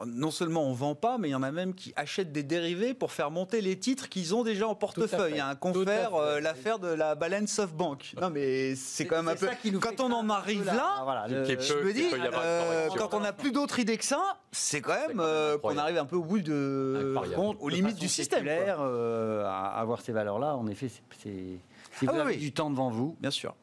non 0.07 0.31
seulement 0.31 0.65
on 0.65 0.73
vend 0.73 0.95
pas, 0.95 1.19
mais 1.19 1.29
il 1.29 1.33
y 1.33 1.37
en 1.37 1.43
a 1.43 1.53
même 1.53 1.75
qui 1.75 1.93
achètent 1.97 2.33
des 2.33 2.43
dérivés 2.43 2.95
pour 2.95 3.13
faire 3.13 3.31
monter 3.31 3.61
les 3.61 3.79
titres 3.79 4.09
qu'ils 4.09 4.35
ont 4.35 4.43
déjà 4.43 4.67
en 4.67 4.75
portefeuille. 4.75 5.41
Un 5.41 5.55
confère 5.55 6.15
euh, 6.15 6.41
l'affaire 6.41 6.79
de 6.79 6.89
la 6.89 7.15
baleine 7.15 7.47
SoftBank. 7.47 8.15
Non, 8.21 8.31
mais 8.31 8.75
c'est 8.75 9.07
quand 9.07 9.17
même 9.17 9.29
un 9.29 9.37
peu. 9.37 9.49
Quand 9.81 10.01
on 10.01 10.13
en 10.13 10.29
arrive 10.31 10.65
là, 10.65 11.27
je 11.29 11.75
me 11.75 11.93
dis, 11.93 12.07
euh, 12.13 12.89
quand 12.97 13.15
on 13.15 13.21
n'a 13.21 13.33
plus 13.33 13.53
d'autres 13.53 13.79
idées 13.79 13.97
que 13.97 14.05
ça, 14.05 14.39
c'est 14.51 14.81
quand 14.81 14.95
même 15.09 15.21
euh, 15.21 15.59
qu'on 15.59 15.79
arrive 15.79 15.99
un 15.99 16.07
peu 16.07 16.17
au 16.17 16.25
bout 16.25 16.41
de, 16.41 17.15
aux 17.61 17.69
limites 17.69 17.99
du 17.99 18.09
système. 18.09 18.49
à 18.49 19.81
avoir 19.81 20.01
ces 20.01 20.13
valeurs-là, 20.13 20.57
en 20.57 20.67
effet, 20.67 20.89
c'est. 21.23 21.59
Si 21.99 22.07
ah 22.09 22.13
vous 22.13 22.19
avez 22.19 22.37
du 22.37 22.51
temps 22.51 22.71
devant 22.71 22.91
vous, 22.91 23.17
bien 23.21 23.31
sûr. 23.31 23.55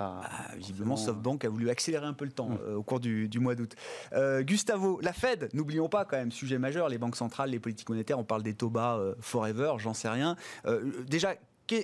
Pas 0.00 0.22
ah, 0.24 0.56
visiblement, 0.56 0.96
SoftBank 0.96 1.44
a 1.44 1.50
voulu 1.50 1.68
accélérer 1.68 2.06
un 2.06 2.14
peu 2.14 2.24
le 2.24 2.30
temps 2.30 2.48
mm. 2.48 2.58
euh, 2.62 2.76
au 2.76 2.82
cours 2.82 3.00
du, 3.00 3.28
mois 3.38 3.54
d'août. 3.54 3.74
Euh, 4.14 4.40
Gustavo, 4.40 4.98
la 5.02 5.12
Fed, 5.12 5.50
n'oublions 5.52 5.90
pas 5.90 6.06
quand 6.06 6.16
même, 6.16 6.32
sujet 6.32 6.56
majeur, 6.56 6.88
les 6.88 6.96
banques 6.96 7.16
centrales, 7.16 7.50
les 7.50 7.58
politiques 7.58 7.90
monétaires, 7.90 8.18
on 8.18 8.24
parle 8.24 8.42
des 8.42 8.54
taux 8.54 8.70
bas 8.70 8.96
euh, 8.96 9.14
forever, 9.20 9.74
j'en 9.76 9.92
sais 9.92 10.08
rien. 10.08 10.36
déjà, 11.06 11.34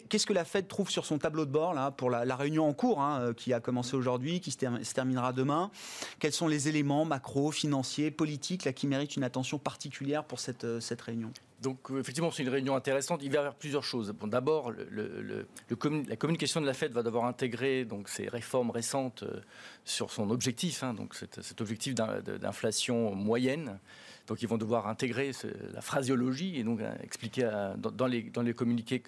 Qu'est-ce 0.09 0.27
que 0.27 0.33
la 0.33 0.45
Fed 0.45 0.67
trouve 0.67 0.91
sur 0.91 1.07
son 1.07 1.19
tableau 1.19 1.45
de 1.45 1.51
bord 1.51 1.73
là, 1.73 1.91
pour 1.91 2.11
la, 2.11 2.37
réunion 2.37 2.69
en 2.69 2.73
cours 2.73 3.01
hein, 3.01 3.33
qui 3.37 3.53
a 3.53 3.61
commencé 3.61 3.95
aujourd'hui, 3.95 4.41
qui 4.41 4.51
se, 4.51 4.59
terminera 4.95 5.33
demain? 5.33 5.71
Quels 6.19 6.33
sont 6.33 6.49
les 6.49 6.69
éléments 6.69 7.05
macro, 7.05 7.53
financiers, 7.53 8.11
politiques 8.11 8.65
là, 8.65 8.73
qui 8.73 8.87
méritent 8.87 9.17
une 9.17 9.25
attention 9.25 9.59
particulière 9.59 10.25
pour 10.25 10.41
cette, 10.41 10.81
cette 10.81 11.03
réunion? 11.03 11.33
Donc 11.63 11.91
euh, 11.91 12.01
effectivement, 12.01 12.31
c'est 12.31 12.43
une 12.43 12.49
réunion 12.49 12.77
intéressante. 12.77 13.21
Il 13.23 13.31
va 13.31 13.35
y 13.35 13.39
avoir 13.39 13.55
plusieurs 13.55 13.85
choses. 13.85 14.15
D'abord, 14.25 14.73
la 14.73 16.17
communication 16.17 16.61
de 16.61 16.67
la 16.67 16.75
Fed 16.75 16.93
va 16.93 17.03
devoir 17.03 17.25
intégrer 17.25 17.85
donc, 17.85 18.09
ces 18.09 18.29
réformes 18.29 18.71
récentes 18.71 19.23
euh, 19.23 19.41
sur 19.85 20.11
son 20.11 20.31
objectif, 20.31 20.83
hein, 20.83 20.95
donc 20.95 21.15
cet, 21.15 21.61
objectif 21.61 21.95
d'inflation 21.95 23.15
moyenne. 23.15 23.79
Donc 24.27 24.43
ils 24.43 24.49
vont 24.49 24.59
devoir 24.59 24.89
intégrer 24.89 25.31
la 25.73 25.81
phraseologie 25.81 26.59
et 26.59 26.65
donc 26.65 26.81
euh, 26.81 26.93
expliquer 27.03 27.49
dans, 27.79 28.07
les, 28.07 28.23
dans 28.23 28.43
les 28.43 28.55
communiqués 28.55 29.03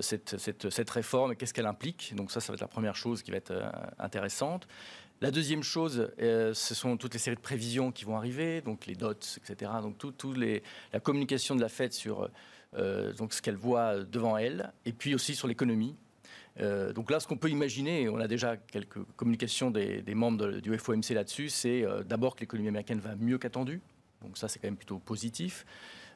cette, 0.00 0.38
cette, 0.38 0.70
cette, 0.70 0.90
réforme 0.90 1.32
et 1.32 1.36
qu'est-ce 1.36 1.54
qu'elle 1.54 1.66
implique. 1.66 2.14
Donc 2.16 2.30
ça, 2.30 2.40
ça 2.40 2.52
va 2.52 2.54
être 2.54 2.60
la 2.60 2.68
première 2.68 2.96
chose 2.96 3.22
qui 3.22 3.30
va 3.30 3.36
être 3.36 3.54
intéressante. 3.98 4.66
La 5.22 5.30
deuxième 5.30 5.62
chose, 5.62 6.10
euh, 6.20 6.52
ce 6.52 6.74
sont 6.74 6.98
toutes 6.98 7.14
les 7.14 7.18
séries 7.18 7.36
de 7.36 7.40
prévisions 7.40 7.90
qui 7.90 8.04
vont 8.04 8.18
arriver, 8.18 8.60
donc 8.60 8.84
les 8.84 8.94
dots, 8.94 9.12
etc. 9.12 9.70
Donc 9.80 9.96
tout, 9.96 10.32
les, 10.34 10.62
la 10.92 11.00
communication 11.00 11.56
de 11.56 11.62
la 11.62 11.70
Fed 11.70 11.94
sur 11.94 12.28
euh, 12.74 13.14
donc 13.14 13.32
ce 13.32 13.40
qu'elle 13.40 13.56
voit 13.56 14.04
devant 14.04 14.36
elle, 14.36 14.74
et 14.84 14.92
puis 14.92 15.14
aussi 15.14 15.34
sur 15.34 15.48
l'économie. 15.48 15.96
Euh, 16.60 16.92
donc 16.92 17.10
là, 17.10 17.18
ce 17.18 17.26
qu'on 17.26 17.38
peut 17.38 17.48
imaginer, 17.48 18.10
on 18.10 18.18
a 18.18 18.28
déjà 18.28 18.58
quelques 18.58 19.02
communications 19.16 19.70
des, 19.70 20.02
membres 20.14 20.60
du 20.60 20.76
FOMC 20.76 21.10
là-dessus, 21.10 21.48
c'est 21.48 21.86
d'abord 22.04 22.36
que 22.36 22.40
l'économie 22.40 22.68
américaine 22.68 23.00
va 23.00 23.16
mieux 23.16 23.38
qu'attendu. 23.38 23.80
Donc 24.22 24.38
ça, 24.38 24.48
c'est 24.48 24.58
quand 24.58 24.68
même 24.68 24.76
plutôt 24.76 24.98
positif. 24.98 25.64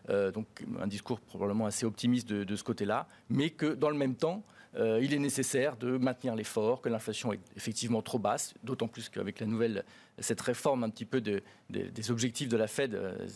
donc 0.08 0.46
un 0.80 0.86
discours 0.86 1.20
probablement 1.20 1.66
assez 1.66 1.86
optimiste 1.86 2.28
de, 2.28 2.44
de 2.44 2.56
ce 2.56 2.64
côté-là, 2.64 3.06
mais 3.28 3.50
que 3.50 3.74
dans 3.74 3.90
le 3.90 3.96
même 3.96 4.16
temps, 4.16 4.42
euh, 4.76 5.00
il 5.02 5.12
est 5.12 5.18
nécessaire 5.18 5.76
de 5.76 5.96
maintenir 5.96 6.36
l'effort, 6.36 6.80
que 6.80 6.88
l'inflation 6.88 7.32
est 7.32 7.40
effectivement 7.56 8.02
trop 8.02 8.18
basse, 8.18 8.54
d'autant 8.62 8.86
plus 8.86 9.08
qu'avec 9.08 9.40
la 9.40 9.46
nouvelle, 9.46 9.84
cette 10.18 10.40
réforme 10.40 10.84
un 10.84 10.90
petit 10.90 11.04
peu 11.04 11.20
des 11.20 12.10
objectifs 12.10 12.48
de 12.48 12.56
la 12.56 12.68
Fed, 12.68 12.94
euh, 12.94 13.26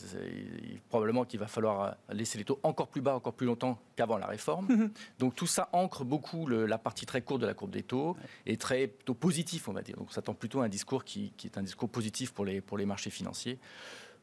probablement 0.88 1.24
qu'il 1.24 1.40
va 1.40 1.48
falloir 1.48 1.96
laisser 2.12 2.38
les 2.38 2.44
taux 2.44 2.61
encore 2.62 2.88
plus 2.88 3.00
bas, 3.00 3.16
encore 3.16 3.33
plus 3.33 3.46
longtemps 3.46 3.81
qu'avant 3.96 4.16
la 4.16 4.27
réforme. 4.27 4.66
Mhm. 4.68 4.90
Donc 5.18 5.35
tout 5.35 5.46
ça 5.46 5.68
ancre 5.72 6.05
beaucoup 6.05 6.46
la 6.46 6.79
partie 6.79 7.07
très 7.07 7.22
courte 7.22 7.40
de 7.40 7.46
la 7.46 7.55
courbe 7.55 7.72
des 7.72 7.83
taux 7.83 8.16
et 8.46 8.57
très 8.57 8.87
plutôt 8.87 9.14
positif, 9.14 9.68
on 9.68 9.72
va 9.72 9.83
dire. 9.83 9.96
Donc 9.96 10.12
ça 10.12 10.22
tend 10.22 10.35
plutôt 10.35 10.61
à 10.61 10.66
un 10.66 10.68
discours 10.68 11.05
qui, 11.05 11.33
est 11.44 11.59
un 11.59 11.62
discours 11.62 11.88
positif 11.88 12.33
pour 12.33 12.44
les, 12.44 12.61
pour 12.61 12.79
les 12.79 12.87
marchés 12.87 13.11
financiers. 13.11 13.59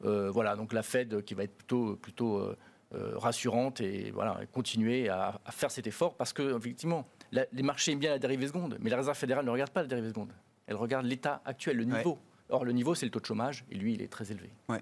Euh, 0.04 0.30
voilà, 0.32 0.56
donc 0.56 0.74
la 0.74 0.84
Fed 0.84 1.24
qui 1.24 1.34
va 1.34 1.44
être 1.44 1.56
plutôt, 1.56 1.96
plutôt 1.96 2.38
euh, 2.38 2.56
rassurante 3.16 3.82
et 3.82 4.12
voilà, 4.12 4.40
continuer 4.52 5.10
à, 5.10 5.40
faire 5.50 5.72
cet 5.72 5.88
effort 5.88 6.16
parce 6.16 6.34
que, 6.34 6.58
effectivement, 6.58 7.06
les 7.32 7.64
marchés 7.64 7.92
aiment 7.92 8.00
bien 8.00 8.12
la 8.12 8.20
dérivée 8.20 8.48
seconde, 8.48 8.78
mais 8.80 8.90
la 8.90 8.98
Réserve 8.98 9.18
fédérale 9.18 9.46
ne 9.46 9.52
regarde 9.52 9.72
pas 9.72 9.82
la 9.82 9.88
dérivée 9.88 10.10
seconde. 10.10 10.34
Elle 10.68 10.76
regarde 10.76 11.06
l'état 11.06 11.42
actuel, 11.46 11.78
le 11.78 11.86
niveau. 11.86 12.20
Or, 12.50 12.66
le 12.66 12.74
niveau, 12.74 12.96
c'est 12.96 13.06
le 13.06 13.12
taux 13.12 13.22
de 13.22 13.26
chômage, 13.26 13.64
et 13.72 13.76
lui, 13.76 13.94
il 13.94 14.02
est 14.02 14.12
très 14.12 14.30
élevé. 14.30 14.50
Ouais 14.68 14.82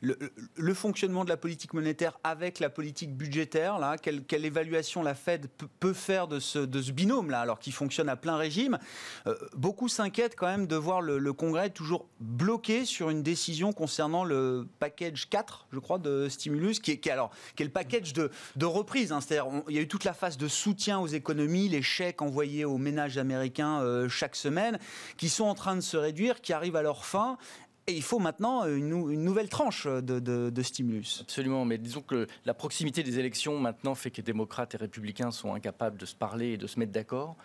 le, 0.00 0.74
fonctionnement 0.74 1.24
de 1.24 1.28
la 1.28 1.36
politique 1.36 1.74
monétaire 1.74 2.18
avec 2.24 2.60
la 2.60 2.70
politique 2.70 3.16
budgétaire, 3.16 3.78
quelle, 4.02 4.44
évaluation 4.44 5.02
la 5.02 5.14
Fed 5.14 5.48
peut 5.80 5.92
faire 5.92 6.28
de 6.28 6.38
ce, 6.38 6.58
binôme-là, 6.90 7.40
alors 7.40 7.58
qu'il 7.58 7.72
fonctionne 7.72 8.08
à 8.08 8.16
plein 8.16 8.36
régime 8.36 8.78
euh, 9.26 9.34
Beaucoup 9.56 9.88
s'inquiètent 9.88 10.36
quand 10.36 10.46
même 10.46 10.66
de 10.66 10.76
voir 10.76 11.00
le, 11.00 11.32
Congrès 11.32 11.70
toujours 11.70 12.08
bloqué 12.20 12.84
sur 12.84 13.10
une 13.10 13.22
décision 13.22 13.72
concernant 13.72 14.24
le 14.24 14.66
package 14.78 15.28
4, 15.28 15.68
je 15.72 15.78
crois, 15.78 15.98
de 15.98 16.28
stimulus, 16.28 16.80
qui 16.80 16.92
est, 16.92 17.06
alors, 17.08 17.30
qui 17.54 17.64
le 17.64 17.70
package 17.70 18.12
de, 18.12 18.30
de 18.56 18.66
reprise. 18.66 19.12
Hein. 19.12 19.20
C'est-à-dire, 19.20 19.62
il 19.68 19.76
y 19.76 19.78
a 19.78 19.82
eu 19.82 19.88
toute 19.88 20.04
la 20.04 20.14
phase 20.14 20.36
de 20.36 20.48
soutien 20.48 20.98
aux 20.98 21.06
économies, 21.06 21.68
les 21.68 21.82
chèques 21.82 22.22
envoyés 22.22 22.64
aux 22.64 22.78
ménages 22.78 23.18
américains 23.18 23.80
euh, 23.80 24.08
chaque 24.08 24.36
semaine, 24.36 24.78
qui 25.16 25.28
sont 25.28 25.44
en 25.44 25.54
train 25.54 25.76
de 25.76 25.80
se 25.80 25.96
réduire, 25.96 26.40
qui 26.40 26.52
arrivent 26.52 26.76
à 26.76 26.82
leur 26.82 27.04
fin. 27.04 27.38
Et 27.88 27.92
il 27.92 28.02
faut 28.02 28.18
maintenant 28.18 28.66
une, 28.66 28.90
nouvelle 28.90 29.48
tranche 29.48 29.86
de, 29.86 30.62
stimulus. 30.62 31.20
Absolument, 31.22 31.64
mais 31.64 31.78
disons 31.78 32.02
que 32.02 32.26
la 32.44 32.52
proximité 32.52 33.02
des 33.02 33.18
élections 33.18 33.58
maintenant 33.58 33.94
fait 33.94 34.10
que 34.10 34.20
démocrates 34.20 34.74
et 34.74 34.76
républicains 34.76 35.30
sont 35.30 35.54
incapables 35.54 35.96
de 35.96 36.04
se 36.04 36.14
parler 36.14 36.48
et 36.48 36.56
de 36.58 36.66
se 36.66 36.78
mettre 36.78 36.92
d'accord. 36.92 37.36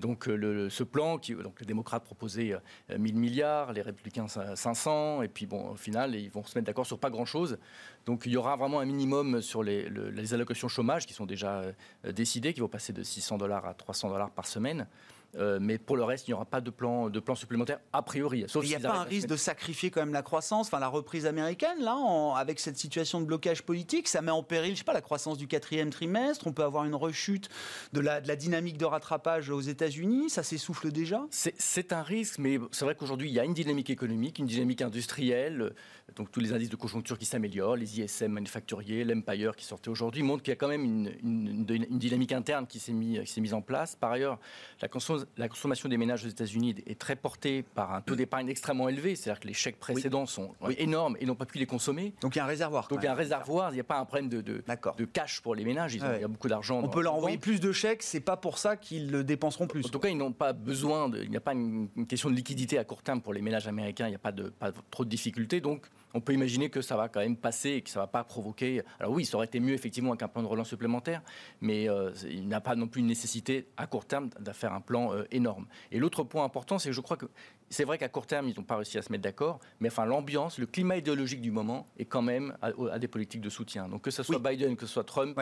Donc 0.00 0.26
le, 0.26 0.68
ce 0.70 0.82
plan, 0.82 1.18
qui, 1.18 1.34
donc 1.34 1.60
les 1.60 1.66
démocrates 1.66 2.02
proposaient 2.02 2.56
1000 2.90 3.14
euh, 3.14 3.16
milliards, 3.16 3.72
les 3.72 3.82
républicains 3.82 4.26
500, 4.26 5.22
et 5.22 5.28
puis 5.28 5.46
bon, 5.46 5.70
au 5.70 5.76
final, 5.76 6.16
ils 6.16 6.30
vont 6.30 6.42
se 6.42 6.58
mettre 6.58 6.66
d'accord 6.66 6.86
sur 6.86 6.98
pas 6.98 7.10
grand-chose. 7.10 7.58
Donc 8.04 8.22
il 8.26 8.32
y 8.32 8.36
aura 8.36 8.56
vraiment 8.56 8.80
un 8.80 8.84
minimum 8.84 9.40
sur 9.40 9.62
les, 9.62 9.88
les 9.88 10.34
allocations 10.34 10.66
chômage 10.66 11.06
qui 11.06 11.14
sont 11.14 11.26
déjà 11.26 11.60
euh, 11.60 12.12
décidées, 12.12 12.52
qui 12.54 12.60
vont 12.60 12.66
passer 12.66 12.92
de 12.92 13.04
600 13.04 13.38
dollars 13.38 13.66
à 13.66 13.74
300 13.74 14.08
dollars 14.08 14.30
par 14.32 14.48
semaine. 14.48 14.88
Euh, 15.36 15.58
mais 15.60 15.78
pour 15.78 15.96
le 15.96 16.04
reste, 16.04 16.28
il 16.28 16.30
n'y 16.30 16.34
aura 16.34 16.44
pas 16.44 16.60
de 16.60 16.70
plan, 16.70 17.08
de 17.08 17.20
plan 17.20 17.34
supplémentaire 17.34 17.80
a 17.92 18.02
priori. 18.02 18.44
Sauf 18.48 18.64
il 18.64 18.68
n'y 18.68 18.74
a 18.74 18.80
pas 18.80 18.98
un 18.98 19.04
risque 19.04 19.28
de 19.28 19.36
sacrifier 19.36 19.90
quand 19.90 20.00
même 20.00 20.12
la 20.12 20.22
croissance, 20.22 20.66
enfin 20.66 20.78
la 20.78 20.88
reprise 20.88 21.24
américaine, 21.26 21.80
là, 21.80 21.96
avec 22.36 22.60
cette 22.60 22.76
situation 22.76 23.20
de 23.20 23.26
blocage 23.26 23.62
politique, 23.62 24.08
ça 24.08 24.20
met 24.20 24.30
en 24.30 24.42
péril, 24.42 24.74
je 24.74 24.78
sais 24.78 24.84
pas, 24.84 24.92
la 24.92 25.00
croissance 25.00 25.38
du 25.38 25.46
quatrième 25.46 25.90
trimestre. 25.90 26.46
On 26.46 26.52
peut 26.52 26.64
avoir 26.64 26.84
une 26.84 26.94
rechute 26.94 27.48
de 27.92 28.00
la, 28.00 28.20
de 28.20 28.28
la 28.28 28.36
dynamique 28.36 28.76
de 28.76 28.84
rattrapage 28.84 29.48
aux 29.48 29.60
États-Unis. 29.60 30.28
Ça 30.28 30.42
s'essouffle 30.42 30.92
déjà? 30.92 31.26
C'est 31.30 31.92
un 31.92 32.02
risque, 32.02 32.38
mais 32.38 32.58
c'est 32.70 32.84
vrai 32.84 32.94
qu'aujourd'hui, 32.94 33.30
il 33.30 33.34
y 33.34 33.40
a 33.40 33.44
une 33.44 33.54
dynamique 33.54 33.90
économique, 33.90 34.38
une 34.38 34.46
dynamique 34.46 34.82
industrielle. 34.82 35.74
Donc 36.16 36.30
tous 36.30 36.40
les 36.40 36.52
indices 36.52 36.68
de 36.68 36.76
conjoncture 36.76 37.18
qui 37.18 37.24
s'améliorent, 37.24 37.76
les 37.76 38.00
ISM 38.00 38.32
manufacturiers, 38.32 39.04
l'Empire 39.04 39.56
qui 39.56 39.64
sortait 39.64 39.88
aujourd'hui, 39.88 40.22
montrent 40.22 40.42
qu'il 40.42 40.50
y 40.50 40.52
a 40.52 40.56
quand 40.56 40.68
même 40.68 40.84
une, 40.84 41.10
une, 41.22 41.86
une 41.90 41.98
dynamique 41.98 42.32
interne 42.32 42.66
qui 42.66 42.78
s'est 42.78 42.92
mise 42.92 43.38
mise 43.38 43.54
en 43.54 43.62
place. 43.62 43.96
Par 43.96 44.12
ailleurs, 44.12 44.38
la 44.80 44.88
consommation 44.88 45.21
la 45.36 45.48
consommation 45.48 45.88
des 45.88 45.96
ménages 45.96 46.24
aux 46.24 46.28
États-Unis 46.28 46.76
est 46.86 46.98
très 46.98 47.16
portée 47.16 47.62
par 47.62 47.94
un 47.94 48.00
taux 48.00 48.14
d'épargne 48.14 48.48
extrêmement 48.48 48.88
élevé. 48.88 49.16
C'est-à-dire 49.16 49.40
que 49.40 49.48
les 49.48 49.54
chèques 49.54 49.78
précédents 49.78 50.26
sont 50.26 50.52
énormes 50.78 51.16
et 51.20 51.26
n'ont 51.26 51.34
pas 51.34 51.46
pu 51.46 51.58
les 51.58 51.66
consommer. 51.66 52.14
Donc 52.20 52.34
il 52.34 52.38
y 52.38 52.40
a 52.40 52.44
un 52.44 52.48
réservoir. 52.48 52.88
Donc 52.88 53.00
il 53.02 53.04
y 53.04 53.08
a 53.08 53.12
un 53.12 53.16
réservoir. 53.16 53.70
Il 53.70 53.74
n'y 53.74 53.80
a 53.80 53.84
pas 53.84 53.98
un 53.98 54.04
problème 54.04 54.28
de, 54.28 54.40
de, 54.40 54.62
de 54.98 55.04
cash 55.04 55.40
pour 55.40 55.54
les 55.54 55.64
ménages. 55.64 55.94
Il 55.94 56.00
y 56.00 56.04
a 56.04 56.28
beaucoup 56.28 56.48
d'argent. 56.48 56.80
On 56.82 56.88
peut 56.88 57.02
leur 57.02 57.14
envoyer 57.14 57.38
plus 57.38 57.60
de 57.60 57.72
chèques. 57.72 58.02
C'est 58.02 58.20
pas 58.20 58.36
pour 58.36 58.58
ça 58.58 58.76
qu'ils 58.76 59.10
le 59.10 59.24
dépenseront 59.24 59.66
plus. 59.66 59.86
En 59.86 59.88
tout 59.88 59.98
cas, 59.98 60.08
ils 60.08 60.16
n'ont 60.16 60.32
pas 60.32 60.52
besoin. 60.52 61.08
De, 61.08 61.22
il 61.22 61.30
n'y 61.30 61.36
a 61.36 61.40
pas 61.40 61.52
une, 61.52 61.88
question 62.08 62.30
de 62.30 62.34
liquidité 62.34 62.78
à 62.78 62.84
court 62.84 63.02
terme 63.02 63.20
pour 63.20 63.32
les 63.32 63.42
ménages 63.42 63.68
américains. 63.68 64.06
Il 64.06 64.10
n'y 64.10 64.16
a 64.16 64.20
pas, 64.20 64.32
de, 64.32 64.48
pas 64.48 64.72
trop 64.90 65.04
de 65.04 65.10
difficultés. 65.10 65.60
Donc 65.60 65.86
on 66.14 66.20
peut 66.20 66.32
imaginer 66.32 66.70
que 66.70 66.82
ça 66.82 66.96
va 66.96 67.08
quand 67.08 67.20
même 67.20 67.36
passer 67.36 67.70
et 67.70 67.82
que 67.82 67.90
ça 67.90 68.00
ne 68.00 68.04
va 68.04 68.06
pas 68.06 68.24
provoquer. 68.24 68.82
Alors 69.00 69.12
oui, 69.12 69.24
ça 69.24 69.36
aurait 69.36 69.46
été 69.46 69.60
mieux 69.60 69.74
effectivement 69.74 70.10
avec 70.10 70.22
un 70.22 70.28
plan 70.28 70.42
de 70.42 70.48
relance 70.48 70.68
supplémentaire, 70.68 71.22
mais 71.60 71.88
euh, 71.88 72.10
il 72.28 72.48
n'a 72.48 72.60
pas 72.60 72.74
non 72.74 72.88
plus 72.88 73.00
une 73.00 73.06
nécessité 73.06 73.68
à 73.76 73.86
court 73.86 74.04
terme 74.04 74.30
de 74.38 74.52
faire 74.52 74.72
un 74.72 74.80
plan 74.80 75.14
euh, 75.14 75.24
énorme. 75.30 75.66
Et 75.90 75.98
l'autre 75.98 76.22
point 76.24 76.44
important, 76.44 76.78
c'est 76.78 76.90
que 76.90 76.94
je 76.94 77.00
crois 77.00 77.16
que 77.16 77.26
c'est 77.70 77.84
vrai 77.84 77.98
qu'à 77.98 78.08
court 78.08 78.26
terme, 78.26 78.48
ils 78.48 78.56
n'ont 78.56 78.64
pas 78.64 78.76
réussi 78.76 78.98
à 78.98 79.02
se 79.02 79.10
mettre 79.10 79.24
d'accord, 79.24 79.58
mais 79.80 79.88
enfin 79.88 80.04
l'ambiance, 80.04 80.58
le 80.58 80.66
climat 80.66 80.96
idéologique 80.96 81.40
du 81.40 81.50
moment 81.50 81.86
est 81.98 82.04
quand 82.04 82.22
même 82.22 82.56
à, 82.60 82.98
des 82.98 83.08
politiques 83.08 83.40
de 83.40 83.50
soutien. 83.50 83.88
Donc 83.88 84.02
que 84.02 84.10
ce 84.10 84.22
soit 84.22 84.38
Biden, 84.38 84.76
que 84.76 84.86
ce 84.86 84.92
soit 84.92 85.04
Trump. 85.04 85.40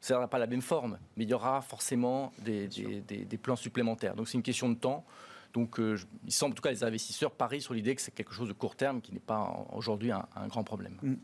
Ça 0.00 0.14
n'aura 0.14 0.28
pas 0.28 0.38
la 0.38 0.46
même 0.46 0.62
forme, 0.62 0.96
mais 1.16 1.24
il 1.24 1.30
y 1.30 1.34
aura 1.34 1.60
forcément 1.60 2.32
des 2.38 2.68
plans 3.42 3.56
supplémentaires. 3.56 4.14
Donc 4.14 4.28
c'est 4.28 4.38
une 4.38 4.44
question 4.44 4.68
de 4.68 4.76
temps. 4.76 5.04
Donc 5.52 5.80
euh, 5.80 5.96
il 6.26 6.32
semble 6.32 6.52
en 6.52 6.54
tout 6.54 6.62
cas 6.62 6.70
les 6.70 6.84
investisseurs 6.84 7.30
parient 7.30 7.60
sur 7.60 7.74
l'idée 7.74 7.94
que 7.94 8.02
c'est 8.02 8.14
quelque 8.14 8.32
chose 8.32 8.48
de 8.48 8.52
court 8.52 8.76
terme 8.76 9.00
qui 9.00 9.12
n'est 9.12 9.20
pas 9.20 9.66
aujourd'hui 9.72 10.10
un, 10.12 10.24
grand 10.48 10.64
problème. 10.64 10.96
Mm. 11.02 11.14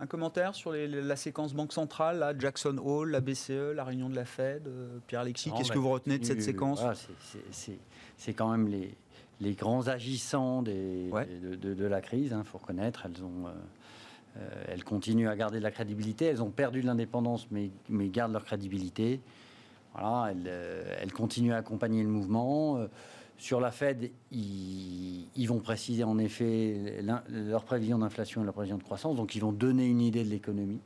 Un 0.00 0.06
commentaire 0.06 0.56
sur 0.56 0.72
la 0.72 1.14
séquence 1.14 1.54
Banque 1.54 1.72
centrale, 1.72 2.34
Jackson 2.36 2.76
Hole, 2.84 3.12
la 3.12 3.20
BCE, 3.20 3.72
la 3.72 3.84
réunion 3.84 4.08
de 4.08 4.16
la 4.16 4.24
Fed, 4.24 4.66
euh, 4.66 4.98
Pierre-Alexis, 5.06 5.52
qu'est-ce 5.56 5.70
que 5.70 5.78
vous 5.78 5.90
retenez 5.90 6.18
de 6.18 6.24
cette 6.24 6.42
séquence 6.42 6.82
C'est 8.16 8.34
quand 8.34 8.50
même 8.50 8.66
les, 8.66 8.96
les, 9.40 9.54
grands 9.54 9.86
agissants 9.86 10.62
des, 10.62 11.08
de, 11.08 11.86
la 11.86 12.00
crise, 12.00 12.30
il 12.30 12.34
hein, 12.34 12.42
faut 12.42 12.58
reconnaître. 12.58 13.06
Elles, 13.06 13.22
ont, 13.22 13.46
euh, 14.38 14.64
elles 14.66 14.82
continuent 14.82 15.28
à 15.28 15.36
garder 15.36 15.58
de 15.58 15.62
la 15.62 15.70
crédibilité. 15.70 16.24
Elles 16.24 16.42
ont 16.42 16.50
perdu 16.50 16.80
de 16.80 16.86
l'indépendance, 16.86 17.46
mais, 17.52 17.70
mais 17.88 18.08
gardent 18.08 18.32
leur 18.32 18.44
crédibilité. 18.44 19.20
Voilà, 19.94 20.32
elles, 20.32 20.50
elles, 21.00 21.12
continuent 21.12 21.52
à 21.52 21.58
accompagner 21.58 22.02
le 22.02 22.08
mouvement. 22.08 22.88
Sur 23.42 23.58
la 23.58 23.72
Fed, 23.72 24.12
ils, 24.30 25.46
vont 25.48 25.58
préciser 25.58 26.04
en 26.04 26.16
effet 26.18 27.02
leur 27.28 27.64
prévision 27.64 27.98
d'inflation 27.98 28.42
et 28.42 28.44
leur 28.44 28.54
prévision 28.54 28.78
de 28.78 28.84
croissance, 28.84 29.16
donc 29.16 29.34
ils 29.34 29.40
vont 29.40 29.50
donner 29.50 29.84
une 29.84 30.00
idée 30.00 30.22
de 30.22 30.28
l'économie. 30.28 30.78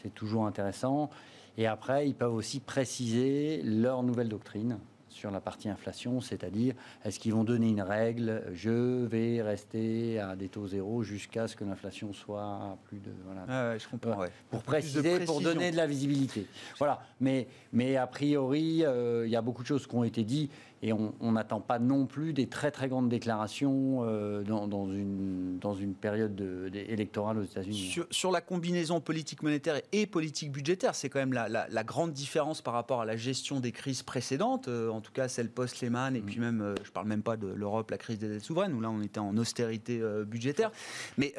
C'est 0.00 0.14
toujours 0.14 0.46
intéressant. 0.46 1.10
Et 1.58 1.66
après, 1.66 2.06
ils 2.06 2.14
peuvent 2.14 2.32
aussi 2.32 2.60
préciser 2.60 3.60
leur 3.64 4.04
nouvelle 4.04 4.28
doctrine 4.28 4.78
sur 5.16 5.30
la 5.30 5.40
partie 5.40 5.68
inflation, 5.68 6.20
c'est-à-dire 6.20 6.74
est-ce 7.04 7.18
qu'ils 7.18 7.32
vont 7.32 7.42
donner 7.42 7.70
une 7.70 7.80
règle, 7.80 8.44
je 8.52 9.04
vais 9.06 9.42
rester 9.42 10.20
à 10.20 10.36
des 10.36 10.48
taux 10.48 10.68
zéro 10.68 11.02
jusqu'à 11.02 11.48
ce 11.48 11.56
que 11.56 11.64
l'inflation 11.64 12.12
soit 12.12 12.76
plus 12.84 12.98
de... 12.98 13.10
Voilà. 13.24 13.78
je 13.78 13.88
comprends. 13.88 14.24
Pour 14.50 14.62
préciser, 14.62 15.20
pour 15.20 15.40
donner 15.40 15.70
de 15.70 15.76
la 15.76 15.86
visibilité. 15.86 16.46
Voilà, 16.78 17.00
mais, 17.18 17.48
mais 17.72 17.96
a 17.96 18.06
priori, 18.06 18.84
euh, 18.84 19.26
il 19.26 19.32
y 19.32 19.36
a 19.36 19.42
beaucoup 19.42 19.62
de 19.62 19.68
choses 19.68 19.86
qui 19.86 19.94
ont 19.96 20.04
été 20.04 20.22
dites 20.22 20.52
et 20.82 20.92
on 20.92 21.32
n'attend 21.32 21.60
pas 21.60 21.78
non 21.78 22.06
plus 22.06 22.32
des 22.32 22.48
très 22.48 22.70
très 22.70 22.88
grandes 22.88 23.08
déclarations 23.08 24.04
euh, 24.04 24.42
dans, 24.42 24.86
une, 24.90 25.58
dans 25.58 25.74
une 25.74 25.94
période 25.94 26.38
électorale 26.74 27.38
aux 27.38 27.44
États-Unis. 27.44 27.96
Sur, 28.10 28.30
la 28.30 28.40
combinaison 28.40 29.00
politique 29.00 29.42
monétaire 29.42 29.80
et 29.92 30.06
politique 30.06 30.52
budgétaire, 30.52 30.94
c'est 30.94 31.08
quand 31.08 31.18
même 31.18 31.32
la, 31.32 31.84
grande 31.84 32.12
différence 32.12 32.60
par 32.60 32.74
rapport 32.74 33.00
à 33.00 33.04
la 33.04 33.16
gestion 33.16 33.60
des 33.60 33.72
crises 33.72 34.02
précédentes, 34.02 34.68
euh, 34.68 34.90
en 34.90 35.00
tout 35.00 35.12
cas 35.12 35.28
celle 35.28 35.50
post-Lehman, 35.50 36.16
et 36.16 36.20
mm. 36.20 36.24
puis 36.24 36.40
même, 36.40 36.74
je 36.82 36.88
ne 36.88 36.92
parle 36.92 37.06
même 37.06 37.22
pas 37.22 37.36
de 37.36 37.46
l'Europe, 37.46 37.90
la 37.90 37.98
crise 37.98 38.18
des 38.18 38.28
dettes 38.28 38.44
souveraines, 38.44 38.74
où 38.74 38.80
là 38.80 38.90
on 38.90 39.00
était 39.02 39.20
en 39.20 39.36
austérité 39.36 40.02
budgétaire. 40.26 40.70
Mais 41.16 41.34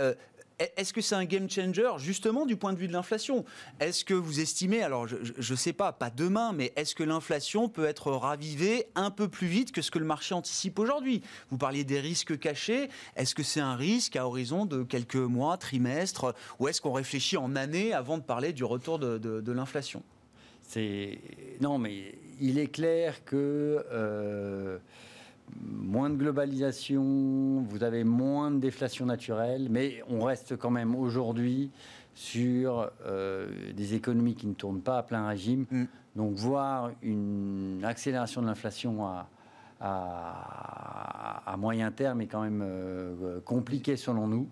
est-ce 0.59 0.91
que 0.91 1.01
c'est 1.01 1.15
un 1.15 1.25
game 1.25 1.49
changer 1.49 1.89
justement 1.97 2.45
du 2.45 2.55
point 2.55 2.73
de 2.73 2.79
vue 2.79 2.87
de 2.87 2.93
l'inflation? 2.93 3.45
Est-ce 3.79 4.03
que 4.03 4.13
vous 4.13 4.39
estimez, 4.39 4.81
alors 4.81 5.07
je 5.07 5.51
ne 5.51 5.57
sais 5.57 5.73
pas, 5.73 5.91
pas 5.91 6.09
demain, 6.09 6.51
mais 6.51 6.73
est-ce 6.75 6.95
que 6.95 7.03
l'inflation 7.03 7.69
peut 7.69 7.85
être 7.85 8.11
ravivée 8.11 8.87
un 8.95 9.11
peu 9.11 9.27
plus 9.27 9.47
vite 9.47 9.71
que 9.71 9.81
ce 9.81 9.91
que 9.91 9.99
le 9.99 10.05
marché 10.05 10.33
anticipe 10.33 10.79
aujourd'hui? 10.79 11.21
Vous 11.51 11.57
parliez 11.57 11.83
des 11.83 11.99
risques 11.99 12.39
cachés. 12.39 12.89
Est-ce 13.15 13.35
que 13.35 13.43
c'est 13.43 13.59
un 13.59 13.75
risque 13.75 14.15
à 14.15 14.25
horizon 14.25 14.65
de 14.65 14.83
quelques 14.83 15.15
mois, 15.15 15.57
trimestres, 15.57 16.33
ou 16.59 16.67
est-ce 16.67 16.81
qu'on 16.81 16.93
réfléchit 16.93 17.37
en 17.37 17.55
années 17.55 17.93
avant 17.93 18.17
de 18.17 18.23
parler 18.23 18.51
du 18.53 18.63
retour 18.63 18.97
de, 18.97 19.51
l'inflation? 19.51 20.01
C'est 20.63 21.19
non, 21.61 21.77
mais 21.77 22.15
il 22.41 22.59
est 22.59 22.67
clair 22.67 23.23
que 23.23 23.85
euh, 23.91 24.79
moins 25.61 26.09
de 26.09 26.15
globalisation, 26.15 27.61
vous 27.67 27.83
avez 27.83 28.03
moins 28.03 28.51
de 28.51 28.59
déflation 28.59 29.05
naturelle, 29.05 29.67
mais 29.69 30.03
on 30.09 30.23
reste 30.23 30.57
quand 30.57 30.71
même 30.71 30.95
aujourd'hui 30.95 31.71
sur 32.13 32.89
euh, 33.05 33.71
des 33.73 33.93
économies 33.93 34.35
qui 34.35 34.47
ne 34.47 34.53
tournent 34.53 34.81
pas 34.81 34.97
à 34.97 35.03
plein 35.03 35.27
régime. 35.27 35.65
Mm. 35.69 35.85
Donc 36.15 36.33
voir 36.33 36.91
une 37.03 37.81
accélération 37.83 38.41
de 38.41 38.47
l'inflation 38.47 39.05
à, 39.05 39.29
à, 39.79 41.55
moyen 41.57 41.91
terme 41.91 42.21
est 42.21 42.27
quand 42.27 42.43
même 42.43 42.63
euh, 42.63 43.39
compliqué 43.41 43.97
selon 43.97 44.27
nous. 44.27 44.47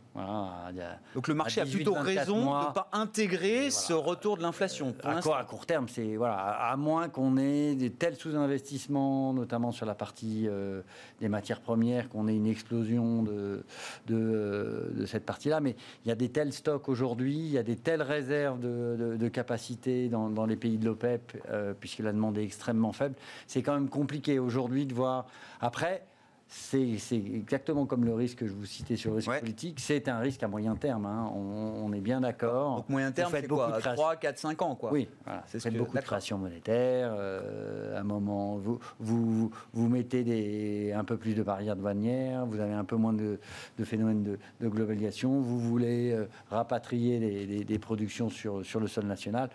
Donc 1.13 1.27
le 1.27 1.33
marché 1.33 1.61
a 1.61 1.65
plutôt 1.65 1.93
raison 1.93 2.37
de 2.37 2.67
ne 2.67 2.73
pas 2.73 2.89
intégrer 2.93 3.69
ce 3.69 3.93
retour 3.93 4.37
de 4.37 4.41
l'inflation. 4.41 4.95
À, 5.03 5.17
à, 5.17 5.43
court 5.43 5.65
terme, 5.65 5.87
c'est 5.87 6.15
voilà, 6.15 6.35
à 6.35 6.75
moins 6.77 7.09
qu'on 7.09 7.37
ait 7.37 7.75
des 7.75 7.91
tels 7.91 8.15
sous-investissements, 8.15 9.33
notamment 9.33 9.71
sur 9.71 9.85
la 9.85 9.93
partie 9.93 10.47
euh, 10.47 10.81
des 11.19 11.29
matières 11.29 11.61
premières, 11.61 12.09
qu'on 12.09 12.27
ait 12.27 12.35
une 12.35 12.47
explosion 12.47 13.23
de, 13.23 13.63
de, 14.07 14.91
de 14.95 15.05
cette 15.05 15.25
partie-là. 15.25 15.59
Mais 15.59 15.75
il 16.05 16.09
y 16.09 16.11
a 16.11 16.15
des 16.15 16.29
tels 16.29 16.53
stocks 16.53 16.89
aujourd'hui, 16.89 17.37
il 17.37 17.51
y 17.51 17.57
a 17.57 17.63
des 17.63 17.75
telles 17.75 18.01
réserves 18.01 18.59
de, 18.59 19.15
de 19.19 19.27
capacité 19.27 20.09
dans, 20.09 20.29
dans, 20.29 20.45
les 20.45 20.55
pays 20.55 20.77
de 20.77 20.85
l'OPEP, 20.85 21.43
euh, 21.49 21.73
puisque 21.79 21.99
la 21.99 22.11
demande 22.11 22.37
est 22.37 22.43
extrêmement 22.43 22.93
faible. 22.93 23.15
C'est 23.47 23.61
quand 23.61 23.73
même 23.73 23.89
compliqué 23.89 24.39
aujourd'hui 24.39 24.85
de 24.85 24.93
voir 24.93 25.14
après, 25.59 26.05
c'est 26.47 27.15
exactement 27.15 27.85
comme 27.85 28.05
le 28.05 28.13
risque 28.13 28.39
que 28.39 28.47
je 28.47 28.53
vous 28.53 28.65
citais 28.65 28.95
sur 28.95 29.11
le 29.11 29.17
risque 29.17 29.39
politique, 29.39 29.79
c'est 29.79 30.07
un 30.07 30.19
risque 30.19 30.43
à 30.43 30.47
moyen 30.47 30.75
terme, 30.75 31.05
hein. 31.05 31.31
on, 31.33 31.91
est 31.91 32.01
bien 32.01 32.21
d'accord. 32.21 32.77
Donc 32.77 32.89
moyen 32.89 33.11
terme, 33.11 33.31
c'est 33.31 33.47
quoi 33.47 33.79
3, 33.81 34.15
4, 34.15 34.37
5 34.37 34.61
ans 34.61 34.75
quoi. 34.75 34.91
Oui, 34.91 35.09
c'est 35.47 35.59
ce 35.59 35.69
beaucoup 35.69 35.97
de 35.97 36.01
création 36.01 36.37
monétaire, 36.37 37.11
euh, 37.13 37.97
à 37.97 38.01
un 38.01 38.03
moment, 38.03 38.57
vous, 38.57 38.79
vous, 38.99 39.51
vous 39.73 39.89
mettez 39.89 40.23
des, 40.23 40.93
un 40.93 41.03
peu 41.03 41.17
plus 41.17 41.33
de 41.33 41.43
barrières 41.43 41.75
douanières, 41.75 42.45
vous 42.45 42.59
avez 42.59 42.73
un 42.73 42.85
peu 42.85 42.95
moins 42.95 43.13
de, 43.13 43.39
de 43.77 43.83
phénomènes 43.83 44.23
de, 44.23 44.67
globalisation, 44.67 45.41
vous 45.41 45.59
voulez 45.59 46.11
euh, 46.11 46.27
rapatrier 46.49 47.19
des, 47.19 47.63
des, 47.63 47.79
productions 47.79 48.29
sur, 48.29 48.65
sur 48.65 48.79
le 48.79 48.87
sol 48.87 49.05
national. 49.05 49.49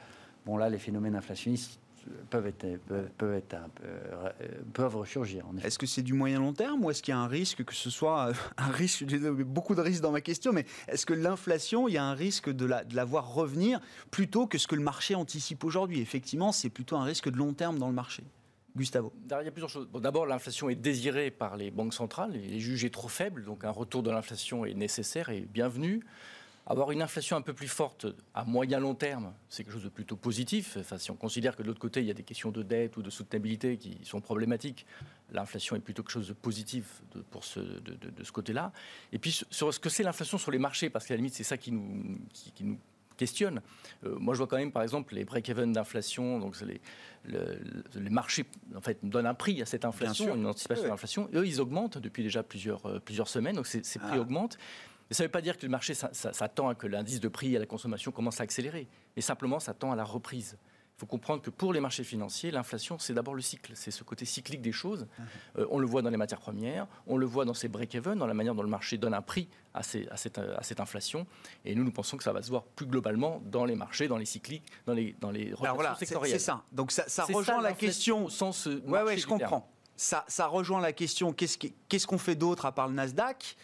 Bon 0.45 0.57
là, 0.57 0.69
les 0.69 0.79
phénomènes 0.79 1.15
inflationnistes 1.15 1.80
peuvent, 2.31 2.47
être, 2.47 2.67
peuvent, 3.19 3.35
être 3.35 3.57
euh, 3.85 4.31
peuvent 4.73 4.97
ressurgir. 4.97 5.45
Est-ce 5.63 5.79
que 5.79 5.87
c'est 5.87 6.03
du 6.03 6.15
moyen 6.15 6.39
long 6.39 6.53
terme 6.53 6.85
ou 6.85 6.91
est-ce 6.91 7.03
qu'il 7.03 7.13
y 7.13 7.17
a 7.17 7.21
un 7.21 7.27
risque 7.27 7.65
que 7.65 7.75
ce 7.75 7.91
soit 7.91 8.29
euh, 8.29 8.33
un 8.57 8.71
risque 8.71 9.05
J'ai 9.09 9.19
beaucoup 9.19 9.75
de 9.75 9.81
risques 9.81 10.03
dans 10.03 10.13
ma 10.13 10.21
question, 10.21 10.53
mais 10.53 10.67
est-ce 10.89 11.07
que 11.07 11.15
l'inflation, 11.15 11.89
il 11.89 11.95
y 11.95 11.99
a 11.99 12.05
un 12.05 12.15
risque 12.15 12.51
de 12.51 12.67
la, 12.67 12.85
de 12.85 12.97
la 12.97 13.05
voir 13.05 13.33
revenir 13.33 13.81
plutôt 14.11 14.47
que 14.47 14.59
ce 14.59 14.67
que 14.67 14.75
le 14.75 14.83
marché 14.83 15.15
anticipe 15.15 15.65
aujourd'hui? 15.65 16.01
Effectivement, 16.01 16.53
c'est 16.53 16.71
plutôt 16.71 16.97
un 16.97 17.05
risque 17.05 17.31
de 17.31 17.37
long 17.37 17.53
terme 17.53 17.79
dans 17.79 17.89
le 17.89 17.95
marché. 17.95 18.25
Gustavo. 18.77 19.13
Il 19.25 19.45
y 19.45 19.49
a 19.49 19.51
plusieurs 19.51 19.69
choses. 19.69 19.89
D'abord, 19.95 20.27
l'inflation 20.27 20.69
est 20.71 20.77
désirée 20.77 21.31
par 21.31 21.57
les 21.57 21.71
banques 21.71 21.95
centrales, 21.95 22.33
elle 22.35 22.55
est 22.55 22.61
jugée 22.61 22.91
trop 22.91 23.09
faible, 23.09 23.45
donc 23.45 23.65
un 23.65 23.71
retour 23.71 24.03
de 24.03 24.11
l'inflation 24.11 24.65
est 24.65 24.75
nécessaire 24.75 25.29
et 25.29 25.41
bienvenu. 25.41 26.05
Avoir 26.71 26.93
une 26.93 27.03
inflation 27.03 27.37
un 27.37 27.41
peu 27.41 27.53
plus 27.53 27.67
forte 27.67 28.07
à 28.33 28.45
moyen 28.45 28.79
long 28.79 28.95
terme, 28.95 29.35
c'est 29.49 29.65
quelque 29.65 29.73
chose 29.73 29.83
de 29.83 29.89
plutôt 29.89 30.15
positif. 30.15 30.77
Enfin, 30.79 30.99
si 30.99 31.11
on 31.11 31.17
considère 31.17 31.57
que 31.57 31.65
de 31.65 31.67
l'autre 31.67 31.81
côté, 31.81 32.01
il 32.01 32.07
y 32.07 32.13
a 32.13 32.15
des 32.15 32.23
questions 32.23 32.53
de 32.53 32.63
dette 32.63 32.97
ou 32.97 33.03
de 33.03 33.11
soutenabilité 33.11 33.77
qui 33.77 33.99
sont 34.05 34.21
problématiques, 34.21 34.87
l'inflation 35.33 35.75
est 35.75 35.81
plutôt 35.81 36.05
quelque 36.05 36.13
chose 36.13 36.29
de 36.29 36.33
positif 36.33 37.03
de, 37.13 37.23
pour 37.23 37.43
ce, 37.43 37.59
de, 37.59 38.23
ce 38.23 38.31
côté-là. 38.31 38.71
Et 39.13 39.19
puis 39.19 39.41
sur 39.51 39.75
ce 39.75 39.81
que 39.81 39.89
c'est 39.89 40.05
l'inflation 40.05 40.39
sur 40.39 40.53
les 40.53 40.61
marchés, 40.61 40.91
parce 40.91 41.07
qu'à 41.07 41.15
la 41.15 41.17
limite, 41.17 41.35
c'est 41.35 41.43
ça 41.43 41.57
qui 41.57 41.73
nous, 41.73 42.21
qui, 42.33 42.63
nous 42.63 42.79
questionne. 43.17 43.63
moi, 44.05 44.35
je 44.35 44.39
vois 44.39 44.47
quand 44.47 44.57
même, 44.57 44.71
par 44.71 44.85
exemple, 44.85 45.17
les 45.17 45.25
break-even 45.25 45.73
d'inflation, 45.73 46.39
donc 46.39 46.57
les, 46.61 46.81
les 47.27 48.11
marchés 48.11 48.47
en 48.77 48.81
fait, 48.81 48.99
donnent 49.03 49.27
un 49.27 49.35
prix 49.35 49.61
à 49.61 49.67
cette 49.67 49.85
inflation, 49.85 50.37
une 50.37 50.47
anticipation 50.47 50.85
de 50.85 50.89
l'inflation. 50.89 51.29
Eux, 51.35 51.49
ils 51.49 51.61
augmentent 51.61 51.99
depuis 51.99 52.23
déjà 52.23 52.45
plusieurs, 52.45 53.03
plusieurs 53.03 53.29
semaines, 53.29 53.57
donc 53.57 53.67
ces, 53.67 53.81
prix 53.81 54.13
ah. 54.13 54.21
augmentent. 54.21 54.57
Mais 55.11 55.17
ça 55.17 55.25
ne 55.25 55.27
veut 55.27 55.33
pas 55.33 55.43
dire 55.43 55.59
que 55.59 55.67
le 55.67 55.71
marché 55.71 55.95
s'attend 55.95 56.69
à 56.69 56.75
que 56.77 56.87
l'indice 56.87 57.21
de 57.21 57.29
prix 57.29 57.57
à 57.57 57.59
la 57.59 57.67
consommation 57.67 58.13
commence 58.13 58.41
à 58.41 58.45
accélérer, 58.45 58.87
mais 59.17 59.23
simplement 59.23 59.59
ça 59.59 59.75
tend 59.75 59.91
à 59.91 59.97
la 59.97 60.05
reprise. 60.05 60.57
Il 60.97 61.01
faut 61.01 61.07
comprendre 61.07 61.41
que 61.41 61.49
pour 61.49 61.73
les 61.73 61.81
marchés 61.81 62.05
financiers, 62.05 62.51
l'inflation, 62.51 62.99
c'est 62.99 63.15
d'abord 63.15 63.35
le 63.35 63.41
cycle, 63.41 63.73
c'est 63.75 63.91
ce 63.91 64.05
côté 64.05 64.27
cyclique 64.27 64.61
des 64.61 64.71
choses. 64.71 65.07
Uh-huh. 65.07 65.61
Euh, 65.61 65.67
on 65.71 65.79
le 65.79 65.87
voit 65.87 66.03
dans 66.03 66.11
les 66.11 66.19
matières 66.19 66.41
premières, 66.41 66.87
on 67.07 67.17
le 67.17 67.25
voit 67.25 67.47
dans 67.47 67.55
ces 67.55 67.69
break-even, 67.69 68.19
dans 68.19 68.27
la 68.27 68.35
manière 68.35 68.55
dont 68.55 68.63
le 68.63 68.69
marché 68.69 68.99
donne 68.99 69.15
un 69.15 69.23
prix 69.23 69.49
à, 69.73 69.83
cette, 69.83 70.79
inflation. 70.79 71.27
Et 71.65 71.75
nous, 71.75 71.85
nous 71.85 71.91
pensons 71.91 72.19
que 72.19 72.23
ça 72.23 72.35
va 72.35 72.43
se 72.43 72.51
voir 72.51 72.65
plus 72.65 72.85
globalement 72.85 73.41
dans 73.47 73.65
les 73.65 73.77
marchés, 73.77 74.09
dans 74.09 74.19
les 74.19 74.27
cycliques, 74.27 74.71
dans 74.85 74.93
les, 74.93 75.17
dans 75.21 75.31
les 75.31 75.53
voilà, 75.53 75.95
sectorielles. 75.95 76.39
C'est 76.39 76.45
ça. 76.45 76.63
Donc 76.71 76.93
ça, 76.93 77.25
rejoint 77.25 77.63
la 77.63 77.73
question. 77.73 78.29
Sens 78.29 78.67
euh, 78.67 78.83
ouais, 78.87 79.03
ouais, 79.03 79.17
je 79.17 79.27
comprends. 79.27 79.67
Ça, 79.97 80.25
ça, 80.29 80.49
rejoint 80.49 80.83
la 80.83 80.93
question 80.93 81.33
qu'est-ce 81.33 82.07
qu'on 82.07 82.19
fait 82.19 82.35
d'autre 82.35 82.67
à 82.67 82.73
part 82.73 82.89
le 82.89 82.95
Nasdaq? 82.95 83.57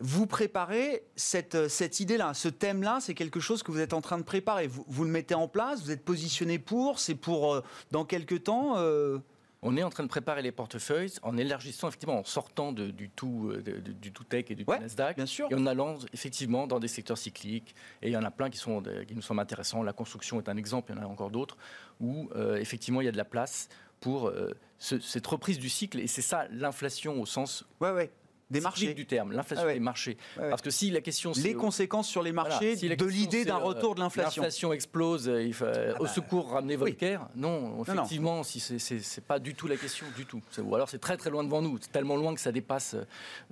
Vous 0.00 0.26
préparez 0.26 1.02
cette, 1.14 1.54
euh, 1.54 1.68
cette 1.68 2.00
idée-là, 2.00 2.34
ce 2.34 2.48
thème-là, 2.48 2.98
c'est 3.00 3.14
quelque 3.14 3.38
chose 3.38 3.62
que 3.62 3.70
vous 3.70 3.80
êtes 3.80 3.92
en 3.92 4.00
train 4.00 4.18
de 4.18 4.22
préparer. 4.22 4.66
Vous, 4.66 4.84
vous 4.88 5.04
le 5.04 5.10
mettez 5.10 5.34
en 5.34 5.46
place, 5.46 5.82
vous 5.82 5.90
êtes 5.90 6.04
positionné 6.04 6.58
pour, 6.58 6.98
c'est 6.98 7.14
pour 7.14 7.54
euh, 7.54 7.62
dans 7.90 8.04
quelques 8.04 8.44
temps 8.44 8.74
euh 8.78 9.18
on 9.62 9.76
est 9.76 9.82
en 9.82 9.90
train 9.90 10.04
de 10.04 10.08
préparer 10.08 10.40
les 10.40 10.52
portefeuilles 10.52 11.12
en 11.20 11.36
élargissant, 11.36 11.88
effectivement, 11.88 12.20
en 12.20 12.24
sortant 12.24 12.72
du, 12.72 13.10
tout, 13.10 13.52
du 14.00 14.10
tout 14.10 14.24
tech 14.24 14.46
et 14.48 14.54
du 14.54 14.64
Nasdaq. 14.64 15.16
Bien 15.16 15.26
sûr. 15.26 15.48
Et 15.50 15.54
en 15.54 15.66
allant, 15.66 15.98
effectivement, 16.14 16.66
dans 16.66 16.80
des 16.80 16.88
secteurs 16.88 17.18
cycliques. 17.18 17.74
Et 18.00 18.08
il 18.08 18.12
y 18.12 18.16
en 18.16 18.22
a 18.22 18.30
plein 18.30 18.48
qui, 18.48 18.56
sont, 18.56 18.82
qui 19.06 19.14
nous 19.14 19.20
semblent 19.20 19.42
intéressants. 19.42 19.82
La 19.82 19.92
construction 19.92 20.40
est 20.40 20.48
un 20.48 20.56
exemple, 20.56 20.90
il 20.90 20.96
y 20.96 20.98
en 20.98 21.02
a 21.02 21.06
encore 21.06 21.30
d'autres, 21.30 21.58
où, 22.00 22.30
effectivement, 22.56 23.02
il 23.02 23.04
y 23.04 23.08
a 23.08 23.12
de 23.12 23.18
la 23.18 23.26
place 23.26 23.68
pour 24.00 24.32
cette 24.78 25.26
reprise 25.26 25.58
du 25.58 25.68
cycle. 25.68 26.00
Et 26.00 26.06
c'est 26.06 26.22
ça, 26.22 26.46
l'inflation 26.50 27.20
au 27.20 27.26
sens 27.26 27.66
ouais, 27.82 27.90
ouais 27.90 28.10
des 28.50 28.60
marchés 28.60 28.94
du 28.94 29.06
terme, 29.06 29.32
l'inflation 29.32 29.66
ah 29.68 29.72
des 29.72 29.80
marchés. 29.80 30.16
Parce 30.36 30.62
que 30.62 30.70
si 30.70 30.90
la 30.90 31.00
question 31.00 31.32
les 31.36 31.54
conséquences 31.54 32.08
sur 32.08 32.22
les 32.22 32.32
marchés 32.32 32.76
de 32.76 33.04
l'idée 33.06 33.44
d'un 33.44 33.56
euh, 33.56 33.64
retour 33.64 33.94
de 33.94 34.00
l'inflation. 34.00 34.42
L'inflation 34.42 34.72
explose, 34.72 35.28
euh, 35.28 35.42
il 35.42 35.54
faut, 35.54 35.66
ah 35.66 36.00
au 36.00 36.04
bah, 36.04 36.08
secours 36.08 36.50
ramener 36.50 36.76
Volcker. 36.76 37.18
Non, 37.36 37.82
effectivement, 37.82 38.42
si 38.42 38.60
c'est 38.60 39.24
pas 39.24 39.38
du 39.38 39.54
tout 39.54 39.66
la 39.66 39.76
question 39.76 40.06
du 40.16 40.26
tout. 40.26 40.42
Ou 40.62 40.74
alors 40.74 40.88
c'est 40.88 40.98
très 40.98 41.16
très 41.16 41.30
loin 41.30 41.44
devant 41.44 41.62
nous, 41.62 41.78
tellement 41.78 42.16
loin 42.16 42.34
que 42.34 42.40
ça 42.40 42.52
dépasse, 42.52 42.94
euh, 42.94 43.04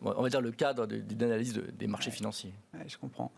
on 0.02 0.22
va 0.22 0.28
dire 0.28 0.40
le 0.40 0.52
cadre 0.52 0.86
d'analyse 0.86 1.54
des 1.54 1.86
marchés 1.86 2.10
financiers. 2.10 2.52
je 2.86 2.96
comprends. 2.96 3.32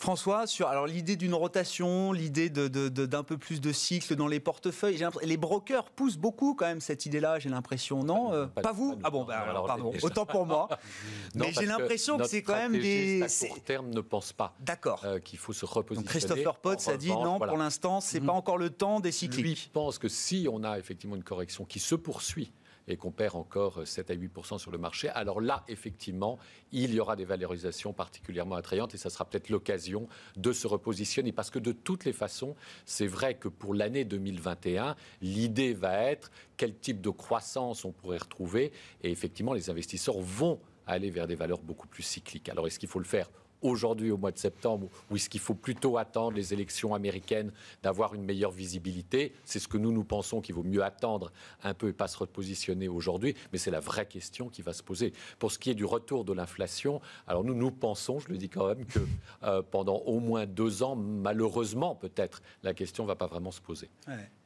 François, 0.00 0.46
sur 0.46 0.68
alors 0.68 0.86
l'idée 0.86 1.16
d'une 1.16 1.34
rotation, 1.34 2.12
l'idée 2.12 2.48
d'un 2.48 3.22
peu 3.22 3.36
plus 3.36 3.60
de 3.60 3.70
cycle 3.70 4.16
dans 4.16 4.28
les 4.28 4.40
portefeuilles, 4.40 5.04
les 5.22 5.36
brokers 5.36 5.90
poussent 5.90 6.16
beaucoup 6.16 6.54
quand 6.54 6.64
même 6.64 6.80
cette 6.80 7.04
idée-là, 7.04 7.38
j'ai 7.38 7.50
l'impression, 7.50 8.02
non 8.02 8.32
euh, 8.32 8.46
Pas, 8.46 8.72
vous 8.72 8.98
Ah 9.04 9.10
bon, 9.10 9.24
bah, 9.24 9.62
pardon, 9.66 9.92
autant 10.02 10.24
pour 10.24 10.46
moi. 10.46 10.68
Mais 11.34 11.52
j'ai 11.52 11.66
l'impression 11.66 12.16
que, 12.16 12.24
c'est 12.24 12.42
quand 12.42 12.56
même 12.56 12.72
des... 12.72 13.22
à 13.22 13.28
court 13.46 13.60
terme 13.60 13.90
ne 13.90 14.00
pense 14.00 14.32
pas 14.32 14.54
D'accord. 14.60 15.02
Euh, 15.04 15.18
qu'il 15.18 15.38
faut 15.38 15.52
se 15.52 15.66
repositionner. 15.66 16.08
Christopher 16.08 16.56
Potts 16.56 16.88
a 16.88 16.96
dit 16.96 17.10
non, 17.10 17.38
pour 17.38 17.58
l'instant, 17.58 18.00
c'est 18.00 18.20
n'est 18.20 18.26
pas 18.26 18.32
mhm. 18.32 18.38
encore 18.38 18.58
le 18.58 18.70
temps 18.70 19.00
des 19.00 19.12
cycliques. 19.12 19.44
Lui 19.44 19.70
pense 19.72 19.98
que 19.98 20.08
si 20.08 20.48
on 20.50 20.64
a 20.64 20.78
effectivement 20.78 21.16
une 21.16 21.22
correction 21.22 21.64
qui 21.64 21.78
se 21.78 21.94
poursuit, 21.94 22.52
et 22.90 22.96
qu'on 22.96 23.10
perd 23.10 23.36
encore 23.36 23.86
7 23.86 24.10
à 24.10 24.14
8% 24.14 24.58
sur 24.58 24.70
le 24.70 24.78
marché, 24.78 25.08
alors 25.10 25.40
là, 25.40 25.64
effectivement, 25.68 26.38
il 26.72 26.94
y 26.94 27.00
aura 27.00 27.16
des 27.16 27.24
valorisations 27.24 27.92
particulièrement 27.92 28.56
attrayantes 28.56 28.94
et 28.94 28.98
ça 28.98 29.10
sera 29.10 29.24
peut-être 29.24 29.48
l'occasion 29.48 30.08
de 30.36 30.52
se 30.52 30.66
repositionner. 30.66 31.32
Parce 31.32 31.50
que 31.50 31.58
de 31.58 31.72
toutes 31.72 32.04
les 32.04 32.12
façons, 32.12 32.56
c'est 32.84 33.06
vrai 33.06 33.34
que 33.34 33.48
pour 33.48 33.74
l'année 33.74 34.04
2021, 34.04 34.96
l'idée 35.22 35.74
va 35.74 36.02
être 36.04 36.30
quel 36.56 36.76
type 36.76 37.00
de 37.00 37.10
croissance 37.10 37.84
on 37.84 37.92
pourrait 37.92 38.18
retrouver 38.18 38.72
et 39.02 39.10
effectivement, 39.10 39.52
les 39.52 39.70
investisseurs 39.70 40.18
vont 40.18 40.60
aller 40.86 41.10
vers 41.10 41.26
des 41.26 41.34
valeurs 41.36 41.60
beaucoup 41.60 41.86
plus 41.86 42.02
cycliques. 42.02 42.48
Alors, 42.48 42.66
est-ce 42.66 42.78
qu'il 42.78 42.88
faut 42.88 42.98
le 42.98 43.04
faire 43.04 43.30
aujourd'hui 43.62 44.10
au 44.10 44.16
mois 44.16 44.32
de 44.32 44.38
septembre 44.38 44.88
ou 45.10 45.16
est-ce 45.16 45.28
qu'il 45.28 45.40
faut 45.40 45.54
plutôt 45.54 45.98
attendre 45.98 46.36
les 46.36 46.52
élections 46.52 46.94
américaines 46.94 47.52
d'avoir 47.82 48.14
une 48.14 48.24
meilleure 48.24 48.50
visibilité? 48.50 49.32
C'est 49.44 49.58
ce 49.58 49.68
que 49.68 49.78
nous, 49.78 49.92
nous 49.92 50.04
pensons 50.04 50.40
qu'il 50.40 50.54
vaut 50.54 50.62
mieux 50.62 50.82
attendre 50.82 51.32
un 51.62 51.74
peu 51.74 51.88
et 51.88 51.92
pas 51.92 52.08
se 52.08 52.18
repositionner 52.18 52.88
aujourd'hui, 52.88 53.34
mais 53.52 53.58
c'est 53.58 53.70
la 53.70 53.80
vraie 53.80 54.06
question 54.06 54.48
qui 54.48 54.62
va 54.62 54.72
se 54.72 54.82
poser. 54.82 55.12
Pour 55.38 55.52
ce 55.52 55.58
qui 55.58 55.70
est 55.70 55.74
du 55.74 55.84
retour 55.84 56.24
de 56.24 56.32
l'inflation, 56.32 57.00
alors 57.26 57.44
nous, 57.44 57.54
nous 57.54 57.70
pensons, 57.70 58.18
je 58.18 58.28
le 58.28 58.38
dis 58.38 58.48
quand 58.48 58.66
même, 58.66 58.84
que 58.86 59.00
euh, 59.42 59.62
pendant 59.62 59.96
au 59.98 60.20
moins 60.20 60.46
deux 60.46 60.82
ans, 60.82 60.96
malheureusement 60.96 61.94
peut-être, 61.94 62.42
la 62.62 62.74
question 62.74 63.04
ne 63.04 63.08
va 63.08 63.16
pas 63.16 63.26
vraiment 63.26 63.50
se 63.50 63.60
poser. 63.60 63.90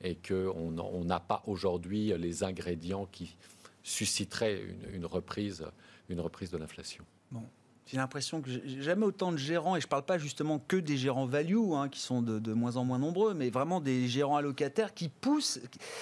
Et 0.03 0.17
qu'on 0.17 1.05
n'a 1.05 1.21
pas 1.21 1.43
aujourd'hui 1.47 2.12
les 2.19 2.45
ingrédients 2.45 3.07
qui 3.07 3.37
susciteraient 3.83 4.61
une, 4.61 4.95
une 4.95 5.07
reprise, 5.07 5.67
une 6.09 6.21
reprise 6.21 6.51
de 6.51 6.59
l'inflation. 6.59 7.05
Bon. 7.31 7.43
J'ai 7.87 7.99
l'impression 7.99 8.41
que 8.41 8.49
jamais 8.80 9.05
autant 9.05 9.30
de 9.30 9.37
gérants, 9.37 9.76
et 9.76 9.80
je 9.80 9.87
ne 9.87 9.91
parle 9.91 10.05
pas 10.05 10.16
justement 10.16 10.59
que 10.59 10.76
des 10.76 10.97
gérants 10.97 11.26
value, 11.26 11.72
hein, 11.74 11.89
qui 11.91 12.01
sont 12.01 12.22
de, 12.22 12.53
moins 12.53 12.76
en 12.76 12.85
moins 12.85 12.99
nombreux, 12.99 13.35
mais 13.35 13.51
vraiment 13.51 13.80
des 13.80 14.09
gérants 14.09 14.37
allocataires 14.37 14.95
qui 14.95 15.09
poussent, 15.09 15.61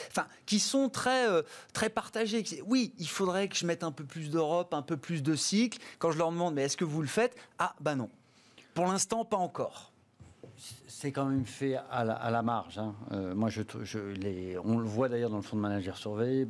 enfin, 0.08 0.26
qui 0.46 0.60
sont 0.60 0.88
très, 0.88 1.28
euh, 1.28 1.42
très 1.72 1.90
partagés. 1.90 2.44
Oui, 2.66 2.92
il 2.98 3.08
faudrait 3.08 3.48
que 3.48 3.56
je 3.56 3.66
mette 3.66 3.82
un 3.82 3.92
peu 3.92 4.04
plus 4.04 4.30
d'Europe, 4.30 4.74
un 4.74 4.82
peu 4.82 4.96
plus 4.96 5.22
de 5.22 5.34
cycle. 5.34 5.78
Quand 5.98 6.12
je 6.12 6.18
leur 6.18 6.30
demande, 6.30 6.54
mais 6.54 6.62
est-ce 6.62 6.76
que 6.76 6.84
vous 6.84 7.02
le 7.02 7.08
faites? 7.08 7.36
Ah, 7.58 7.74
bah 7.80 7.96
non. 7.96 8.10
Pour 8.74 8.86
l'instant, 8.86 9.24
pas 9.24 9.36
encore 9.36 9.91
c'est 10.86 11.10
quand 11.10 11.24
même 11.24 11.44
fait 11.44 11.76
à 11.90 12.04
la, 12.04 12.42
marge. 12.42 12.78
Hein. 12.78 12.94
Euh, 13.12 13.34
moi, 13.34 13.48
je, 13.48 13.62
les, 14.20 14.56
on 14.64 14.78
le 14.78 14.84
voit 14.84 15.08
d'ailleurs 15.08 15.30
dans 15.30 15.36
le 15.36 15.42
fonds 15.42 15.56
de 15.56 15.62
manager 15.62 15.96
surveillé. 15.96 16.46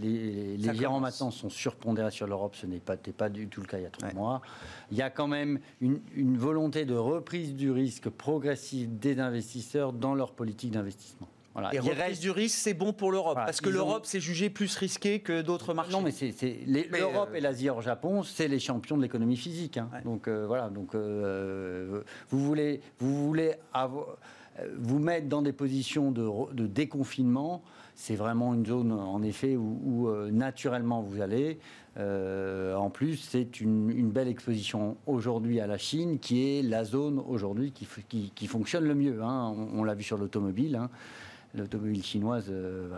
Les, 0.00 0.56
les, 0.56 0.74
gérants 0.74 0.98
maintenant 0.98 1.30
sont 1.30 1.50
surpondérés 1.50 2.10
sur 2.10 2.26
l'Europe. 2.26 2.56
Ce 2.56 2.66
n'est 2.66 2.80
pas, 2.80 2.96
pas 2.96 3.28
du 3.28 3.46
tout 3.48 3.60
le 3.60 3.66
cas 3.66 3.78
il 3.78 3.84
y 3.84 3.86
a 3.86 3.90
trois 3.90 4.12
mois. 4.12 4.42
Il 4.90 4.96
y 4.96 5.02
a 5.02 5.10
quand 5.10 5.28
même 5.28 5.60
une, 5.80 6.00
une 6.14 6.36
volonté 6.36 6.84
de 6.84 6.96
reprise 6.96 7.54
du 7.54 7.70
risque 7.70 8.08
progressive 8.08 8.98
des 8.98 9.20
investisseurs 9.20 9.92
dans 9.92 10.14
leur 10.14 10.32
politique 10.32 10.72
d'investissement. 10.72 11.28
Et 11.72 11.78
reprise 11.78 12.20
du 12.20 12.30
risque, 12.30 12.56
c'est 12.58 12.74
bon 12.74 12.92
pour 12.92 13.12
l'Europe, 13.12 13.36
parce 13.36 13.60
que 13.60 13.68
l'Europe, 13.68 14.04
c'est 14.06 14.20
jugé 14.20 14.48
plus 14.50 14.74
risqué 14.76 15.20
que 15.20 15.42
d'autres 15.42 15.74
marchés. 15.74 15.92
Non, 15.92 16.00
mais 16.00 16.10
c'est 16.10 16.32
l'Europe 16.66 17.30
euh, 17.32 17.36
et 17.36 17.40
l'Asie 17.40 17.68
hors 17.68 17.82
Japon, 17.82 18.22
c'est 18.22 18.48
les 18.48 18.58
champions 18.58 18.96
de 18.96 19.02
l'économie 19.02 19.36
physique. 19.36 19.76
Hein. 19.76 19.90
Donc 20.04 20.28
euh, 20.28 20.46
voilà, 20.46 20.70
donc 20.70 20.94
euh, 20.94 22.02
vous 22.30 22.44
voulez, 22.44 22.80
vous 22.98 23.26
voulez 23.26 23.52
vous 24.78 24.98
mettre 24.98 25.28
dans 25.28 25.42
des 25.42 25.52
positions 25.52 26.10
de, 26.10 26.66
déconfinement. 26.66 27.62
C'est 27.94 28.16
vraiment 28.16 28.54
une 28.54 28.64
zone, 28.64 28.92
en 28.92 29.22
effet, 29.22 29.56
où, 29.56 30.10
naturellement 30.30 31.02
vous 31.02 31.20
allez. 31.20 31.58
en 31.98 32.90
plus, 32.90 33.16
c'est 33.16 33.60
une, 33.60 34.10
belle 34.10 34.28
exposition 34.28 34.96
aujourd'hui 35.06 35.60
à 35.60 35.66
la 35.66 35.76
Chine, 35.76 36.18
qui 36.18 36.58
est 36.58 36.62
la 36.62 36.84
zone 36.84 37.22
aujourd'hui 37.26 37.72
qui, 37.72 38.30
qui, 38.34 38.46
fonctionne 38.46 38.84
le 38.84 38.94
mieux. 38.94 39.22
Hein. 39.22 39.54
On, 39.74 39.84
l'a 39.84 39.94
vu 39.94 40.02
sur 40.02 40.16
l'automobile. 40.16 40.76
Hein 40.76 40.90
l'automobile 41.54 42.02
chinoise 42.02 42.46
euh, 42.50 42.88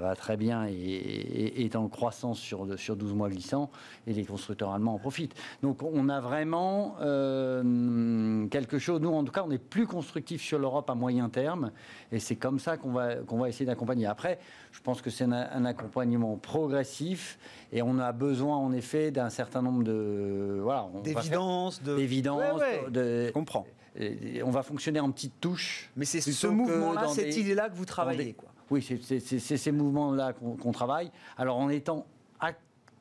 va, 0.00 0.14
très 0.16 0.36
bien 0.36 0.66
et, 0.68 1.64
est 1.64 1.76
en 1.76 1.88
croissance 1.88 2.38
sur, 2.38 2.78
sur 2.78 2.96
12 2.96 3.14
mois 3.14 3.28
glissants 3.28 3.70
et 4.06 4.12
les 4.12 4.24
constructeurs 4.24 4.72
allemands 4.72 4.94
en 4.94 4.98
profitent. 4.98 5.34
Donc 5.62 5.82
on 5.82 6.08
a 6.08 6.20
vraiment 6.20 6.96
euh, 7.00 8.46
quelque 8.48 8.78
chose, 8.78 9.00
nous 9.00 9.12
en 9.12 9.24
tout 9.24 9.32
cas 9.32 9.44
on 9.46 9.50
est 9.50 9.58
plus 9.58 9.86
constructif 9.86 10.42
sur 10.42 10.58
l'Europe 10.58 10.88
à 10.90 10.94
moyen 10.94 11.28
terme 11.28 11.72
et 12.10 12.18
c'est 12.18 12.36
comme 12.36 12.58
ça 12.58 12.76
qu'on 12.76 12.92
va, 12.92 13.16
qu'on 13.16 13.38
va 13.38 13.48
essayer 13.48 13.66
d'accompagner. 13.66 14.06
Après, 14.06 14.38
je 14.72 14.80
pense 14.80 15.00
que 15.00 15.10
c'est 15.10 15.24
un, 15.24 15.64
accompagnement 15.64 16.36
progressif 16.36 17.38
et 17.72 17.82
on 17.82 17.98
a 17.98 18.12
besoin 18.12 18.56
en 18.56 18.72
effet 18.72 19.10
d'un 19.10 19.30
certain 19.30 19.62
nombre 19.62 19.84
de... 19.84 20.58
Voilà, 20.62 20.88
d'évidence, 21.04 21.82
de... 21.82 21.96
D'évidence, 21.96 22.60
de... 22.90 23.26
Je 23.28 23.32
comprends 23.32 23.66
on 23.98 24.50
va 24.50 24.62
fonctionner 24.62 25.00
en 25.00 25.10
petites 25.10 25.40
touches. 25.40 25.90
Mais 25.96 26.04
c'est 26.04 26.20
ce 26.20 26.46
mouvement-là, 26.46 27.08
cette 27.08 27.36
idée-là 27.36 27.68
que 27.68 27.74
vous 27.74 27.84
travaillez. 27.84 28.34
Quoi. 28.34 28.48
Oui, 28.70 28.82
c'est 28.82 29.20
ces 29.38 29.72
mouvements-là 29.72 30.32
qu'on 30.32 30.72
travaille. 30.72 31.10
Alors 31.36 31.58
en 31.58 31.68
étant 31.68 32.06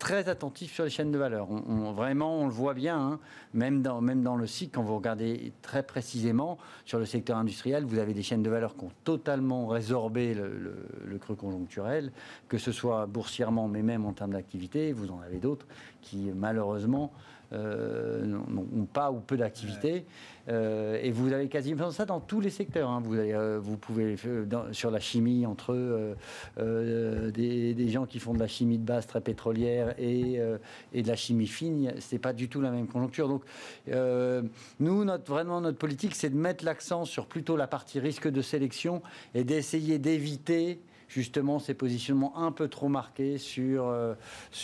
très 0.02 0.30
attentif 0.30 0.74
sur 0.74 0.84
les 0.84 0.90
chaînes 0.90 1.12
de 1.12 1.18
valeur. 1.20 1.48
On, 1.52 1.92
vraiment, 1.92 2.40
on 2.40 2.46
le 2.46 2.52
voit 2.52 2.74
bien, 2.74 3.00
hein. 3.00 3.20
même, 3.54 3.84
dans, 3.84 4.02
même 4.02 4.24
dans 4.24 4.36
le 4.36 4.48
cycle, 4.48 4.74
quand 4.74 4.82
vous 4.82 4.96
regardez 4.96 5.54
très 5.62 5.84
précisément 5.84 6.58
sur 6.86 6.98
le 6.98 7.06
secteur 7.06 7.38
industriel, 7.38 7.86
vous 7.86 8.00
avez 8.00 8.16
des 8.16 8.24
chaînes 8.24 8.42
de 8.42 8.50
valeur 8.50 8.76
qui 8.76 8.86
ont 8.86 8.92
totalement 9.04 9.68
résorbé 9.68 10.34
le, 10.34 11.18
creux 11.20 11.36
conjoncturel, 11.36 12.12
que 12.50 12.58
ce 12.58 12.72
soit 12.72 13.06
boursièrement, 13.06 13.68
mais 13.68 13.84
même 13.84 14.04
en 14.04 14.14
termes 14.14 14.34
d'activité. 14.34 14.92
Vous 14.92 15.12
en 15.12 15.22
avez 15.22 15.38
d'autres 15.38 15.68
qui, 16.02 16.32
malheureusement, 16.36 17.12
n'ont 17.52 18.88
pas 18.92 19.12
ou 19.12 19.20
peu 19.20 19.38
d'activité. 19.38 20.06
et 20.48 21.12
vous 21.12 21.34
avez 21.34 21.48
quasiment 21.48 21.92
ça 21.92 22.06
dans 22.06 22.20
tous 22.20 22.40
les 22.40 22.50
secteurs. 22.50 22.90
Hein. 22.90 23.02
Vous, 23.04 23.16
vous 23.62 23.78
pouvez, 23.78 24.16
sur 24.72 24.92
la 24.92 25.00
chimie, 25.00 25.46
entre 25.46 26.16
des, 26.58 27.90
gens 27.90 28.06
qui 28.06 28.20
font 28.20 28.34
de 28.34 28.40
la 28.40 28.48
chimie 28.48 28.78
de 28.78 28.86
base 28.86 29.08
très 29.08 29.22
pétrolière 29.22 29.94
et, 30.00 30.40
et 30.94 31.04
de 31.04 31.08
la 31.08 31.16
chimie 31.16 31.48
fine, 31.48 31.94
c'est 32.00 32.20
pas 32.20 32.34
du 32.34 32.50
tout 32.50 32.62
la 32.62 32.72
même 32.72 32.88
conjoncture. 32.88 33.28
Donc, 33.28 33.44
nous, 34.80 35.04
notre, 35.04 35.32
vraiment, 35.32 35.62
notre 35.62 35.78
politique, 35.78 36.16
c'est 36.16 36.30
de 36.30 36.38
mettre 36.38 36.66
l'accent 36.66 37.06
sur 37.06 37.26
plutôt 37.26 37.58
la 37.58 37.68
partie 37.68 38.00
risque 38.00 38.30
de 38.30 38.42
sélection 38.42 39.02
et 39.36 39.44
d'essayer 39.44 40.00
d'éviter 40.00 40.82
justement 41.14 41.60
ces 41.60 41.74
positionnements 41.74 42.38
un 42.38 42.52
peu 42.52 42.68
trop 42.68 42.88
marqués 42.88 43.38
sur, 43.38 43.88
euh, 43.88 44.14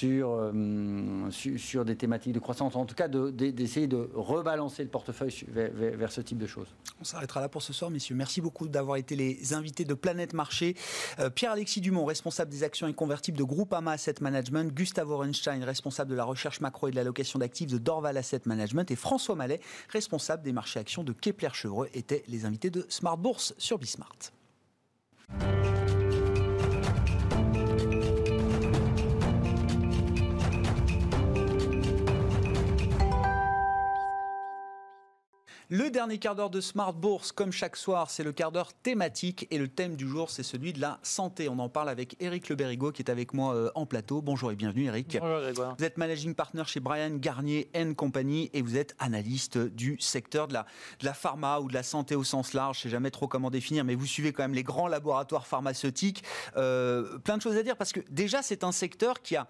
euh, 0.04 1.30
sur, 1.30 1.86
des 1.86 1.96
thématiques 1.96 2.34
de 2.34 2.40
croissance, 2.40 2.76
en 2.76 2.86
tout 2.86 2.96
cas 2.96 3.08
d'essayer 3.08 3.88
de, 3.88 4.10
rebalancer 4.14 4.84
le 4.84 4.90
portefeuille 4.90 5.34
vers, 5.52 6.12
ce 6.12 6.22
type 6.22 6.38
de 6.38 6.48
choses. 6.48 6.68
On 7.02 7.04
s'arrêtera 7.04 7.42
là 7.42 7.50
pour 7.50 7.62
ce 7.62 7.74
soir, 7.74 7.92
messieurs. 7.92 8.16
Merci 8.16 8.42
beaucoup 8.42 8.68
d'avoir 8.68 8.98
été 8.98 9.16
les 9.16 9.54
invités 9.54 9.84
de 9.84 9.94
Planète 9.94 10.34
Marché. 10.34 10.76
Euh, 11.20 11.30
Pierre-Alexis 11.30 11.82
Dumont, 11.82 12.06
responsable 12.06 12.52
des 12.52 12.64
actions 12.64 12.88
inconvertibles 12.88 13.38
de 13.38 13.44
Groupama 13.44 13.92
Asset 13.92 14.16
Management, 14.22 14.74
Gustave 14.74 15.12
Orenstein, 15.12 15.64
responsable 15.64 16.12
de 16.12 16.16
la 16.16 16.24
recherche 16.24 16.62
macro 16.62 16.88
et 16.88 16.92
de 16.92 16.96
l'allocation 16.96 17.40
d'actifs 17.40 17.70
de 17.70 17.78
Dorval 17.78 18.18
Asset 18.18 18.42
Management, 18.46 18.90
et 18.90 18.96
François 18.96 19.36
Mallet, 19.36 19.60
responsable 19.90 20.44
des 20.44 20.54
marchés 20.54 20.80
actions 20.80 21.04
de 21.04 21.12
Kepler 21.12 21.50
Chevreux, 21.54 21.90
étaient 21.94 22.24
les 22.28 22.46
invités 22.46 22.70
de 22.70 22.86
Smart 22.90 23.18
Bourse 23.18 23.54
sur 23.58 23.78
Bismart. 23.78 24.32
Le 35.70 35.90
dernier 35.90 36.18
quart 36.18 36.34
d'heure 36.34 36.50
de 36.50 36.62
Smart 36.62 36.94
Bourse, 36.94 37.34
comme 37.34 37.52
chaque 37.52 37.76
soir, 37.76 38.10
c'est 38.10 38.24
le 38.24 38.32
quart 38.32 38.54
d'heure 38.54 38.72
thématique 38.72 39.48
et 39.52 39.58
le 39.58 39.68
thème 39.68 39.98
du 39.98 40.08
jour, 40.08 40.30
c'est 40.30 40.42
celui 40.42 40.72
de 40.72 40.80
la 40.80 40.98
santé. 41.04 41.50
On 41.50 41.60
en 41.60 41.68
parle 41.68 41.90
avec 41.90 42.16
Eric 42.22 42.48
Leberigo 42.48 42.94
qui 42.94 43.02
est 43.02 43.12
avec 43.12 43.34
moi 43.34 43.54
euh, 43.54 43.70
en 43.76 43.86
plateau. 43.86 44.22
Bonjour 44.22 44.50
et 44.50 44.56
bienvenue 44.56 44.86
Eric. 44.86 45.18
Bonjour 45.20 45.76
Vous 45.78 45.84
êtes 45.84 45.98
managing 45.98 46.36
partner 46.36 46.64
chez 46.68 46.80
Brian 46.80 47.18
Garnier 47.18 47.70
Company 47.98 48.50
et 48.54 48.62
vous 48.62 48.78
êtes 48.78 48.96
analyste 48.98 49.58
du 49.58 49.98
secteur 50.00 50.48
de 50.48 50.54
la, 50.54 50.66
de 51.02 51.06
la 51.06 51.14
pharma 51.14 51.60
ou 51.60 51.68
de 51.68 51.74
la 51.74 51.84
santé 51.84 52.16
au 52.16 52.24
sens 52.24 52.54
large. 52.54 52.78
Je 52.78 52.84
sais 52.84 52.90
jamais 52.90 53.12
trop 53.12 53.28
comment 53.28 53.50
définir, 53.50 53.84
mais 53.84 53.96
vous 53.96 54.06
suivez 54.06 54.32
quand 54.32 54.44
même 54.44 54.54
les 54.54 54.64
grands 54.64 54.88
laboratoires 54.88 55.48
pharmaceutiques. 55.48 56.24
Euh, 56.56 57.18
plein 57.18 57.36
de 57.36 57.42
choses 57.42 57.58
à 57.58 57.64
dire 57.64 57.76
parce 57.76 57.92
que 57.92 58.00
déjà 58.10 58.42
c'est 58.42 58.64
un 58.64 58.72
secteur 58.72 59.22
qui 59.22 59.36
a, 59.36 59.50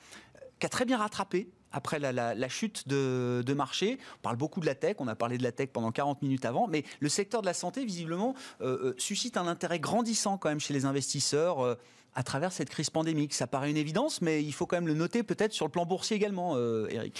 qui 0.57 0.65
a 0.65 0.69
très 0.69 0.85
bien 0.85 0.97
rattrapé 0.97 1.47
après 1.71 1.99
la, 1.99 2.49
chute 2.49 2.87
de, 2.87 3.53
marché. 3.53 3.97
On 4.17 4.21
parle 4.21 4.37
beaucoup 4.37 4.59
de 4.59 4.65
la 4.65 4.75
tech, 4.75 4.95
on 4.99 5.07
a 5.07 5.15
parlé 5.15 5.37
de 5.37 5.43
la 5.43 5.51
tech 5.51 5.69
pendant 5.71 5.91
40 5.91 6.21
minutes 6.21 6.45
avant, 6.45 6.67
mais 6.67 6.83
le 6.99 7.09
secteur 7.09 7.41
de 7.41 7.45
la 7.45 7.53
santé, 7.53 7.85
visiblement, 7.85 8.35
euh, 8.61 8.89
euh, 8.89 8.95
suscite 8.97 9.37
un 9.37 9.47
intérêt 9.47 9.79
grandissant 9.79 10.37
quand 10.37 10.49
même 10.49 10.59
chez 10.59 10.73
les 10.73 10.85
investisseurs. 10.85 11.63
Euh, 11.63 11.75
à 12.15 12.23
travers 12.23 12.51
cette 12.51 12.69
crise 12.69 12.89
pandémique. 12.89 13.35
Ça 13.35 13.45
paraît 13.45 13.69
une 13.69 13.77
évidence, 13.77 14.23
mais 14.23 14.43
il 14.43 14.51
faut 14.51 14.65
quand 14.65 14.77
même 14.77 14.87
le 14.87 14.95
noter 14.95 15.21
peut-être 15.21 15.53
sur 15.53 15.67
le 15.67 15.71
plan 15.71 15.85
boursier 15.85 16.15
également, 16.15 16.57
Eric. 16.89 17.15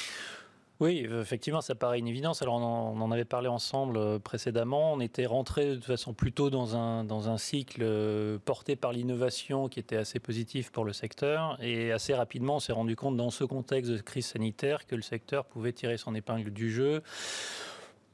Oui, 0.80 1.07
effectivement, 1.09 1.61
ça 1.61 1.73
paraît 1.73 1.97
une 1.97 2.07
évidence. 2.07 2.43
Alors, 2.43 2.55
on 2.55 3.01
en, 3.01 3.11
avait 3.11 3.25
parlé 3.25 3.47
ensemble 3.47 3.97
euh, 3.97 4.19
précédemment. 4.19 4.93
On 4.93 4.99
était 4.99 5.25
rentré 5.25 5.69
de 5.69 5.75
toute 5.75 5.86
façon 5.86 6.13
plutôt 6.13 6.51
dans 6.51 6.75
un, 6.75 7.03
dans 7.03 7.30
un 7.30 7.39
cycle 7.39 7.82
euh, 7.82 8.38
porté 8.45 8.75
par 8.75 8.93
l'innovation 8.93 9.69
qui 9.69 9.80
était 9.80 9.95
assez 9.95 10.19
positif 10.19 10.71
pour 10.71 10.86
le 10.86 10.93
secteur. 10.93 11.57
Et 11.63 11.91
assez 11.91 12.13
rapidement, 12.13 12.57
on 12.57 12.59
s'est 12.59 12.73
rendu 12.73 12.95
compte 12.95 13.17
dans 13.17 13.32
ce 13.32 13.43
contexte 13.43 13.91
de 13.91 13.97
crise 13.97 14.28
sanitaire 14.28 14.86
que 14.86 14.95
le 14.95 15.01
secteur 15.01 15.45
pouvait 15.45 15.73
tirer 15.73 15.97
son 15.97 16.13
épingle 16.13 16.51
du 16.51 16.71
jeu 16.71 17.01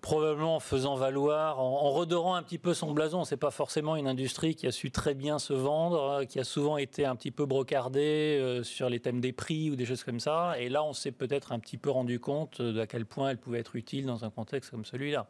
probablement 0.04 0.58
en 0.58 0.60
faisant 0.60 0.96
valoir, 0.96 1.60
en, 1.60 1.90
redorant 1.92 2.36
un 2.36 2.44
petit 2.44 2.58
peu 2.58 2.74
son 2.74 2.92
blason. 2.92 3.24
C'est 3.24 3.38
pas 3.38 3.52
forcément 3.52 3.96
une 3.96 4.08
industrie 4.08 4.54
qui 4.54 4.68
a 4.68 4.72
su 4.72 4.92
très 4.92 5.16
bien 5.16 5.40
se 5.40 5.54
vendre, 5.54 6.02
euh, 6.04 6.26
qui 6.26 6.40
a 6.40 6.44
souvent 6.44 6.78
été 6.78 7.06
un 7.06 7.16
petit 7.16 7.32
peu 7.32 7.46
brocardée 7.46 8.38
euh, 8.40 8.64
sur 8.64 8.90
les 8.90 9.00
thèmes 9.00 9.22
des 9.22 9.32
prix 9.32 9.72
ou 9.72 9.78
des 9.78 9.86
choses 9.86 10.04
comme 10.04 10.20
ça. 10.20 10.60
Et 10.60 10.68
là, 10.68 10.84
on 10.84 10.92
s'est 10.92 11.14
peut-être 11.14 11.54
un 11.54 11.60
petit 11.60 11.78
peu 11.78 11.90
rendu 11.90 12.20
compte 12.20 12.62
de 12.62 12.84
quel 12.84 13.06
point 13.06 13.30
elle 13.30 13.38
pouvait 13.38 13.60
être 13.60 13.78
utile 13.78 14.06
dans 14.06 14.26
un 14.26 14.30
contexte 14.30 14.72
comme 14.72 14.84
celui-là. 14.84 15.28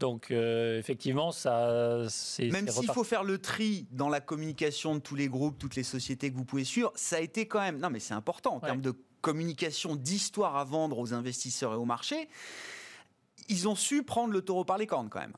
Donc 0.00 0.32
euh, 0.32 0.80
effectivement, 0.80 1.30
ça, 1.30 2.04
c'est 2.08 2.48
même 2.48 2.66
s'il 2.66 2.90
faut 2.90 3.04
faire 3.04 3.22
le 3.22 3.38
tri 3.38 3.86
dans 3.92 4.08
la 4.08 4.20
communication 4.20 4.96
de 4.96 5.00
tous 5.00 5.14
les 5.14 5.28
groupes, 5.28 5.58
toutes 5.60 5.76
les 5.76 5.84
sociétés 5.84 6.32
que 6.32 6.36
vous 6.36 6.44
pouvez 6.44 6.64
suivre, 6.64 6.90
ça 6.96 7.16
a 7.16 7.20
été 7.20 7.46
quand 7.46 7.60
même. 7.60 7.78
Non, 7.78 7.88
mais 7.88 8.00
c'est 8.00 8.14
important 8.14 8.56
en 8.56 8.60
termes 8.60 8.80
de 8.80 8.94
communication, 9.20 9.94
d'histoire 9.94 10.56
à 10.56 10.64
vendre 10.64 10.98
aux 10.98 11.14
investisseurs 11.14 11.74
et 11.74 11.76
au 11.76 11.84
marché 11.84 12.28
ils 13.52 13.68
ont 13.68 13.76
su 13.76 14.02
prendre 14.02 14.32
le 14.32 14.42
taureau 14.42 14.64
par 14.64 14.78
les 14.78 14.86
cornes 14.86 15.08
quand 15.08 15.20
même. 15.20 15.34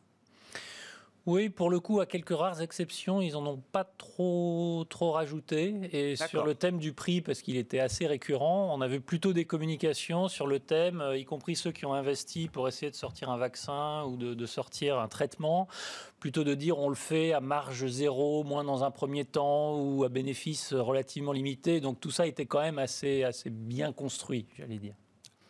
Oui, 1.26 1.48
pour 1.48 1.70
le 1.70 1.80
coup, 1.80 2.00
à 2.00 2.06
quelques 2.06 2.36
rares 2.36 2.60
exceptions, 2.60 3.22
ils 3.22 3.32
n'en 3.32 3.46
ont 3.46 3.62
pas 3.72 3.84
trop, 3.84 4.84
trop 4.90 5.12
rajouté. 5.12 5.74
Et 5.90 6.16
sur 6.16 6.44
le 6.44 6.54
thème 6.54 6.76
du 6.76 6.92
prix, 6.92 7.22
parce 7.22 7.40
qu'il 7.40 7.56
était 7.56 7.78
assez 7.78 8.06
récurrent, 8.06 8.70
on 8.76 8.82
avait 8.82 9.00
plutôt 9.00 9.32
des 9.32 9.46
communications 9.46 10.28
sur 10.28 10.46
le 10.46 10.60
thème, 10.60 11.00
euh, 11.00 11.16
y 11.16 11.24
compris 11.24 11.56
ceux 11.56 11.72
qui 11.72 11.86
ont 11.86 11.94
investi 11.94 12.48
pour 12.48 12.68
essayer 12.68 12.90
de 12.90 12.96
sortir 12.96 13.30
un 13.30 13.38
vaccin 13.38 14.04
ou 14.04 14.18
de, 14.18 14.46
sortir 14.46 14.98
un 14.98 15.08
traitement, 15.08 15.66
plutôt 16.20 16.44
de 16.44 16.52
dire 16.52 16.78
on 16.78 16.90
le 16.90 16.94
fait 16.94 17.32
à 17.32 17.40
marge 17.40 17.86
zéro, 17.86 18.44
moins 18.44 18.62
dans 18.62 18.84
un 18.84 18.90
premier 18.90 19.24
temps, 19.24 19.80
ou 19.80 20.04
à 20.04 20.10
bénéfice 20.10 20.74
relativement 20.74 21.32
limité. 21.32 21.80
Donc 21.80 22.00
tout 22.00 22.10
ça 22.10 22.26
était 22.26 22.44
quand 22.44 22.60
même 22.60 22.78
assez, 22.78 23.24
assez 23.24 23.48
bien 23.48 23.94
construit, 23.94 24.46
j'allais 24.58 24.78
dire 24.78 24.94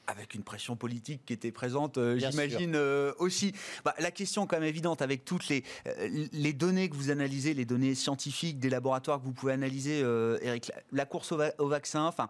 avec 0.07 0.35
une 0.35 0.43
pression 0.43 0.77
politique 0.77 1.25
qui 1.25 1.33
était 1.33 1.53
présente, 1.53 1.99
euh, 1.99 2.19
j'imagine 2.19 2.75
euh, 2.75 3.13
aussi. 3.19 3.53
Bah, 3.85 3.95
la 3.99 4.11
question 4.11 4.47
quand 4.47 4.59
même 4.59 4.69
évidente, 4.69 5.03
avec 5.03 5.25
toutes 5.25 5.49
les, 5.49 5.65
euh, 5.87 6.27
les 6.33 6.53
données 6.53 6.89
que 6.89 6.95
vous 6.95 7.11
analysez, 7.11 7.55
les 7.55 7.65
données 7.65 7.95
scientifiques 7.95 8.59
des 8.59 8.71
laboratoires 8.71 9.21
que 9.21 9.25
vous 9.25 9.33
pouvez 9.33 9.53
analyser, 9.53 10.01
Eric, 10.43 10.73
la, 10.93 11.07
course 11.07 11.33
au, 11.33 11.69
vaccin, 11.69 12.05
enfin... 12.05 12.29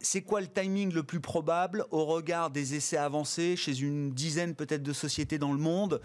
C'est 0.00 0.22
quoi 0.22 0.40
le 0.40 0.46
timing 0.46 0.94
le 0.94 1.02
plus 1.02 1.20
probable 1.20 1.84
au 1.90 2.06
regard 2.06 2.48
des 2.48 2.74
essais 2.74 2.96
avancés 2.96 3.54
chez 3.54 3.82
une 3.82 4.12
dizaine 4.12 4.54
peut-être 4.54 4.82
de 4.82 4.94
sociétés 4.94 5.36
dans 5.36 5.52
le 5.52 5.58
monde 5.58 6.00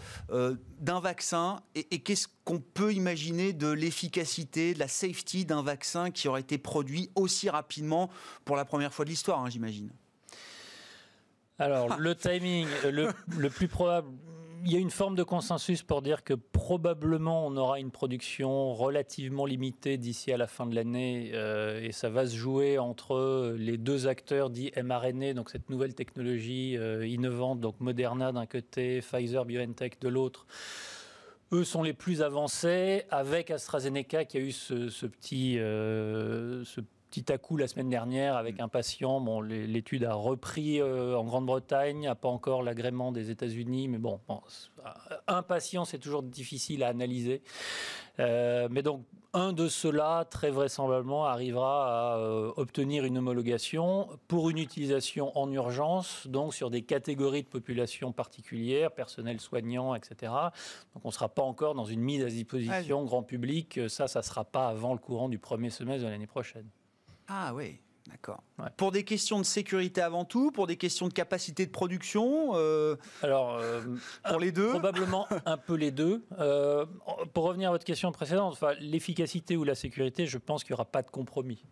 d'un 0.78 1.00
vaccin 1.00 1.62
et, 1.74 1.86
et 1.90 2.00
qu'est-ce 2.00 2.28
qu'on 2.44 2.60
peut 2.60 2.92
imaginer 2.92 3.54
de 3.54 3.68
l'efficacité, 3.68 4.74
de 4.74 4.78
la 4.80 4.88
safety 4.88 5.46
d'un 5.46 5.62
vaccin 5.62 6.10
qui 6.10 6.28
aurait 6.28 6.42
été 6.42 6.58
produit 6.58 7.08
aussi 7.14 7.48
rapidement 7.48 8.10
pour 8.44 8.54
la 8.54 8.66
première 8.66 8.92
fois 8.92 9.06
de 9.06 9.10
l'histoire, 9.10 9.42
hein, 9.42 9.48
j'imagine? 9.48 9.90
Alors, 11.60 11.98
le 11.98 12.14
timing, 12.14 12.66
le, 12.90 13.48
plus 13.50 13.68
probable, 13.68 14.08
il 14.64 14.72
y 14.72 14.76
a 14.76 14.78
une 14.78 14.90
forme 14.90 15.14
de 15.14 15.22
consensus 15.22 15.82
pour 15.82 16.02
dire 16.02 16.24
que 16.24 16.34
probablement 16.34 17.46
on 17.46 17.56
aura 17.56 17.78
une 17.78 17.90
production 17.90 18.74
relativement 18.74 19.46
limitée 19.46 19.96
d'ici 19.96 20.32
à 20.32 20.36
la 20.36 20.46
fin 20.46 20.66
de 20.66 20.74
l'année 20.74 21.30
euh, 21.34 21.82
et 21.82 21.92
ça 21.92 22.10
va 22.10 22.26
se 22.26 22.34
jouer 22.34 22.78
entre 22.78 23.54
les 23.58 23.78
deux 23.78 24.06
acteurs 24.06 24.50
dits 24.50 24.72
mRNA, 24.82 25.34
donc 25.34 25.50
cette 25.50 25.70
nouvelle 25.70 25.94
technologie 25.94 26.76
euh, 26.76 27.06
innovante, 27.06 27.60
donc 27.60 27.78
Moderna 27.80 28.32
d'un 28.32 28.46
côté, 28.46 29.00
Pfizer 29.00 29.44
BioNTech 29.44 30.00
de 30.00 30.08
l'autre. 30.08 30.46
Eux 31.52 31.64
sont 31.64 31.82
les 31.82 31.92
plus 31.92 32.22
avancés, 32.22 33.02
avec 33.10 33.50
AstraZeneca 33.50 34.24
qui 34.24 34.36
a 34.36 34.40
eu 34.40 34.52
ce, 34.52 35.06
petit, 35.06 35.58
euh, 35.58 36.64
ce 36.64 36.80
petit 37.10 37.32
à 37.32 37.38
coup 37.38 37.56
la 37.56 37.66
semaine 37.66 37.88
dernière 37.88 38.36
avec 38.36 38.58
mm. 38.58 38.62
un 38.62 38.68
patient. 38.68 39.20
Bon, 39.20 39.40
l'étude 39.40 40.04
a 40.04 40.14
repris 40.14 40.80
euh, 40.80 41.16
en 41.16 41.24
Grande-Bretagne, 41.24 42.04
n'a 42.04 42.14
pas 42.14 42.28
encore 42.28 42.62
l'agrément 42.62 43.12
des 43.12 43.30
États-Unis, 43.30 43.88
mais 43.88 43.98
bon, 43.98 44.20
un 45.26 45.42
patient 45.42 45.84
c'est 45.84 45.98
toujours 45.98 46.22
difficile 46.22 46.82
à 46.82 46.88
analyser. 46.88 47.42
Euh, 48.18 48.68
mais 48.70 48.82
donc 48.82 49.04
un 49.32 49.52
de 49.52 49.68
ceux-là, 49.68 50.24
très 50.24 50.50
vraisemblablement, 50.50 51.24
arrivera 51.24 52.14
à 52.14 52.18
euh, 52.18 52.52
obtenir 52.56 53.04
une 53.04 53.18
homologation 53.18 54.08
pour 54.26 54.50
une 54.50 54.58
utilisation 54.58 55.36
en 55.38 55.50
urgence, 55.52 56.26
donc 56.26 56.52
sur 56.52 56.68
des 56.68 56.82
catégories 56.82 57.44
de 57.44 57.48
population 57.48 58.10
particulières, 58.10 58.90
personnel 58.90 59.38
soignant, 59.38 59.94
etc. 59.94 60.32
Donc 60.94 61.04
on 61.04 61.08
ne 61.08 61.12
sera 61.12 61.28
pas 61.28 61.42
encore 61.42 61.74
dans 61.74 61.84
une 61.84 62.00
mise 62.00 62.24
à 62.24 62.28
disposition 62.28 63.04
grand 63.04 63.22
public. 63.22 63.80
Ça, 63.88 64.08
ça 64.08 64.18
ne 64.18 64.24
sera 64.24 64.44
pas 64.44 64.66
avant 64.66 64.92
le 64.92 64.98
courant 64.98 65.28
du 65.28 65.38
premier 65.38 65.70
semestre 65.70 66.04
de 66.04 66.10
l'année 66.10 66.26
prochaine. 66.26 66.66
Ah 67.32 67.52
oui, 67.54 67.80
d'accord. 68.10 68.42
Pour 68.76 68.92
des 68.92 69.04
questions 69.04 69.38
de 69.38 69.44
sécurité 69.44 70.00
avant 70.00 70.24
tout, 70.24 70.50
pour 70.50 70.66
des 70.66 70.76
questions 70.76 71.08
de 71.08 71.12
capacité 71.12 71.66
de 71.66 71.70
production 71.70 72.52
euh, 72.54 72.96
Alors, 73.22 73.56
euh, 73.56 73.82
pour 74.28 74.38
les 74.38 74.52
deux 74.52 74.70
Probablement 74.70 75.26
un 75.46 75.56
peu 75.56 75.74
les 75.74 75.90
deux. 75.90 76.24
Euh, 76.38 76.86
pour 77.32 77.44
revenir 77.44 77.70
à 77.70 77.72
votre 77.72 77.84
question 77.84 78.12
précédente, 78.12 78.52
enfin, 78.52 78.74
l'efficacité 78.80 79.56
ou 79.56 79.64
la 79.64 79.74
sécurité, 79.74 80.26
je 80.26 80.38
pense 80.38 80.64
qu'il 80.64 80.72
n'y 80.72 80.76
aura 80.76 80.84
pas 80.84 81.02
de 81.02 81.10
compromis. 81.10 81.64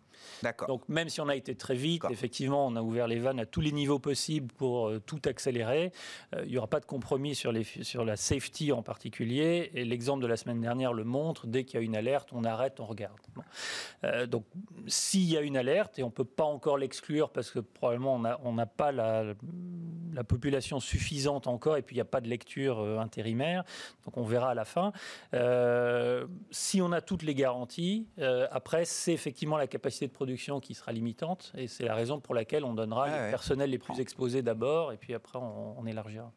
D'accord. 0.43 0.67
Donc 0.67 0.89
même 0.89 1.07
si 1.09 1.21
on 1.21 1.29
a 1.29 1.35
été 1.35 1.55
très 1.55 1.75
vite, 1.75 2.03
effectivement, 2.09 2.67
on 2.67 2.75
a 2.75 2.81
ouvert 2.81 3.07
les 3.07 3.19
vannes 3.19 3.39
à 3.39 3.45
tous 3.45 3.61
les 3.61 3.71
niveaux 3.71 3.99
possibles 3.99 4.51
pour 4.53 4.91
tout 5.05 5.21
accélérer. 5.25 5.93
Il 6.43 6.49
n'y 6.49 6.57
aura 6.57 6.67
pas 6.67 6.81
de 6.81 6.85
compromis 6.85 7.35
sur, 7.35 7.53
les, 7.53 7.63
sur 7.63 8.03
la 8.03 8.17
safety 8.17 8.73
en 8.73 8.83
particulier. 8.83 9.71
Et 9.73 9.85
l'exemple 9.85 10.21
de 10.21 10.27
la 10.27 10.35
semaine 10.35 10.59
dernière 10.59 10.91
le 10.91 11.05
montre. 11.05 11.47
Dès 11.47 11.63
qu'il 11.63 11.79
y 11.79 11.83
a 11.83 11.85
une 11.85 11.95
alerte, 11.95 12.29
on 12.33 12.43
arrête, 12.43 12.81
on 12.81 12.85
regarde. 12.85 13.17
Donc 14.27 14.43
s'il 14.87 15.29
y 15.29 15.37
a 15.37 15.41
une 15.41 15.55
alerte, 15.55 15.99
et 15.99 16.03
on 16.03 16.11
peut 16.11 16.25
pas 16.35 16.43
encore 16.45 16.77
l'exclure 16.77 17.29
parce 17.29 17.51
que 17.51 17.59
probablement 17.59 18.21
on 18.43 18.53
n'a 18.53 18.65
pas 18.65 18.91
la, 18.91 19.23
la 20.13 20.23
population 20.23 20.79
suffisante 20.79 21.47
encore, 21.47 21.77
et 21.77 21.81
puis 21.81 21.95
il 21.95 21.97
n'y 21.97 22.01
a 22.01 22.05
pas 22.05 22.21
de 22.21 22.27
lecture 22.27 22.79
euh, 22.79 22.97
intérimaire, 22.99 23.63
donc 24.05 24.17
on 24.17 24.23
verra 24.23 24.51
à 24.51 24.53
la 24.53 24.65
fin. 24.65 24.91
Euh, 25.33 26.25
si 26.51 26.81
on 26.81 26.91
a 26.91 27.01
toutes 27.01 27.23
les 27.23 27.35
garanties, 27.35 28.07
euh, 28.19 28.47
après, 28.51 28.85
c'est 28.85 29.13
effectivement 29.13 29.57
la 29.57 29.67
capacité 29.67 30.07
de 30.07 30.11
production 30.13 30.59
qui 30.59 30.73
sera 30.73 30.91
limitante, 30.91 31.51
et 31.55 31.67
c'est 31.67 31.85
la 31.85 31.95
raison 31.95 32.19
pour 32.19 32.33
laquelle 32.35 32.63
on 32.63 32.73
donnera 32.73 33.03
Ouais, 33.03 33.11
les 33.11 33.17
ouais. 33.25 33.29
personnels 33.29 33.69
les 33.69 33.77
plus 33.77 33.99
exposés 33.99 34.41
d'abord, 34.41 34.91
et 34.93 34.97
puis 34.97 35.13
après 35.13 35.37
on, 35.39 35.79
on 35.79 35.85
élargira. 35.85 36.31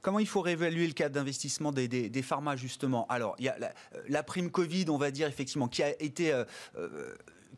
Comment 0.00 0.18
il 0.20 0.26
faut 0.26 0.40
réévaluer 0.40 0.86
le 0.86 0.92
cadre 0.92 1.14
d'investissement 1.16 1.72
des, 1.72 1.88
des, 1.88 2.08
des 2.08 2.22
pharma, 2.22 2.56
justement? 2.56 3.06
Alors, 3.08 3.34
il 3.38 3.44
y 3.44 3.48
a 3.48 3.58
la, 3.58 3.72
la 4.08 4.22
prime 4.22 4.50
Covid, 4.50 4.86
on 4.88 4.96
va 4.96 5.10
dire, 5.10 5.28
effectivement, 5.28 5.68
qui 5.68 5.82
a 5.82 5.90
été. 6.02 6.32
euh, 6.32 6.44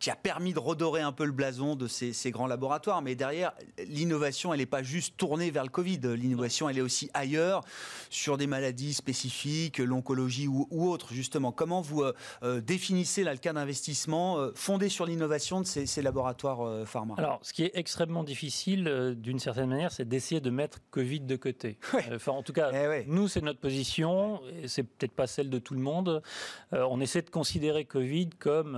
qui 0.00 0.10
a 0.10 0.16
permis 0.16 0.54
de 0.54 0.58
redorer 0.58 1.02
un 1.02 1.12
peu 1.12 1.26
le 1.26 1.32
blason 1.32 1.76
de 1.76 1.86
ces, 1.86 2.14
ces 2.14 2.30
grands 2.30 2.46
laboratoires. 2.46 3.02
Mais 3.02 3.14
derrière, 3.14 3.52
l'innovation, 3.86 4.52
elle 4.52 4.60
n'est 4.60 4.66
pas 4.66 4.82
juste 4.82 5.16
tournée 5.18 5.50
vers 5.50 5.62
le 5.62 5.68
Covid. 5.68 6.00
L'innovation, 6.16 6.68
elle 6.70 6.78
est 6.78 6.82
aussi 6.82 7.10
ailleurs, 7.12 7.62
sur 8.08 8.38
des 8.38 8.46
maladies 8.46 8.94
spécifiques, 8.94 9.78
l'oncologie 9.78 10.48
ou, 10.48 10.66
ou 10.70 10.88
autres, 10.88 11.12
justement. 11.12 11.52
Comment 11.52 11.82
vous 11.82 12.02
euh, 12.02 12.14
euh, 12.42 12.60
définissez 12.62 13.24
là, 13.24 13.32
le 13.32 13.38
cas 13.38 13.52
d'investissement 13.52 14.38
euh, 14.38 14.52
fondé 14.54 14.88
sur 14.88 15.04
l'innovation 15.04 15.60
de 15.60 15.66
ces, 15.66 15.84
ces 15.84 16.00
laboratoires 16.00 16.66
euh, 16.66 16.86
pharma? 16.86 17.14
Alors, 17.18 17.38
ce 17.42 17.52
qui 17.52 17.64
est 17.64 17.72
extrêmement 17.74 18.24
difficile, 18.24 19.14
d'une 19.18 19.38
certaine 19.38 19.68
manière, 19.68 19.92
c'est 19.92 20.08
d'essayer 20.08 20.40
de 20.40 20.50
mettre 20.50 20.78
Covid 20.90 21.20
de 21.20 21.36
côté. 21.36 21.78
Ouais. 21.92 22.04
Enfin, 22.14 22.30
en 22.32 22.42
tout 22.44 22.52
cas, 22.52 22.70
Eh 22.72 22.86
ouais. 22.86 23.04
nous, 23.08 23.26
c'est 23.26 23.42
notre 23.42 23.58
position, 23.58 24.40
et 24.62 24.68
c'est 24.68 24.84
peut-être 24.84 25.12
pas 25.12 25.26
celle 25.26 25.50
de 25.50 25.58
tout 25.58 25.74
le 25.74 25.80
monde. 25.80 26.22
On 26.70 27.00
essaie 27.00 27.20
de 27.20 27.30
considérer 27.30 27.84
Covid 27.84 28.30
comme 28.38 28.76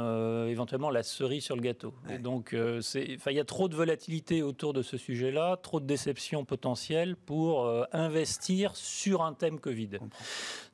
éventuellement 0.48 0.88
la 0.88 1.02
cerise 1.12 1.44
sur 1.44 1.54
le 1.56 1.62
gâteau. 1.62 1.94
Et 2.10 2.18
donc, 2.18 2.52
euh, 2.54 2.80
il 2.94 3.32
y 3.32 3.40
a 3.40 3.44
trop 3.44 3.68
de 3.68 3.76
volatilité 3.76 4.42
autour 4.42 4.72
de 4.72 4.82
ce 4.82 4.96
sujet-là, 4.96 5.56
trop 5.56 5.80
de 5.80 5.86
déceptions 5.86 6.44
potentielles 6.44 7.16
pour 7.16 7.64
euh, 7.64 7.84
investir 7.92 8.74
sur 8.76 9.22
un 9.22 9.32
thème 9.34 9.60
Covid. 9.60 9.90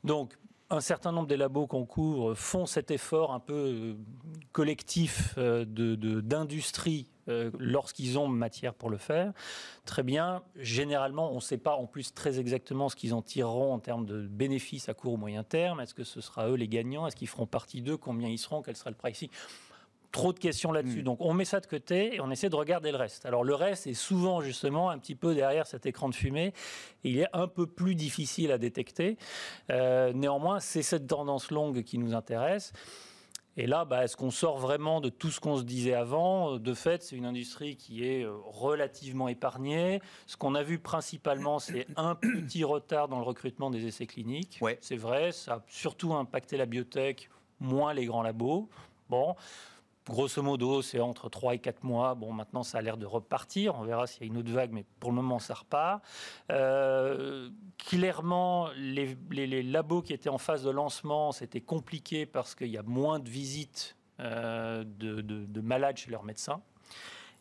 Donc, 0.05 0.37
un 0.71 0.81
certain 0.83 1.13
nombre 1.13 1.29
des 1.29 1.39
labos 1.39 1.67
qu'on 1.67 1.87
couvre 1.87 2.35
font 2.35 2.67
cet 2.67 2.91
effort 2.91 3.33
un 3.33 3.41
peu 3.41 3.55
euh, 3.55 3.95
collectif 4.53 5.37
de- 5.39 5.65
de- 5.65 6.21
d'industrie 6.21 7.07
lorsqu'ils 7.59 8.19
ont 8.19 8.27
matière 8.27 8.73
pour 8.73 8.89
le 8.89 8.97
faire. 8.97 9.35
Très 9.85 10.03
bien. 10.03 10.43
Généralement, 10.57 11.31
on 11.33 11.37
ne 11.37 11.41
sait 11.41 11.59
pas 11.59 11.75
en 11.75 11.87
plus 11.87 12.15
très 12.15 12.41
exactement 12.41 12.89
ce 12.89 12.97
qu'ils 12.97 13.13
en 13.13 13.21
tireront 13.21 13.75
en 13.75 13.79
termes 13.79 14.07
de 14.07 14.27
bénéfices 14.27 14.89
à 14.89 14.95
court 14.95 15.13
ou 15.13 15.17
moyen 15.19 15.45
terme. 15.45 15.81
Est-ce 15.81 15.93
que 15.93 16.05
ce 16.05 16.23
sera 16.23 16.49
eux 16.49 16.55
les 16.55 16.69
gagnants? 16.69 17.07
Est-ce 17.07 17.17
qu'ils 17.17 17.29
feront 17.29 17.47
partie 17.47 17.83
d'eux? 17.83 17.99
Combien 17.99 18.31
ils 18.31 18.39
seront? 18.39 18.63
Quel 18.63 18.77
sera 18.77 18.89
le 18.89 18.97
pricing 18.97 19.29
Trop 20.11 20.33
de 20.33 20.39
questions 20.39 20.73
là-dessus. 20.73 21.01
Mm. 21.01 21.05
Donc 21.05 21.21
on 21.21 21.35
met 21.35 21.45
ça 21.45 21.61
de 21.61 21.67
côté 21.67 22.15
et 22.15 22.21
on 22.21 22.31
essaie 22.31 22.49
de 22.49 22.57
regarder 22.57 22.91
le 22.91 22.97
reste. 22.97 23.27
Alors 23.27 23.45
le 23.45 23.55
reste 23.55 23.87
est 23.87 23.95
souvent 23.95 24.41
justement 24.41 24.91
un 24.91 24.99
petit 24.99 25.15
peu 25.15 25.35
derrière 25.35 25.67
cet 25.67 25.87
écran 25.87 26.09
de 26.09 26.15
fumée. 26.15 26.55
Il 27.05 27.19
est 27.19 27.29
un 27.33 27.47
peu 27.47 27.67
plus 27.67 27.95
difficile 27.95 28.51
à 28.53 28.59
détecter. 28.59 29.19
Euh, 29.71 30.13
néanmoins, 30.13 30.61
c'est 30.61 30.83
cette 30.83 31.07
tendance 31.07 31.51
longue 31.51 31.83
qui 31.83 31.99
nous 31.99 32.15
intéresse. 32.15 32.73
Et 33.59 33.67
là, 33.67 33.85
bah, 33.85 34.05
est-ce 34.05 34.17
qu'on 34.17 34.31
sort 34.31 34.59
vraiment 34.59 35.01
de 35.01 35.09
tout 35.09 35.33
ce 35.33 35.41
qu'on 35.41 35.57
se 35.57 35.65
disait 35.65 35.93
avant? 35.93 36.59
De 36.59 36.75
fait, 36.75 37.03
c'est 37.03 37.17
une 37.17 37.27
industrie 37.27 37.75
qui 37.75 38.05
est 38.05 38.23
euh, 38.23 38.33
relativement 38.47 39.27
épargnée. 39.27 40.01
Ce 40.27 40.37
qu'on 40.37 40.55
a 40.55 40.63
vu 40.63 40.79
principalement, 40.79 41.59
c'est 41.59 41.89
un 41.97 42.15
petit 42.15 42.63
retard 42.63 43.09
dans 43.09 43.19
le 43.19 43.25
recrutement 43.25 43.71
des 43.71 43.85
essais 43.85 44.07
cliniques. 44.07 44.59
Ouais. 44.61 44.79
C'est 44.81 44.97
vrai, 44.97 45.33
ça 45.33 45.55
a 45.55 45.63
surtout 45.67 46.15
impacté 46.15 46.57
la 46.57 46.67
biotech, 46.67 47.31
moins 47.59 47.93
les 47.93 48.07
grands 48.07 48.23
labos. 48.23 48.69
Bon, 49.11 49.35
grosso 50.09 50.43
modo, 50.43 50.83
c'est 50.83 51.01
entre 51.01 51.29
3 51.29 51.55
et 51.55 51.59
4 51.59 51.85
mois. 51.85 52.15
Bon, 52.15 52.33
maintenant, 52.33 52.63
ça 52.63 52.79
a 52.79 52.81
l'air 52.83 52.97
de 52.97 53.07
repartir. 53.07 53.75
On 53.77 53.83
verra 53.85 54.07
s'il 54.07 54.23
y 54.23 54.25
a 54.25 54.27
une 54.27 54.37
autre 54.39 54.51
vague, 54.51 54.73
mais 54.73 54.85
pour 55.01 55.11
le 55.11 55.17
moment, 55.17 55.39
ça 55.39 55.55
repart. 55.55 56.03
Euh, 56.51 57.51
clairement, 57.79 58.69
les, 58.77 59.17
les- 59.31 59.47
les 59.47 59.63
labos 59.63 60.03
qui 60.03 60.13
étaient 60.13 60.29
en 60.29 60.39
phase 60.39 60.65
de 60.65 60.71
lancement, 60.71 61.33
c'était 61.33 61.61
compliqué 61.61 62.27
parce 62.27 62.55
qu'il 62.55 62.69
y 62.69 62.79
a 62.79 62.83
moins 62.83 63.19
de 63.19 63.29
visites 63.29 63.97
euh, 64.21 64.83
de, 64.85 65.21
de- 65.21 65.45
de 65.47 65.61
malades 65.61 65.97
chez 65.97 66.11
leur 66.11 66.25
médecin. 66.25 66.61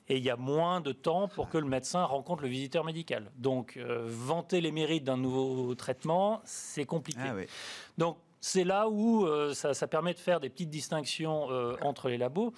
Et 0.09 0.18
il 0.18 0.24
y 0.24 0.30
a 0.30 0.38
moins 0.38 0.80
de 0.80 0.93
temps 0.93 1.28
pour 1.28 1.49
que 1.49 1.57
le 1.57 1.65
médecin 1.68 2.03
rencontre 2.05 2.41
le 2.43 2.47
visiteur 2.47 2.86
médical. 2.86 3.30
Donc, 3.36 3.76
euh, 3.76 4.05
vanter 4.07 4.61
les 4.61 4.72
mérites 4.72 5.03
d'un 5.03 5.18
nouveau 5.18 5.76
traitement, 5.76 6.39
c'est 6.45 6.86
compliqué. 6.86 7.20
Ah. 7.26 7.34
Donc 7.97 8.18
c'est 8.47 8.63
là 8.63 8.87
où 8.87 9.25
euh, 9.25 9.53
ça, 9.53 9.73
ça 9.73 9.87
permet 9.87 10.13
de 10.13 10.19
faire 10.19 10.39
des 10.39 10.49
petites 10.49 10.69
distinctions 10.69 11.51
euh, 11.51 11.75
entre 11.81 12.07
les 12.07 12.17
labos. 12.17 12.53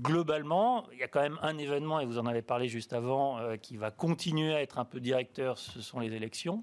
Globalement, 0.00 0.86
il 0.92 0.98
y 0.98 1.02
a 1.02 1.08
quand 1.08 1.20
même 1.20 1.38
un 1.42 1.58
événement, 1.58 1.98
et 2.00 2.06
vous 2.06 2.18
en 2.18 2.26
avez 2.26 2.42
parlé 2.42 2.68
juste 2.68 2.92
avant, 2.92 3.38
euh, 3.38 3.56
qui 3.56 3.76
va 3.76 3.90
continuer 3.90 4.54
à 4.54 4.62
être 4.62 4.78
un 4.78 4.84
peu 4.84 5.00
directeur, 5.00 5.58
ce 5.58 5.82
sont 5.82 5.98
les 5.98 6.14
élections. 6.14 6.62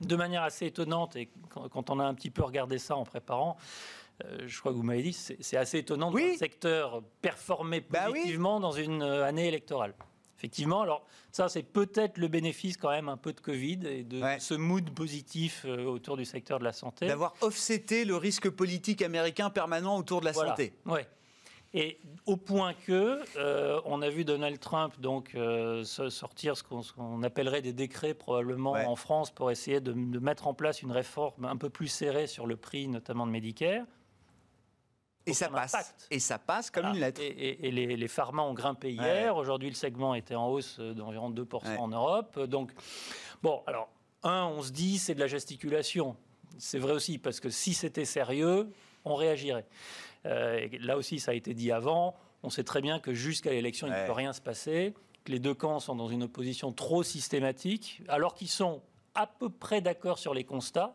De 0.00 0.16
manière 0.16 0.42
assez 0.42 0.66
étonnante, 0.66 1.14
et 1.14 1.30
quand, 1.50 1.88
on 1.90 2.00
a 2.00 2.04
un 2.04 2.14
petit 2.14 2.30
peu 2.30 2.42
regardé 2.42 2.78
ça 2.78 2.96
en 2.96 3.04
préparant, 3.04 3.56
je 4.44 4.58
crois 4.60 4.72
que 4.72 4.76
vous 4.76 4.82
m'avez 4.82 5.02
dit, 5.02 5.12
c'est 5.12 5.56
assez 5.56 5.78
étonnant 5.78 6.10
de 6.10 6.16
Oui. 6.16 6.22
voir 6.22 6.32
le 6.32 6.38
secteur 6.38 7.02
performer 7.22 7.80
Bah 7.90 8.06
oui. 8.06 8.14
positivement 8.20 8.58
dans 8.60 8.72
une 8.72 9.02
année 9.02 9.46
électorale. 9.48 9.94
Effectivement, 10.44 10.82
alors 10.82 11.06
ça 11.32 11.48
c'est 11.48 11.62
peut-être 11.62 12.18
le 12.18 12.28
bénéfice 12.28 12.76
quand 12.76 12.90
même 12.90 13.08
un 13.08 13.16
peu 13.16 13.32
de 13.32 13.40
Covid 13.40 13.78
et 13.86 14.02
de 14.04 14.20
Ouais. 14.20 14.38
ce 14.38 14.52
mood 14.52 14.90
positif 14.90 15.64
euh, 15.64 15.84
autour 15.86 16.18
du 16.18 16.26
secteur 16.26 16.58
de 16.58 16.64
la 16.64 16.74
santé. 16.74 17.06
D'avoir 17.06 17.32
offseté 17.40 18.04
le 18.04 18.14
risque 18.16 18.50
politique 18.50 19.00
américain 19.00 19.48
permanent 19.48 19.96
autour 19.96 20.20
de 20.20 20.26
la 20.26 20.32
Voilà. 20.32 20.50
santé. 20.50 20.74
Ouais. 20.84 21.06
Et 21.72 21.98
au 22.26 22.36
point 22.36 22.74
que 22.74 23.20
euh, 23.38 23.80
on 23.86 24.02
a 24.02 24.10
vu 24.10 24.24
Donald 24.26 24.60
Trump 24.60 25.00
donc 25.00 25.34
euh, 25.34 25.82
sortir 25.82 26.58
ce 26.58 26.62
qu'on 26.62 27.22
appellerait 27.22 27.62
des 27.62 27.72
décrets 27.72 28.12
probablement 28.12 28.72
Ouais. 28.72 28.84
en 28.84 28.94
France 28.96 29.30
pour 29.30 29.50
essayer 29.50 29.80
de, 29.80 29.92
de 29.92 30.18
mettre 30.18 30.46
en 30.46 30.52
place 30.52 30.82
une 30.82 30.92
réforme 30.92 31.46
un 31.46 31.56
peu 31.56 31.70
plus 31.70 31.88
serrée 31.88 32.26
sur 32.26 32.46
le 32.46 32.56
prix 32.56 32.86
notamment 32.86 33.26
de 33.26 33.32
Medicare. 33.32 33.86
Et 35.26 35.32
ça 35.32 35.48
passe. 35.48 35.74
impact. 35.74 36.06
Et 36.10 36.18
ça 36.18 36.38
passe 36.38 36.70
comme 36.70 36.82
Voilà. 36.82 36.96
une 36.96 37.00
lettre. 37.04 37.20
Et, 37.22 37.26
et- 37.28 37.66
et 37.68 37.70
les, 37.70 37.96
les 37.96 38.08
pharma 38.08 38.42
ont 38.42 38.52
grimpé 38.54 38.92
hier. 38.92 39.36
Aujourd'hui, 39.36 39.68
le 39.70 39.74
segment 39.74 40.14
était 40.14 40.34
en 40.34 40.48
hausse 40.48 40.78
d'environ 40.80 41.30
2% 41.30 41.66
Ouais. 41.66 41.76
en 41.78 41.88
Europe. 41.88 42.38
Donc, 42.40 42.72
bon, 43.42 43.62
alors, 43.66 43.88
un, 44.22 44.44
on 44.44 44.62
se 44.62 44.70
dit, 44.70 44.98
c'est 44.98 45.14
de 45.14 45.20
la 45.20 45.26
gesticulation. 45.26 46.16
C'est 46.58 46.78
vrai 46.78 46.92
aussi, 46.92 47.18
parce 47.18 47.40
que 47.40 47.48
si 47.50 47.72
c'était 47.74 48.04
sérieux, 48.04 48.70
on 49.04 49.14
réagirait. 49.14 49.66
Euh, 50.26 50.68
là 50.80 50.96
aussi, 50.96 51.18
ça 51.20 51.30
a 51.32 51.34
été 51.34 51.54
dit 51.54 51.72
avant. 51.72 52.14
On 52.42 52.50
sait 52.50 52.64
très 52.64 52.80
bien 52.82 53.00
que 53.00 53.12
jusqu'à 53.14 53.50
l'élection, 53.50 53.86
il 53.86 53.92
ne 53.94 54.06
peut 54.06 54.12
rien 54.12 54.32
se 54.34 54.40
passer, 54.40 54.94
que 55.24 55.32
les 55.32 55.38
deux 55.38 55.54
camps 55.54 55.80
sont 55.80 55.96
dans 55.96 56.08
une 56.08 56.22
opposition 56.24 56.70
trop 56.72 57.02
systématique, 57.02 58.02
alors 58.08 58.34
qu'ils 58.34 58.48
sont 58.48 58.82
à 59.14 59.26
peu 59.26 59.48
près 59.48 59.80
d'accord 59.80 60.18
sur 60.18 60.34
les 60.34 60.44
constats. 60.44 60.94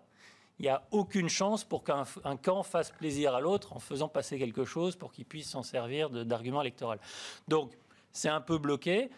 Il 0.60 0.64
n'y 0.64 0.70
a 0.70 0.84
aucune 0.92 1.30
chance 1.30 1.64
pour 1.64 1.84
qu'un 1.84 2.04
un 2.26 2.36
camp 2.36 2.64
fasse 2.64 2.92
plaisir 2.92 3.34
à 3.34 3.40
l'autre 3.40 3.74
en 3.74 3.80
faisant 3.80 4.10
passer 4.10 4.38
quelque 4.38 4.66
chose 4.66 4.96
pour 4.96 5.12
qu'il 5.12 5.26
puisse 5.26 5.50
s'en 5.50 5.64
servir 5.64 6.10
d'argument 6.10 6.62
électoral. 6.62 7.00
Donc, 7.48 7.72
c'est 8.12 8.30
un 8.30 8.42
peu 8.42 8.58
bloqué. 8.58 9.10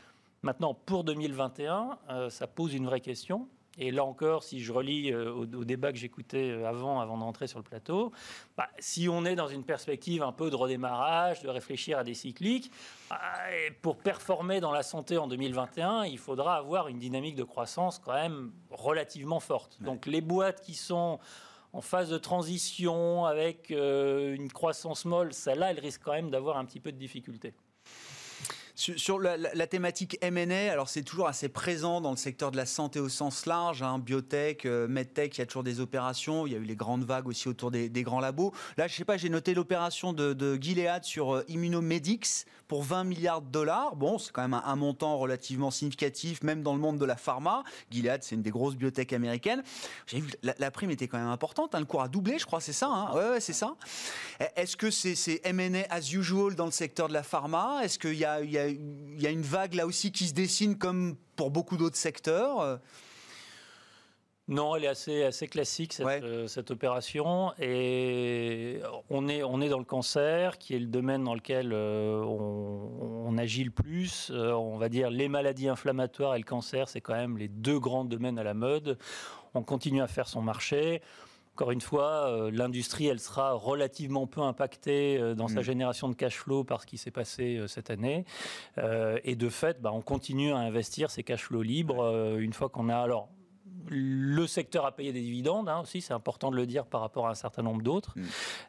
Maintenant, 0.43 0.73
pour 0.73 1.03
2021, 1.03 1.97
euh, 2.09 2.29
ça 2.29 2.47
pose 2.47 2.73
une 2.73 2.85
vraie 2.85 3.01
question. 3.01 3.47
Et 3.77 3.91
là 3.91 4.03
encore, 4.03 4.43
si 4.43 4.59
je 4.61 4.71
relis 4.71 5.11
euh, 5.11 5.31
au, 5.31 5.43
au 5.43 5.63
débat 5.63 5.91
que 5.91 5.97
j'écoutais 5.97 6.49
euh, 6.49 6.67
avant, 6.67 6.99
avant 6.99 7.17
d'entrer 7.17 7.47
sur 7.47 7.59
le 7.59 7.63
plateau, 7.63 8.11
bah, 8.57 8.67
si 8.79 9.07
on 9.07 9.23
est 9.25 9.35
dans 9.35 9.47
une 9.47 9.63
perspective 9.63 10.23
un 10.23 10.33
peu 10.33 10.49
de 10.49 10.55
redémarrage, 10.55 11.41
de 11.41 11.49
réfléchir 11.49 11.97
à 11.97 12.03
des 12.03 12.13
cycliques, 12.13 12.71
bah, 13.09 13.21
pour 13.81 13.97
performer 13.97 14.59
dans 14.59 14.71
la 14.71 14.83
santé 14.83 15.17
en 15.17 15.27
2021, 15.27 16.05
il 16.05 16.17
faudra 16.17 16.55
avoir 16.55 16.89
une 16.89 16.99
dynamique 16.99 17.35
de 17.35 17.43
croissance 17.43 17.99
quand 17.99 18.13
même 18.13 18.51
relativement 18.69 19.39
forte. 19.39 19.81
Donc 19.81 20.05
les 20.05 20.21
boîtes 20.21 20.61
qui 20.61 20.73
sont 20.73 21.19
en 21.73 21.81
phase 21.81 22.09
de 22.09 22.17
transition 22.17 23.25
avec 23.25 23.71
euh, 23.71 24.35
une 24.35 24.51
croissance 24.51 25.05
molle, 25.05 25.33
celles-là, 25.33 25.71
elles 25.71 25.79
risquent 25.79 26.03
quand 26.03 26.11
même 26.11 26.29
d'avoir 26.29 26.57
un 26.57 26.65
petit 26.65 26.79
peu 26.79 26.91
de 26.91 26.97
difficultés. 26.97 27.53
Sur, 28.81 29.19
la, 29.19 29.67
thématique 29.67 30.17
M&A, 30.21 30.71
alors 30.71 30.89
c'est 30.89 31.03
toujours 31.03 31.27
assez 31.27 31.49
présent 31.49 32.01
dans 32.01 32.09
le 32.09 32.17
secteur 32.17 32.49
de 32.49 32.57
la 32.57 32.65
santé 32.65 32.99
au 32.99 33.09
sens 33.09 33.45
large, 33.45 33.83
hein, 33.83 33.99
biotech, 33.99 34.65
euh, 34.65 34.87
medtech, 34.87 35.37
il 35.37 35.41
y 35.41 35.43
a 35.43 35.45
toujours 35.45 35.63
des 35.63 35.79
opérations. 35.81 36.47
Il 36.47 36.53
y 36.53 36.55
a 36.55 36.57
eu 36.57 36.63
les 36.63 36.75
grandes 36.75 37.03
vagues 37.03 37.27
aussi 37.27 37.47
autour 37.47 37.69
des, 37.69 37.89
grands 37.89 38.19
labos. 38.19 38.53
Là, 38.77 38.87
je 38.87 38.95
sais 38.95 39.05
pas, 39.05 39.17
j'ai 39.17 39.29
noté 39.29 39.53
l'opération 39.53 40.13
de, 40.13 40.33
de 40.33 40.55
Gilead 40.59 41.03
sur 41.03 41.35
euh, 41.35 41.45
Immunomedics 41.47 42.47
pour 42.67 42.81
20 42.83 43.03
milliards 43.03 43.41
de 43.43 43.51
dollars. 43.51 43.95
Bon, 43.95 44.17
c'est 44.17 44.31
quand 44.31 44.41
même 44.41 44.59
un, 44.65 44.75
montant 44.75 45.17
relativement 45.17 45.69
significatif, 45.69 46.41
même 46.41 46.63
dans 46.63 46.73
le 46.73 46.79
monde 46.79 46.97
de 46.97 47.05
la 47.05 47.17
pharma. 47.17 47.63
Gilead, 47.91 48.23
c'est 48.23 48.33
une 48.33 48.41
des 48.41 48.49
grosses 48.49 48.75
biotech 48.75 49.13
américaines. 49.13 49.61
J'ai 50.07 50.21
vu 50.21 50.31
la, 50.41 50.55
la 50.57 50.71
prime 50.71 50.89
était 50.89 51.07
quand 51.07 51.19
même 51.19 51.27
importante. 51.27 51.75
hein, 51.75 51.79
le 51.79 51.85
cours 51.85 52.01
a 52.01 52.07
doublé, 52.07 52.39
je 52.39 52.45
crois, 52.47 52.61
c'est 52.61 52.73
ça. 52.73 52.87
Hein? 52.87 53.13
Ouais, 53.13 53.39
c'est 53.41 53.53
ça. 53.53 53.75
Est-ce 54.55 54.75
que 54.75 54.89
c'est 54.89 55.15
c'est 55.15 55.41
M&A 55.43 55.85
as 55.89 56.13
usual 56.13 56.55
dans 56.55 56.65
le 56.65 56.71
secteur 56.71 57.09
de 57.09 57.13
la 57.13 57.23
pharma? 57.23 57.81
Est-ce 57.83 57.99
qu'il 57.99 58.15
y 58.15 58.25
a, 58.25 58.41
y, 58.41 58.57
a, 58.57 58.70
y 58.71 58.77
a 58.77 58.79
une- 58.79 59.13
il 59.17 59.21
y 59.21 59.27
a, 59.27 59.29
une- 59.29 59.41
vague 59.41 59.73
là 59.73 59.85
aussi 59.85 60.11
qui 60.11 60.27
se 60.27 60.33
dessine 60.33 60.77
comme 60.77 61.15
pour 61.35 61.51
beaucoup 61.51 61.77
d'autres 61.77 61.97
secteurs. 61.97 62.79
Non, 64.51 64.75
elle 64.75 64.83
est 64.83 64.87
assez, 64.87 65.23
assez 65.23 65.47
classique, 65.47 65.93
cette, 65.93 66.05
euh, 66.07 66.45
cette, 66.45 66.71
opération. 66.71 67.53
Et 67.57 68.81
on 69.09 69.29
est, 69.29 69.43
on 69.43 69.61
est 69.61 69.69
dans 69.69 69.79
le 69.79 69.85
cancer, 69.85 70.57
qui 70.57 70.75
est 70.75 70.79
le 70.79 70.87
domaine 70.87 71.23
dans 71.23 71.35
lequel 71.35 71.71
euh, 71.71 72.21
on, 72.21 73.37
agit 73.37 73.63
le 73.63 73.71
plus. 73.71 74.29
Euh, 74.29 74.51
on 74.51 74.77
va 74.77 74.89
dire 74.89 75.09
les 75.09 75.29
maladies 75.29 75.69
inflammatoires 75.69 76.35
et 76.35 76.37
le 76.37 76.43
cancer, 76.43 76.89
c'est 76.89 76.99
quand 76.99 77.13
même 77.13 77.37
les 77.37 77.47
deux 77.47 77.79
grands 77.79 78.03
domaines 78.03 78.37
à 78.37 78.43
la 78.43 78.53
mode. 78.53 78.97
On 79.53 79.63
continue 79.63 80.01
à 80.01 80.07
faire 80.07 80.27
son 80.27 80.41
marché. 80.41 81.01
Encore 81.53 81.71
une 81.71 81.81
fois, 81.81 82.49
l'industrie, 82.51 83.07
elle 83.07 83.19
sera 83.19 83.51
relativement 83.53 84.25
peu 84.25 84.41
impactée 84.41 85.35
dans 85.35 85.47
sa 85.47 85.59
mm. 85.59 85.63
génération 85.63 86.09
de 86.09 86.15
cash 86.15 86.37
flow 86.37 86.63
par 86.63 86.81
ce 86.81 86.87
qui 86.87 86.97
s'est 86.97 87.11
passé 87.11 87.61
cette 87.67 87.89
année. 87.89 88.25
et 89.23 89.35
de 89.35 89.49
fait, 89.49 89.81
bah, 89.81 89.91
on 89.93 90.01
continue 90.01 90.53
à 90.53 90.57
investir 90.57 91.11
ces 91.11 91.23
cash 91.23 91.43
flows 91.43 91.61
libres 91.61 92.37
une 92.39 92.53
fois 92.53 92.69
qu'on 92.69 92.89
a... 92.89 92.97
Alors, 92.97 93.29
le 93.89 94.47
secteur 94.47 94.85
a 94.85 94.91
payé 94.91 95.11
des 95.11 95.21
dividendes 95.21 95.69
hein, 95.69 95.81
aussi, 95.81 96.01
c'est 96.01 96.13
important 96.13 96.51
de 96.51 96.55
le 96.55 96.65
dire 96.65 96.85
par 96.85 97.01
rapport 97.01 97.27
à 97.27 97.31
un 97.31 97.35
certain 97.35 97.61
nombre 97.61 97.81
d'autres. 97.81 98.13
Mm. 98.15 98.23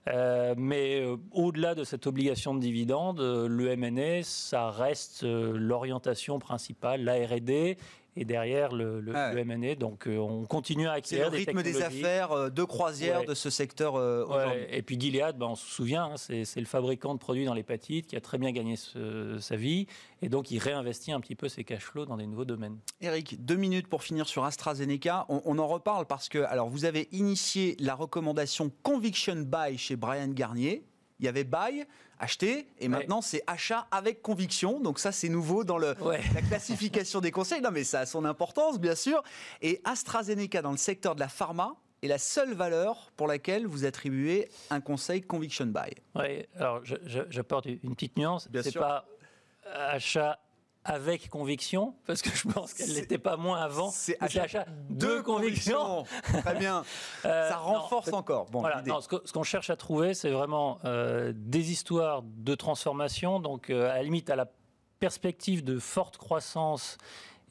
Euh, 0.09 0.55
mais 0.57 1.01
euh, 1.01 1.17
au-delà 1.31 1.75
de 1.75 1.85
cette 1.85 2.07
obligation 2.07 2.55
de 2.55 2.61
dividendes, 2.61 3.21
euh, 3.21 3.47
le 3.47 3.71
M&A, 3.71 4.23
ça 4.23 4.71
reste 4.71 5.23
l'orientation 5.23 6.39
principale, 6.39 7.05
la 7.05 7.15
R&D 7.15 7.77
et 8.17 8.25
derrière 8.25 8.73
le, 8.73 9.01
le, 9.01 9.13
ah 9.17 9.33
Donc 9.75 10.07
euh, 10.07 10.19
on 10.19 10.45
continue 10.45 10.87
à 10.87 10.93
acquérir 10.93 11.31
des 11.31 11.39
rythme 11.39 11.63
des 11.63 11.83
affaires 11.83 12.33
euh, 12.33 12.51
de 12.51 12.63
croisière 12.63 13.25
de 13.25 13.35
ce 13.35 13.51
secteur. 13.51 13.97
Euh, 13.97 14.27
et 14.71 14.83
puis 14.83 15.01
Gilead, 15.01 15.39
ben, 15.39 15.47
on 15.47 15.55
se 15.55 15.67
souvient, 15.67 16.13
hein, 16.13 16.17
c'est 16.17 16.61
le 16.61 16.67
fabricant 16.67 17.15
de 17.15 17.19
produits 17.19 17.45
dans 17.45 17.55
l'hépatite 17.55 18.07
qui 18.07 18.17
a 18.17 18.21
très 18.21 18.39
bien 18.39 18.53
gagné 18.53 18.77
sa 18.77 19.57
vie 19.57 19.87
et 20.21 20.29
donc 20.29 20.51
il 20.51 20.59
réinvestit 20.59 21.13
un 21.13 21.21
petit 21.21 21.35
peu 21.35 21.49
ses 21.49 21.65
cash 21.65 21.83
flows 21.83 22.07
dans 22.07 22.17
des 22.17 22.27
nouveaux 22.27 22.45
domaines. 22.45 22.79
Eric, 23.01 23.45
deux 23.45 23.57
minutes 23.57 23.89
pour 23.89 24.03
finir 24.03 24.29
sur 24.29 24.45
AstraZeneca. 24.45 25.27
On, 25.29 25.41
on 25.45 25.59
en 25.59 25.67
reparle 25.67 26.07
parce 26.07 26.29
que 26.29 26.39
alors 26.39 26.69
vous 26.69 26.85
avez 26.85 27.09
initié 27.13 27.77
la 27.79 27.95
recommandation 27.95 28.71
Conviction 28.83 29.37
Buy 29.37 29.79
chez 29.79 29.97
Brian 29.97 30.29
Garnier. 30.29 30.85
Il 31.23 31.27
y 31.27 31.29
avait 31.29 31.45
buy, 31.45 31.87
acheter, 32.19 32.67
et 32.81 32.89
maintenant 32.89 33.21
c'est 33.23 33.45
achat 33.47 33.87
avec 33.93 34.23
conviction. 34.23 34.81
Donc 34.81 34.99
ça, 34.99 35.13
c'est 35.13 35.29
nouveau 35.29 35.63
dans 35.63 35.79
le, 35.79 35.95
la 36.35 36.43
classification 36.43 37.21
des 37.21 37.31
conseils. 37.31 37.61
Non, 37.61 37.71
mais 37.71 37.85
ça 37.85 38.01
a 38.01 38.07
son 38.07 38.25
importance, 38.25 38.81
bien 38.81 38.97
sûr. 38.97 39.23
Et 39.61 39.81
AstraZeneca, 39.85 40.63
dans 40.63 40.73
le 40.73 40.77
secteur 40.77 41.15
de 41.15 41.21
la 41.21 41.29
pharma, 41.29 41.77
est 42.03 42.09
la 42.09 42.19
seule 42.19 42.55
valeur 42.55 43.13
pour 43.17 43.29
laquelle 43.29 43.69
vous 43.69 43.85
attribuez 43.85 44.49
un 44.71 44.81
conseil 44.81 45.23
conviction 45.23 45.67
buy. 45.67 45.95
Oui, 46.17 46.45
alors 46.57 46.83
j'apporte 46.85 47.67
une 47.67 47.95
petite 47.95 48.19
nuance. 48.19 48.49
C'est 48.63 48.75
pas 48.75 49.07
achat 49.73 50.41
avec 50.85 51.29
conviction, 51.29 51.95
parce 52.07 52.23
que 52.23 52.31
je 52.31 52.49
pense 52.49 52.75
qu'elle 52.75 52.93
n'était 52.95 53.19
pas 53.19 53.37
moins 53.37 53.61
avant. 53.61 53.91
C'est 53.91 54.17
achat, 54.21 54.67
de, 54.91 55.21
conviction. 55.21 56.05
Très 56.23 56.55
bien. 56.55 56.85
Euh, 57.25 57.49
Ça 57.49 57.57
renforce 57.59 58.13
encore. 58.13 58.47
Bon, 58.47 58.61
voilà, 58.61 58.83
ce 59.25 59.33
qu'on 59.33 59.43
cherche 59.43 59.71
à 59.71 59.77
trouver, 59.77 60.15
c'est 60.15 60.31
vraiment 60.31 60.79
euh, 60.85 61.33
des 61.35 61.71
histoires 61.71 62.23
de 62.23 62.55
transformation. 62.55 63.39
Donc, 63.39 63.71
euh, 63.71 63.91
à 63.91 63.97
la 63.97 64.03
limite, 64.03 64.29
à 64.31 64.37
la 64.37 64.51
perspective 64.99 65.63
de 65.63 65.79
forte 65.79 66.17
croissance 66.17 66.99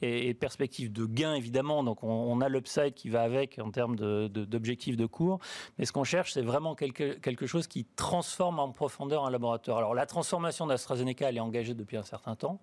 et, 0.02 0.34
perspective 0.34 0.92
de 0.92 1.06
gain 1.06 1.34
évidemment. 1.34 1.82
Donc 1.84 2.02
on, 2.02 2.40
a 2.40 2.48
l'upside 2.48 2.94
qui 2.94 3.08
va 3.08 3.22
avec 3.22 3.58
en 3.58 3.70
termes 3.70 3.96
d'objectifs 3.96 4.96
de, 4.96 5.06
cours. 5.06 5.38
Mais 5.78 5.84
ce 5.84 5.92
qu'on 5.92 6.04
cherche, 6.04 6.32
c'est 6.32 6.42
vraiment 6.42 6.74
quelque, 6.74 7.14
quelque 7.18 7.46
chose 7.46 7.66
qui 7.66 7.84
transforme 7.96 8.58
en 8.58 8.70
profondeur 8.70 9.24
un 9.24 9.30
laboratoire. 9.30 9.78
Alors 9.78 9.94
la 9.94 10.06
transformation 10.06 10.66
d'AstraZeneca, 10.66 11.28
elle 11.28 11.36
est 11.36 11.40
engagée 11.40 11.74
depuis 11.74 11.96
un 11.96 12.02
certain 12.02 12.34
temps. 12.34 12.60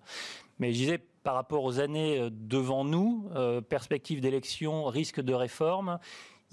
Mais 0.58 0.72
je 0.72 0.78
disais, 0.78 0.98
par 1.22 1.34
rapport 1.34 1.64
aux 1.64 1.80
années 1.80 2.18
euh, 2.18 2.30
devant 2.30 2.84
nous, 2.84 3.28
euh, 3.34 3.60
perspective 3.60 4.20
d'élection, 4.20 4.84
risque 4.84 5.20
de 5.20 5.34
réforme, 5.34 5.98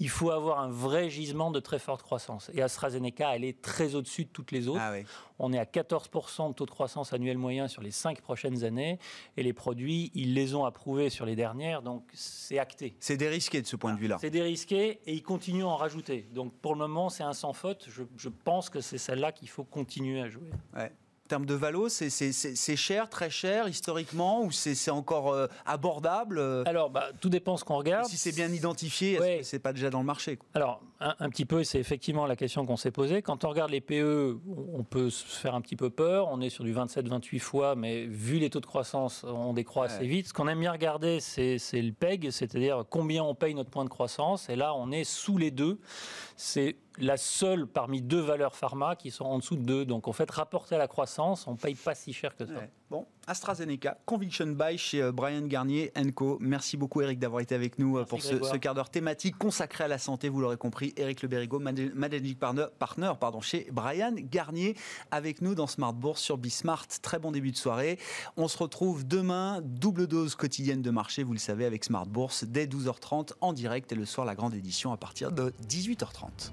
il 0.00 0.08
faut 0.08 0.30
avoir 0.30 0.60
un 0.60 0.68
vrai 0.68 1.10
gisement 1.10 1.50
de 1.50 1.60
très 1.60 1.78
forte 1.78 2.02
croissance. 2.02 2.50
Et 2.54 2.62
AstraZeneca, 2.62 3.34
elle 3.34 3.44
est 3.44 3.60
très 3.60 3.94
au-dessus 3.94 4.24
de 4.24 4.30
toutes 4.30 4.52
les 4.52 4.68
autres. 4.68 4.80
Ah 4.80 4.94
On 5.38 5.52
est 5.52 5.58
à 5.58 5.64
14% 5.64 6.48
de 6.48 6.54
taux 6.54 6.66
de 6.66 6.70
croissance 6.70 7.12
annuel 7.12 7.36
moyen 7.36 7.66
sur 7.66 7.82
les 7.82 7.90
cinq 7.90 8.20
prochaines 8.20 8.64
années. 8.64 8.98
Et 9.36 9.42
les 9.42 9.52
produits, 9.52 10.12
ils 10.14 10.34
les 10.34 10.54
ont 10.54 10.64
approuvés 10.64 11.10
sur 11.10 11.26
les 11.26 11.34
dernières, 11.34 11.82
donc 11.82 12.04
c'est 12.12 12.58
acté. 12.58 12.96
C'est 13.00 13.16
dérisqué 13.16 13.60
de 13.60 13.66
ce 13.66 13.76
point 13.76 13.92
de 13.92 13.98
vue-là. 13.98 14.18
C'est 14.20 14.30
dérisqué 14.30 15.00
et 15.04 15.14
ils 15.14 15.22
continuent 15.22 15.64
à 15.64 15.68
en 15.68 15.76
rajouter. 15.76 16.28
Donc 16.32 16.52
pour 16.60 16.74
le 16.74 16.78
moment, 16.78 17.08
c'est 17.08 17.24
un 17.24 17.32
sans 17.32 17.52
faute. 17.52 17.86
Je, 17.88 18.04
je 18.16 18.28
pense 18.28 18.70
que 18.70 18.80
c'est 18.80 18.98
celle-là 18.98 19.32
qu'il 19.32 19.48
faut 19.48 19.64
continuer 19.64 20.20
à 20.20 20.28
jouer. 20.28 20.50
Ouais 20.76 20.92
termes 21.28 21.46
de 21.46 21.54
valo, 21.54 21.88
c'est 21.88 22.76
cher, 22.76 23.08
très 23.08 23.30
cher 23.30 23.68
historiquement 23.68 24.42
ou 24.42 24.50
c'est 24.50 24.90
encore 24.90 25.32
euh, 25.32 25.46
abordable? 25.66 26.40
Alors, 26.66 26.90
bah, 26.90 27.10
tout 27.20 27.28
dépend 27.28 27.56
ce 27.56 27.64
qu'on 27.64 27.76
regarde. 27.76 28.06
Si 28.06 28.16
c'est 28.16 28.34
bien 28.34 28.48
identifié, 28.48 29.42
c'est 29.42 29.58
pas 29.58 29.72
déjà 29.72 29.90
dans 29.90 30.00
le 30.00 30.06
marché 30.06 30.38
Alors, 30.54 30.80
un, 31.00 31.30
petit 31.30 31.44
peu, 31.44 31.62
c'est 31.62 31.78
effectivement 31.78 32.26
la 32.26 32.34
question 32.34 32.66
qu'on 32.66 32.76
s'est 32.76 32.90
posée. 32.90 33.22
Quand 33.22 33.44
on 33.44 33.48
regarde 33.50 33.70
les 33.70 33.80
PE, 33.80 34.38
on 34.74 34.82
peut 34.82 35.10
se 35.10 35.24
faire 35.24 35.54
un 35.54 35.60
petit 35.60 35.76
peu 35.76 35.90
peur. 35.90 36.28
On 36.28 36.40
est 36.40 36.50
sur 36.50 36.64
du 36.64 36.74
27-28 36.74 37.38
fois, 37.38 37.76
mais 37.76 38.06
vu 38.06 38.38
les 38.38 38.50
taux 38.50 38.60
de 38.60 38.66
croissance, 38.66 39.24
on 39.24 39.52
décroît 39.52 39.86
assez 39.86 40.06
vite. 40.06 40.28
Ce 40.28 40.32
qu'on 40.32 40.48
aime 40.48 40.60
bien 40.60 40.72
regarder, 40.72 41.20
c'est 41.20 41.58
le 41.72 41.92
PEG, 41.92 42.30
c'est-à-dire 42.30 42.84
combien 42.90 43.22
on 43.22 43.34
paye 43.34 43.54
notre 43.54 43.70
point 43.70 43.84
de 43.84 43.90
croissance. 43.90 44.48
Et 44.48 44.56
là, 44.56 44.74
on 44.74 44.90
est 44.90 45.04
sous 45.04 45.38
les 45.38 45.52
deux. 45.52 45.78
C'est 46.36 46.76
la 46.98 47.16
seule 47.16 47.66
parmi 47.68 48.02
deux 48.02 48.20
valeurs 48.20 48.56
pharma 48.56 48.96
qui 48.96 49.12
sont 49.12 49.24
en 49.24 49.38
dessous 49.38 49.56
de 49.56 49.62
deux. 49.62 49.84
Donc 49.84 50.08
en 50.08 50.12
fait, 50.12 50.28
rapporté 50.30 50.74
à 50.74 50.78
la 50.78 50.88
croissance, 50.88 51.46
on 51.46 51.52
ne 51.52 51.56
paye 51.56 51.76
pas 51.76 51.94
si 51.94 52.12
cher 52.12 52.36
que 52.36 52.44
ça. 52.44 52.62
Bon, 52.90 53.06
AstraZeneca, 53.26 53.98
Conviction 54.06 54.46
Buy 54.46 54.78
chez 54.78 55.02
euh, 55.02 55.12
Brian 55.12 55.42
Garnier 55.42 55.92
Co. 56.14 56.38
Merci 56.40 56.78
beaucoup 56.78 57.02
Eric 57.02 57.18
d'avoir 57.18 57.42
été 57.42 57.54
avec 57.54 57.78
nous 57.78 57.98
euh, 57.98 58.04
pour 58.06 58.22
ce, 58.22 58.56
quart 58.56 58.74
d'heure 58.74 58.88
thématique 58.88 59.36
consacré 59.36 59.84
à 59.84 59.88
la 59.88 59.98
santé. 59.98 60.30
Vous 60.30 60.40
l'aurez 60.40 60.56
compris, 60.56 60.94
Eric 60.96 61.20
Le 61.20 61.28
Berrigo, 61.28 61.58
Managing 61.58 62.34
Partner, 62.36 62.64
partner 62.78 63.12
pardon, 63.20 63.42
chez 63.42 63.68
Brian 63.72 64.14
Garnier, 64.16 64.74
avec 65.10 65.42
nous 65.42 65.54
dans 65.54 65.66
Smart 65.66 65.92
Bourse 65.92 66.22
sur 66.22 66.38
Bismart. 66.38 66.86
Très 67.02 67.18
bon 67.18 67.30
début 67.30 67.52
de 67.52 67.58
soirée. 67.58 67.98
On 68.38 68.48
se 68.48 68.56
retrouve 68.56 69.06
demain, 69.06 69.60
double 69.62 70.06
dose 70.06 70.34
quotidienne 70.34 70.80
de 70.80 70.90
marché, 70.90 71.24
vous 71.24 71.34
le 71.34 71.38
savez, 71.38 71.66
avec 71.66 71.84
Smart 71.84 72.06
Bourse 72.06 72.44
dès 72.44 72.64
12h30 72.64 73.32
en 73.42 73.52
direct 73.52 73.92
et 73.92 73.96
le 73.96 74.06
soir 74.06 74.26
la 74.26 74.34
grande 74.34 74.54
édition 74.54 74.92
à 74.92 74.96
partir 74.96 75.30
de 75.30 75.52
18h30. 75.68 76.52